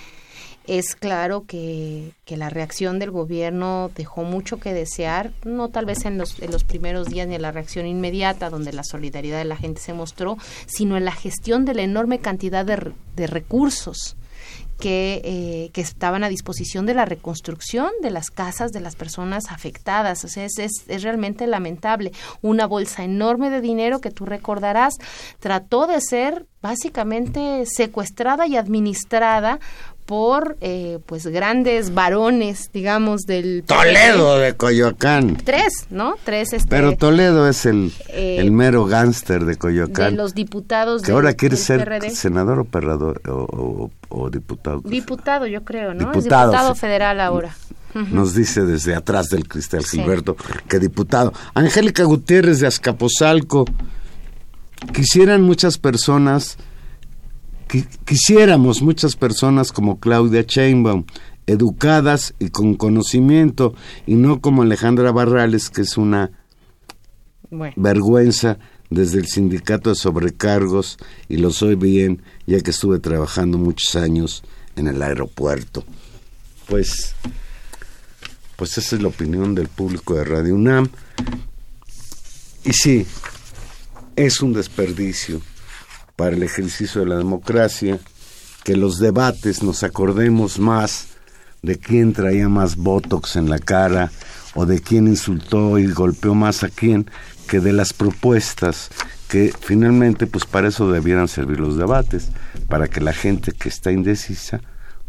es 0.68 0.96
claro 0.96 1.46
que, 1.48 2.12
que, 2.24 2.38
la 2.38 2.50
reacción 2.50 3.00
del 3.00 3.10
gobierno 3.10 3.90
dejó 3.96 4.24
mucho 4.24 4.60
que 4.60 4.74
desear, 4.74 5.32
no 5.44 5.70
tal 5.70 5.86
vez 5.86 6.06
en 6.06 6.20
los, 6.20 6.40
en 6.40 6.52
los 6.52 6.64
primeros 6.64 7.08
días 7.08 7.28
ni 7.28 7.36
en 7.36 7.42
la 7.42 7.52
reacción 7.52 7.88
inmediata, 7.88 8.52
donde 8.52 8.72
la 8.72 8.84
solidaridad 8.84 9.40
de 9.40 9.46
la 9.46 9.58
gente 9.58 9.82
se 9.82 9.94
mostró, 9.94 10.38
sino 10.68 10.98
en 10.98 11.06
la 11.06 11.14
gestión 11.14 11.66
de 11.66 11.74
la 11.74 11.82
enorme 11.82 12.20
cantidad 12.20 12.64
de, 12.64 12.94
de 13.16 13.28
recursos 13.28 14.16
que, 14.82 15.22
eh, 15.24 15.70
que, 15.72 15.80
estaban 15.80 16.26
a 16.26 16.30
disposición 16.30 16.86
de 16.86 16.94
la 16.94 17.06
reconstrucción 17.06 17.92
de 18.02 18.12
las 18.12 18.30
casas 18.32 18.72
de 18.72 18.82
las 18.82 18.96
personas 18.96 19.46
afectadas. 19.50 20.26
O 20.26 20.28
sea, 20.28 20.44
es, 20.44 20.58
es, 20.58 20.72
es, 20.88 21.04
realmente 21.04 21.48
lamentable. 21.48 22.12
Una 22.42 22.66
bolsa 22.66 23.04
enorme 23.04 23.50
de 23.50 23.62
dinero 23.62 24.02
que 24.02 24.12
tú 24.12 24.26
recordarás 24.26 24.96
trató 25.40 25.88
de 25.88 26.02
ser 26.02 26.48
básicamente 26.62 27.64
secuestrada 27.66 28.48
y 28.48 28.58
administrada 28.58 29.60
por 30.06 30.58
eh, 30.62 31.00
pues 31.06 31.28
grandes 31.28 31.94
varones, 31.94 32.70
digamos, 32.74 33.22
del 33.22 33.64
Toledo 33.66 34.38
de 34.38 34.54
Coyoacán. 34.56 35.38
Tres, 35.44 35.86
¿no? 35.90 36.16
Tres. 36.24 36.54
Este, 36.54 36.70
Pero 36.70 36.98
Toledo 36.98 37.48
es 37.48 37.66
el, 37.66 37.94
eh, 38.10 38.38
el 38.40 38.52
mero 38.52 38.86
gánster 38.86 39.46
de 39.46 39.56
Coyoacán. 39.56 40.12
De 40.12 40.18
los 40.18 40.34
diputados. 40.34 41.02
Que 41.02 41.08
del, 41.08 41.16
ahora 41.16 41.34
quiere 41.34 41.56
ser 41.56 41.84
PRD. 41.86 42.10
senador 42.12 42.60
o, 42.60 42.66
perrador, 42.66 43.22
o, 43.30 43.32
o, 43.32 43.92
o, 44.10 44.30
diputado. 44.30 44.82
Diputado, 44.84 45.48
yo 45.48 45.64
creo, 45.64 45.94
¿no? 45.94 46.12
Diputado, 46.12 46.52
es 46.52 46.58
diputado 46.58 46.76
federal 46.76 47.20
ahora. 47.20 47.56
Nos 47.94 48.34
dice 48.34 48.64
desde 48.64 48.96
atrás 48.96 49.28
del 49.28 49.48
cristal 49.48 49.84
Gilberto 49.84 50.38
que 50.68 50.80
diputado. 50.80 51.34
Angélica 51.54 52.04
Gutiérrez 52.04 52.60
de 52.60 52.68
Azcapotzalco. 52.68 53.66
Quisieran 54.94 55.42
muchas 55.42 55.78
personas 55.78 56.58
quisiéramos 58.06 58.82
muchas 58.82 59.16
personas 59.16 59.72
como 59.72 60.00
Claudia 60.00 60.44
Sheinbaum, 60.46 61.06
educadas 61.48 62.34
y 62.40 62.50
con 62.50 62.76
conocimiento, 62.76 63.74
y 64.06 64.16
no 64.16 64.42
como 64.42 64.62
Alejandra 64.62 65.12
Barrales, 65.12 65.70
que 65.70 65.82
es 65.82 65.98
una 65.98 66.32
bueno. 67.50 67.74
vergüenza 67.78 68.60
desde 68.90 69.20
el 69.20 69.28
sindicato 69.28 69.90
de 69.90 69.96
sobrecargos, 69.96 70.98
y 71.30 71.38
lo 71.38 71.52
soy 71.52 71.76
bien, 71.76 72.22
ya 72.46 72.60
que 72.60 72.72
estuve 72.72 73.00
trabajando 73.00 73.58
muchos 73.58 73.96
años 73.96 74.44
en 74.76 74.88
el 74.88 75.02
aeropuerto. 75.02 75.84
Pues, 76.68 77.16
pues 78.58 78.78
esa 78.78 78.96
es 78.98 79.02
la 79.02 79.08
opinión 79.08 79.56
del 79.56 79.68
público 79.68 80.16
de 80.16 80.26
Radio 80.26 80.56
UNAM. 80.56 80.90
Y 82.64 82.74
sí, 82.74 83.06
es 84.16 84.42
un 84.42 84.54
desperdicio 84.54 85.42
para 86.16 86.36
el 86.36 86.44
ejercicio 86.44 87.02
de 87.02 87.08
la 87.08 87.18
democracia, 87.18 88.00
que 88.64 88.76
los 88.76 89.00
debates 89.00 89.64
nos 89.64 89.84
acordemos 89.84 90.60
más 90.60 91.08
de 91.62 91.78
quién 91.78 92.14
traía 92.14 92.50
más 92.50 92.76
botox 92.76 93.36
en 93.36 93.50
la 93.50 93.60
cara 93.60 94.12
o 94.54 94.66
de 94.66 94.82
quién 94.82 95.08
insultó 95.08 95.78
y 95.80 95.92
golpeó 95.92 96.36
más 96.36 96.64
a 96.64 96.70
quién, 96.70 97.10
que 97.48 97.60
de 97.60 97.74
las 97.74 97.94
propuestas 97.94 98.90
que 99.28 99.54
finalmente 99.60 100.28
pues 100.28 100.46
para 100.46 100.68
eso 100.68 100.92
debieran 100.92 101.28
servir 101.28 101.60
los 101.60 101.78
debates, 101.78 102.30
para 102.68 102.88
que 102.88 103.00
la 103.00 103.14
gente 103.14 103.54
que 103.54 103.70
está 103.70 103.92
indecisa 103.92 104.60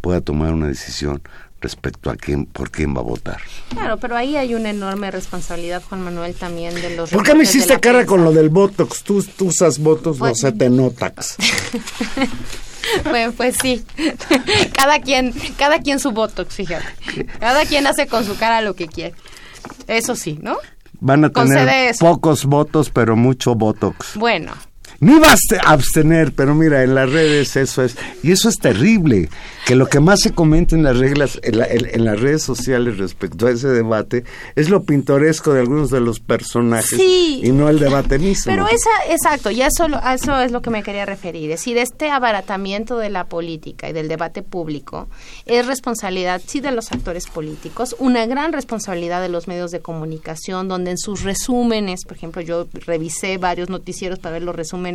pueda 0.01 0.21
tomar 0.21 0.53
una 0.53 0.69
decisión 0.69 1.23
respecto 1.63 2.11
a 2.11 2.17
quién, 2.17 2.47
por 2.47 2.71
quién 2.71 2.95
va 2.95 3.01
a 3.01 3.05
votar. 3.05 3.41
Claro, 3.71 3.97
pero 3.99 4.17
ahí 4.17 4.37
hay 4.37 4.55
una 4.55 4.71
enorme 4.71 5.11
responsabilidad, 5.11 5.83
Juan 5.89 6.03
Manuel, 6.03 6.35
también 6.35 6.75
de 6.75 6.97
los... 6.97 7.11
¿Por 7.11 7.23
qué 7.23 7.35
me 7.35 7.45
hiciste 7.45 7.79
cara 7.81 7.99
prensa? 7.99 8.07
con 8.07 8.25
lo 8.25 8.33
del 8.33 8.51
Botox? 8.51 9.03
Tú, 9.03 9.23
tú 9.23 9.47
usas 9.47 9.79
Botox, 9.79 10.19
pues, 10.19 10.31
no 10.31 10.35
sé, 10.35 10.53
te 10.53 10.69
notax. 10.69 11.37
Bueno, 13.05 13.33
pues 13.33 13.57
sí. 13.61 13.85
Cada 14.75 15.01
quien, 15.01 15.33
cada 15.57 15.79
quien 15.79 16.01
su 16.01 16.11
voto, 16.11 16.45
fíjate. 16.45 16.85
Cada 17.39 17.65
quien 17.65 17.87
hace 17.87 18.07
con 18.07 18.25
su 18.25 18.37
cara 18.37 18.61
lo 18.61 18.75
que 18.75 18.89
quiere. 18.89 19.15
Eso 19.87 20.17
sí, 20.17 20.39
¿no? 20.43 20.57
Van 21.01 21.25
a 21.25 21.31
tener 21.31 21.95
pocos 21.99 22.45
votos, 22.45 22.91
pero 22.91 23.17
mucho 23.17 23.55
botox. 23.55 24.17
Bueno, 24.17 24.53
Me 25.03 25.17
iba 25.17 25.27
a 25.27 25.33
abste- 25.35 25.59
abstener, 25.65 26.33
pero 26.33 26.55
mira, 26.55 26.85
en 26.85 26.95
las 26.95 27.11
redes 27.11 27.57
eso 27.57 27.83
es. 27.83 27.97
Y 28.23 28.31
eso 28.31 28.49
es 28.49 28.57
terrible. 28.59 29.29
Que 29.67 29.75
lo 29.75 29.89
que 29.89 29.99
más 29.99 30.21
se 30.21 30.31
comenta 30.33 30.77
en 30.77 30.85
las 30.85 30.97
reglas, 30.97 31.41
en, 31.43 31.59
la- 31.59 31.67
en- 31.67 31.89
en 31.93 32.05
las 32.05 32.21
redes 32.21 32.43
sociales 32.45 32.99
respecto 32.99 33.47
a 33.47 33.51
ese 33.51 33.67
debate, 33.69 34.23
es 34.55 34.71
lo 34.71 34.85
pintoresco 34.85 35.53
de 35.53 35.61
algunos 35.61 35.91
de 35.91 36.01
los 36.01 36.21
personajes 36.21 36.89
Sí. 36.99 37.41
y 37.43 37.51
no 37.51 37.69
el 37.69 37.81
debate 37.81 38.21
mismo. 38.21 38.51
Pero 38.53 38.67
esa, 38.69 38.91
exacto, 39.13 39.51
y 39.51 39.61
a 39.63 39.67
eso, 39.67 39.87
a 40.03 40.15
eso 40.15 40.41
es 40.41 40.53
lo 40.53 40.63
que 40.63 40.71
me 40.71 40.85
quería 40.85 41.05
referir. 41.05 41.51
Es 41.51 41.61
decir, 41.61 41.79
este 41.79 42.09
abaratamiento 42.11 42.97
de 42.99 43.11
la 43.11 43.25
política 43.25 43.89
y 43.89 43.93
del 43.93 44.07
debate 44.07 44.43
público 44.43 45.09
es 45.47 45.67
responsabilidad, 45.67 46.41
sí, 46.47 46.61
de 46.61 46.71
los 46.71 46.93
actores 46.93 47.27
políticos, 47.27 47.97
una 47.99 48.25
gran 48.27 48.53
responsabilidad 48.53 49.21
de 49.21 49.29
los 49.31 49.49
medios 49.49 49.73
de 49.73 49.81
comunicación, 49.81 50.69
donde 50.69 50.93
en 50.93 50.99
sus 50.99 51.23
resúmenes, 51.23 52.05
por 52.05 52.17
ejemplo, 52.17 52.41
yo 52.41 52.69
revisé 52.87 53.39
varios 53.39 53.69
noticieros 53.69 54.21
para 54.21 54.35
ver 54.35 54.43
los 54.45 54.55
resúmenes, 54.55 54.92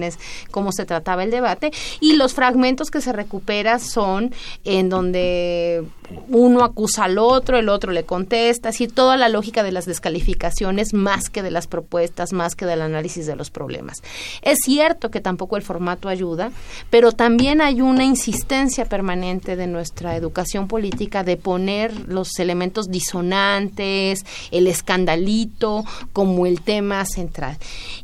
cómo 0.51 0.71
se 0.71 0.85
trataba 0.85 1.23
el 1.23 1.31
debate, 1.31 1.71
y 1.99 2.13
los 2.13 2.33
fragmentos 2.33 2.91
que 2.91 3.01
se 3.01 3.13
recuperan 3.13 3.79
son 3.79 4.33
en 4.63 4.89
donde 4.89 5.83
uno 6.29 6.63
acusa 6.63 7.05
al 7.05 7.17
otro, 7.17 7.57
el 7.57 7.69
otro 7.69 7.91
le 7.91 8.03
contesta, 8.03 8.69
así 8.69 8.87
toda 8.87 9.17
la 9.17 9.29
lógica 9.29 9.63
de 9.63 9.71
las 9.71 9.85
descalificaciones 9.85 10.93
más 10.93 11.29
que 11.29 11.43
de 11.43 11.51
las 11.51 11.67
propuestas, 11.67 12.33
más 12.33 12.55
que 12.55 12.65
del 12.65 12.81
análisis 12.81 13.25
de 13.25 13.35
los 13.35 13.49
problemas. 13.49 14.01
Es 14.41 14.59
cierto 14.63 15.11
que 15.11 15.19
tampoco 15.19 15.57
el 15.57 15.63
formato 15.63 16.09
ayuda, 16.09 16.51
pero 16.89 17.11
también 17.11 17.61
hay 17.61 17.81
una 17.81 18.05
insistencia 18.05 18.85
permanente 18.85 19.55
de 19.55 19.67
nuestra 19.67 20.15
educación 20.15 20.67
política 20.67 21.23
de 21.23 21.37
poner 21.37 22.07
los 22.07 22.39
elementos 22.39 22.89
disonantes, 22.89 24.25
el 24.51 24.67
escandalito 24.67 25.83
como 26.13 26.45
el 26.45 26.61
tema 26.61 27.05
central. 27.05 27.57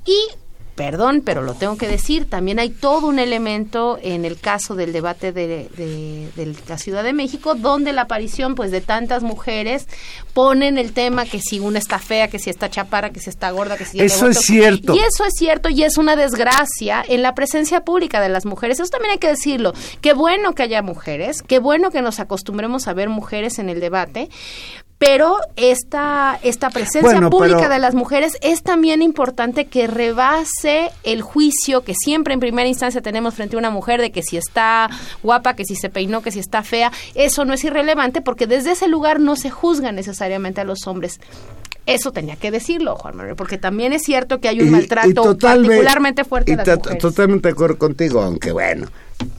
Y 0.06 0.43
perdón, 0.76 1.22
pero 1.24 1.42
lo 1.44 1.54
tengo 1.54 1.78
que 1.78 1.88
decir, 1.88 2.28
también 2.30 2.58
hay 2.60 2.70
todo 2.70 3.08
un 3.08 3.20
elemento 3.20 4.00
en 4.02 4.26
el 4.26 4.40
caso 4.40 4.74
del 4.76 4.92
debate 4.92 5.32
de, 5.32 5.70
de- 5.78 6.30
de 6.36 6.56
la 6.68 6.78
Ciudad 6.80 7.04
de 7.04 7.14
México, 7.14 7.54
donde 7.54 7.94
la 7.94 8.04
aparición 8.04 8.56
pues 8.56 8.72
de 8.72 8.82
tantas 8.82 9.22
mujeres 9.22 9.88
ponen 10.34 10.80
el 10.80 10.94
tema 10.94 11.26
que 11.26 11.40
si 11.40 11.60
una 11.60 11.78
está 11.78 12.00
fea, 12.00 12.28
que 12.28 12.40
si 12.40 12.50
está 12.50 12.70
chaparra, 12.72 13.12
que 13.12 13.20
si 13.20 13.30
está 13.30 13.52
gorda, 13.52 13.78
que 13.78 13.86
si 13.86 14.00
Eso 14.00 14.28
es 14.30 14.40
cierto. 14.40 14.96
Y 14.96 15.00
eso 15.00 15.26
es 15.26 15.34
cierto 15.38 15.70
y 15.70 15.84
es 15.84 15.98
una 15.98 16.16
desgracia 16.16 17.04
en 17.08 17.22
la 17.22 17.36
presencia 17.36 17.82
pública 17.86 18.20
de 18.20 18.30
las 18.30 18.46
mujeres. 18.46 18.80
Eso 18.80 18.90
también 18.90 19.12
hay 19.12 19.20
que 19.20 19.28
decirlo. 19.28 19.74
Qué 20.02 20.14
bueno 20.14 20.54
que 20.56 20.64
haya 20.64 20.82
mujeres, 20.82 21.44
qué 21.44 21.60
bueno 21.60 21.92
que 21.92 22.02
nos 22.02 22.20
acostumbremos 22.20 22.88
a 22.88 22.94
ver 22.94 23.10
mujeres 23.10 23.60
en 23.60 23.70
el 23.70 23.80
debate. 23.80 24.30
Pero 25.06 25.36
esta, 25.58 26.40
esta 26.44 26.70
presencia 26.70 27.02
Bueno, 27.02 27.30
pública 27.30 27.58
pero- 27.58 27.74
de 27.74 27.80
las 27.80 27.94
mujeres 27.94 28.38
es 28.42 28.64
también 28.64 29.02
importante 29.02 29.66
que 29.66 29.88
rebase 29.88 30.92
el 31.04 31.22
juicio 31.22 31.84
que 31.84 31.94
siempre 31.94 32.34
en 32.34 32.40
primera 32.40 32.68
instancia 32.70 33.02
tenemos 33.02 33.34
frente 33.36 33.56
a 33.56 33.60
una 33.60 33.70
mujer 33.70 34.00
de 34.00 34.12
que 34.12 34.24
si 34.24 34.38
está 34.38 34.90
guapa, 35.22 35.56
que 35.56 35.66
si 35.66 35.76
se 35.76 35.90
peinó, 35.90 36.22
que 36.22 36.32
si 36.32 36.40
está 36.40 36.64
fea. 36.64 36.92
Eso 37.16 37.44
no 37.44 37.54
es 37.54 37.64
irrelevante 37.64 38.22
porque 38.22 38.48
desde 38.48 38.72
ese 38.72 38.88
lugar 38.88 39.20
no 39.20 39.36
se 39.36 39.50
juzga 39.50 39.92
necesariamente 39.92 40.62
a 40.62 40.64
los 40.64 40.88
hombres. 40.88 41.20
Eso 41.86 42.14
tenía 42.14 42.38
que 42.38 42.50
decirlo, 42.50 42.96
Juan 42.96 43.18
Manuel, 43.18 43.36
porque 43.36 43.58
también 43.58 43.92
es 43.92 44.04
cierto 44.04 44.40
que 44.40 44.48
hay 44.48 44.62
un 44.62 44.70
maltrato 44.72 45.38
particularmente 45.38 46.24
fuerte 46.24 46.52
y 46.52 46.54
a 46.54 46.58
las 46.58 46.78
mujeres. 46.78 47.02
Totalmente 47.02 47.50
de 47.50 47.52
acuerdo 47.52 47.78
contigo, 47.78 48.22
aunque 48.22 48.54
bueno, 48.54 48.88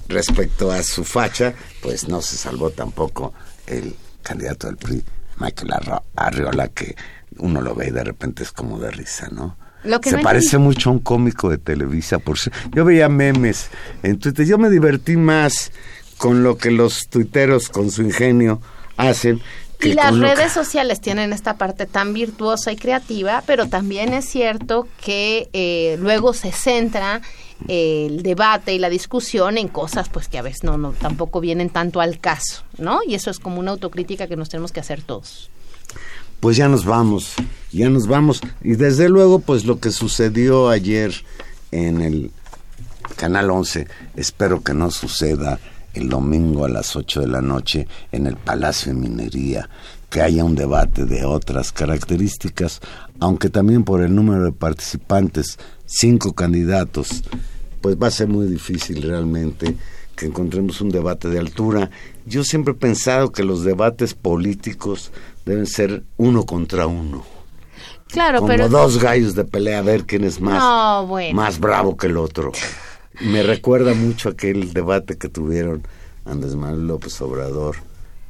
respecto 0.08 0.70
a 0.70 0.82
su 0.82 1.04
facha, 1.04 1.54
pues 1.80 2.06
no 2.06 2.20
se 2.20 2.36
salvó 2.36 2.68
tampoco 2.70 3.32
el 3.66 3.94
candidato 4.22 4.66
del 4.66 4.76
PRI, 4.76 5.02
Michael 5.38 5.72
Arriola, 6.16 6.68
que 6.68 6.94
uno 7.38 7.60
lo 7.60 7.74
ve 7.74 7.88
y 7.88 7.90
de 7.90 8.04
repente 8.04 8.42
es 8.42 8.52
como 8.52 8.78
de 8.78 8.90
risa, 8.90 9.28
¿no? 9.30 9.56
Lo 9.82 10.00
que 10.00 10.10
se 10.10 10.16
no 10.16 10.22
parece 10.22 10.56
entendí- 10.56 10.60
mucho 10.62 10.90
a 10.90 10.92
un 10.94 10.98
cómico 11.00 11.50
de 11.50 11.58
Televisa. 11.58 12.18
Por 12.18 12.38
yo 12.74 12.84
veía 12.84 13.08
memes 13.08 13.68
en 14.02 14.18
Twitter. 14.18 14.46
Yo 14.46 14.56
me 14.56 14.70
divertí 14.70 15.16
más 15.16 15.72
con 16.16 16.42
lo 16.42 16.56
que 16.56 16.70
los 16.70 17.08
tuiteros 17.10 17.68
con 17.68 17.90
su 17.90 18.02
ingenio 18.02 18.60
hacen. 18.96 19.40
que 19.78 19.88
Y 19.88 19.94
las 19.94 20.12
que- 20.12 20.20
redes 20.20 20.52
sociales 20.52 21.00
tienen 21.00 21.32
esta 21.32 21.58
parte 21.58 21.84
tan 21.86 22.14
virtuosa 22.14 22.70
y 22.72 22.76
creativa, 22.76 23.42
pero 23.44 23.68
también 23.68 24.14
es 24.14 24.24
cierto 24.24 24.86
que 25.04 25.50
eh, 25.52 25.96
luego 25.98 26.32
se 26.32 26.52
centra 26.52 27.20
el 27.68 28.22
debate 28.22 28.74
y 28.74 28.78
la 28.78 28.90
discusión 28.90 29.58
en 29.58 29.68
cosas 29.68 30.08
pues 30.08 30.28
que 30.28 30.38
a 30.38 30.42
veces 30.42 30.64
no, 30.64 30.78
no 30.78 30.92
tampoco 30.92 31.40
vienen 31.40 31.70
tanto 31.70 32.00
al 32.00 32.18
caso, 32.18 32.62
¿no? 32.78 33.00
Y 33.06 33.14
eso 33.14 33.30
es 33.30 33.38
como 33.38 33.60
una 33.60 33.72
autocrítica 33.72 34.26
que 34.26 34.36
nos 34.36 34.48
tenemos 34.48 34.72
que 34.72 34.80
hacer 34.80 35.02
todos. 35.02 35.50
Pues 36.40 36.56
ya 36.56 36.68
nos 36.68 36.84
vamos, 36.84 37.34
ya 37.72 37.88
nos 37.88 38.06
vamos. 38.06 38.40
Y 38.62 38.74
desde 38.74 39.08
luego, 39.08 39.38
pues 39.38 39.64
lo 39.64 39.80
que 39.80 39.90
sucedió 39.90 40.68
ayer 40.68 41.14
en 41.70 42.02
el 42.02 42.30
Canal 43.16 43.50
11, 43.50 43.86
espero 44.16 44.62
que 44.62 44.74
no 44.74 44.90
suceda 44.90 45.58
el 45.94 46.08
domingo 46.08 46.64
a 46.64 46.68
las 46.68 46.96
8 46.96 47.20
de 47.20 47.28
la 47.28 47.40
noche 47.40 47.86
en 48.12 48.26
el 48.26 48.36
Palacio 48.36 48.92
de 48.92 48.98
Minería, 48.98 49.68
que 50.10 50.20
haya 50.20 50.44
un 50.44 50.54
debate 50.54 51.06
de 51.06 51.24
otras 51.24 51.72
características, 51.72 52.80
aunque 53.20 53.48
también 53.48 53.84
por 53.84 54.02
el 54.02 54.14
número 54.14 54.44
de 54.44 54.52
participantes, 54.52 55.58
cinco 55.86 56.34
candidatos, 56.34 57.22
pues 57.84 57.98
va 58.02 58.06
a 58.06 58.10
ser 58.10 58.28
muy 58.28 58.46
difícil 58.46 59.02
realmente 59.02 59.76
que 60.16 60.24
encontremos 60.24 60.80
un 60.80 60.88
debate 60.88 61.28
de 61.28 61.38
altura. 61.38 61.90
Yo 62.24 62.42
siempre 62.42 62.72
he 62.72 62.76
pensado 62.76 63.30
que 63.30 63.44
los 63.44 63.62
debates 63.62 64.14
políticos 64.14 65.12
deben 65.44 65.66
ser 65.66 66.02
uno 66.16 66.46
contra 66.46 66.86
uno. 66.86 67.26
Claro, 68.10 68.38
como 68.38 68.48
pero 68.48 68.70
dos 68.70 69.02
gallos 69.02 69.34
de 69.34 69.44
pelea 69.44 69.80
a 69.80 69.82
ver 69.82 70.06
quién 70.06 70.24
es 70.24 70.40
más, 70.40 70.62
No, 70.62 71.06
bueno. 71.08 71.36
más 71.36 71.60
bravo 71.60 71.94
que 71.98 72.06
el 72.06 72.16
otro. 72.16 72.52
Me 73.20 73.42
recuerda 73.42 73.92
mucho 73.92 74.30
aquel 74.30 74.72
debate 74.72 75.18
que 75.18 75.28
tuvieron 75.28 75.82
Andrés 76.24 76.54
Manuel 76.54 76.86
López 76.86 77.20
Obrador 77.20 77.76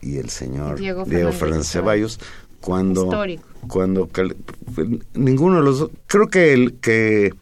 y 0.03 0.17
el 0.17 0.31
señor 0.31 0.81
Diego 0.81 1.05
Diego, 1.05 1.31
Fernández 1.31 1.71
Ceballos 1.71 2.19
cuando 2.61 3.05
Histórico. 3.05 3.45
cuando 3.69 4.09
ninguno 5.15 5.59
de 5.59 5.63
los 5.63 5.79
dos 5.79 5.91
creo 6.09 6.27
que 6.27 6.53
el 6.53 6.75
que 6.81 7.33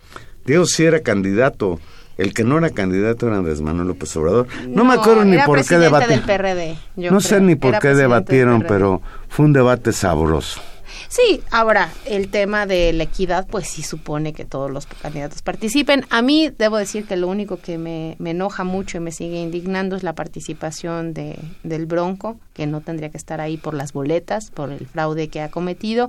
Diego 0.45 0.67
sí 0.67 0.85
era 0.85 1.01
candidato 1.01 1.81
el 2.19 2.35
que 2.35 2.45
no 2.45 2.59
era 2.59 2.71
candidato 2.71 3.27
era 3.27 3.39
Andrés 3.39 3.61
Manuel 3.61 3.89
López 3.89 4.17
Obrador 4.17 4.47
no, 4.69 4.85
me 4.85 4.95
acuerdo 4.95 5.25
ni 5.25 5.39
por 5.39 5.65
qué 5.65 5.79
debatieron 5.79 6.27
del 6.27 6.39
PRD, 6.39 6.77
yo 6.97 7.11
no 7.11 7.19
creo. 7.19 7.21
sé 7.21 7.41
ni 7.41 7.55
por 7.55 7.71
Era 7.71 7.81
qué 7.81 7.95
debatieron 7.95 8.65
pero 8.67 9.03
fue 9.29 9.47
un 9.47 9.53
debate 9.53 9.93
sabroso 9.93 10.61
Sí, 11.13 11.43
ahora, 11.51 11.91
el 12.07 12.29
tema 12.29 12.65
de 12.65 12.91
la 12.95 13.03
equidad, 13.03 13.47
pues 13.47 13.69
sí 13.69 13.83
supone 13.83 14.33
que 14.33 14.47
todos 14.47 14.71
los 14.71 14.87
candidatos 14.87 15.43
participen. 15.43 16.07
A 16.09 16.23
mí, 16.23 16.51
debo 16.57 16.79
decir 16.79 17.05
que 17.05 17.17
lo 17.17 17.29
único 17.29 17.59
que 17.59 17.77
me, 17.77 18.17
me 18.19 18.31
enoja 18.31 18.65
mucho 18.65 18.97
y 18.97 19.01
me 19.01 19.13
sigue 19.13 19.39
indignando 19.39 19.95
es 19.95 20.03
la 20.03 20.15
participación 20.15 21.13
de, 21.13 21.39
del 21.65 21.85
Bronco, 21.85 22.39
que 22.55 22.67
no 22.67 22.81
tendría 22.81 23.11
que 23.11 23.19
estar 23.19 23.43
ahí 23.43 23.59
por 23.59 23.75
las 23.75 23.93
boletas, 23.93 24.51
por 24.51 24.73
el 24.73 24.87
fraude 24.87 25.29
que 25.29 25.43
ha 25.43 25.51
cometido. 25.51 26.09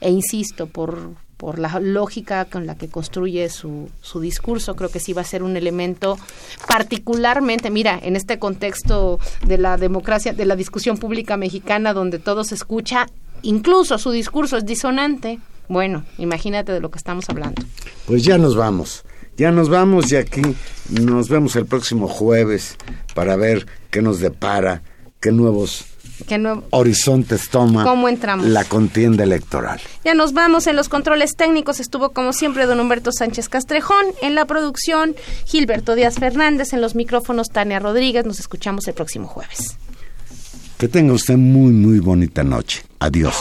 E 0.00 0.10
insisto, 0.10 0.66
por, 0.66 1.10
por 1.38 1.58
la 1.58 1.80
lógica 1.80 2.44
con 2.44 2.66
la 2.66 2.76
que 2.76 2.88
construye 2.88 3.48
su, 3.48 3.88
su 4.02 4.20
discurso, 4.20 4.74
creo 4.76 4.90
que 4.90 5.00
sí 5.00 5.12
va 5.14 5.22
a 5.22 5.24
ser 5.24 5.42
un 5.42 5.56
elemento 5.56 6.18
particularmente, 6.66 7.70
mira, 7.70 7.98
en 8.02 8.16
este 8.16 8.38
contexto 8.38 9.18
de 9.46 9.56
la 9.56 9.76
democracia, 9.76 10.32
de 10.34 10.44
la 10.44 10.56
discusión 10.56 10.98
pública 10.98 11.36
mexicana, 11.36 11.94
donde 11.94 12.18
todo 12.18 12.44
se 12.44 12.56
escucha, 12.56 13.06
incluso 13.42 13.98
su 13.98 14.10
discurso 14.10 14.56
es 14.58 14.66
disonante. 14.66 15.38
Bueno, 15.68 16.04
imagínate 16.18 16.72
de 16.72 16.80
lo 16.80 16.90
que 16.90 16.98
estamos 16.98 17.28
hablando. 17.28 17.62
Pues 18.06 18.24
ya 18.24 18.36
nos 18.36 18.56
vamos. 18.56 19.04
Ya 19.36 19.52
nos 19.52 19.68
vamos 19.68 20.10
y 20.10 20.16
aquí 20.16 20.42
nos 20.88 21.28
vemos 21.28 21.54
el 21.54 21.66
próximo 21.66 22.08
jueves 22.08 22.76
para 23.14 23.36
ver 23.36 23.66
qué 23.90 24.02
nos 24.02 24.18
depara, 24.18 24.82
qué 25.20 25.30
nuevos 25.30 25.84
Horizontes 26.70 27.48
toma 27.48 27.84
¿Cómo 27.84 28.08
entramos? 28.08 28.46
la 28.46 28.64
contienda 28.64 29.24
electoral. 29.24 29.80
Ya 30.04 30.14
nos 30.14 30.32
vamos 30.32 30.66
en 30.66 30.76
los 30.76 30.88
controles 30.88 31.36
técnicos. 31.36 31.80
Estuvo 31.80 32.10
como 32.10 32.32
siempre 32.32 32.66
don 32.66 32.80
Humberto 32.80 33.12
Sánchez 33.12 33.48
Castrejón. 33.48 34.04
En 34.22 34.34
la 34.34 34.44
producción, 34.46 35.14
Gilberto 35.46 35.94
Díaz 35.94 36.16
Fernández. 36.16 36.72
En 36.72 36.80
los 36.80 36.94
micrófonos, 36.94 37.48
Tania 37.48 37.78
Rodríguez. 37.78 38.24
Nos 38.26 38.40
escuchamos 38.40 38.86
el 38.88 38.94
próximo 38.94 39.26
jueves. 39.26 39.76
Que 40.78 40.88
tenga 40.88 41.12
usted 41.12 41.36
muy, 41.36 41.72
muy 41.72 41.98
bonita 41.98 42.44
noche. 42.44 42.82
Adiós. 43.00 43.34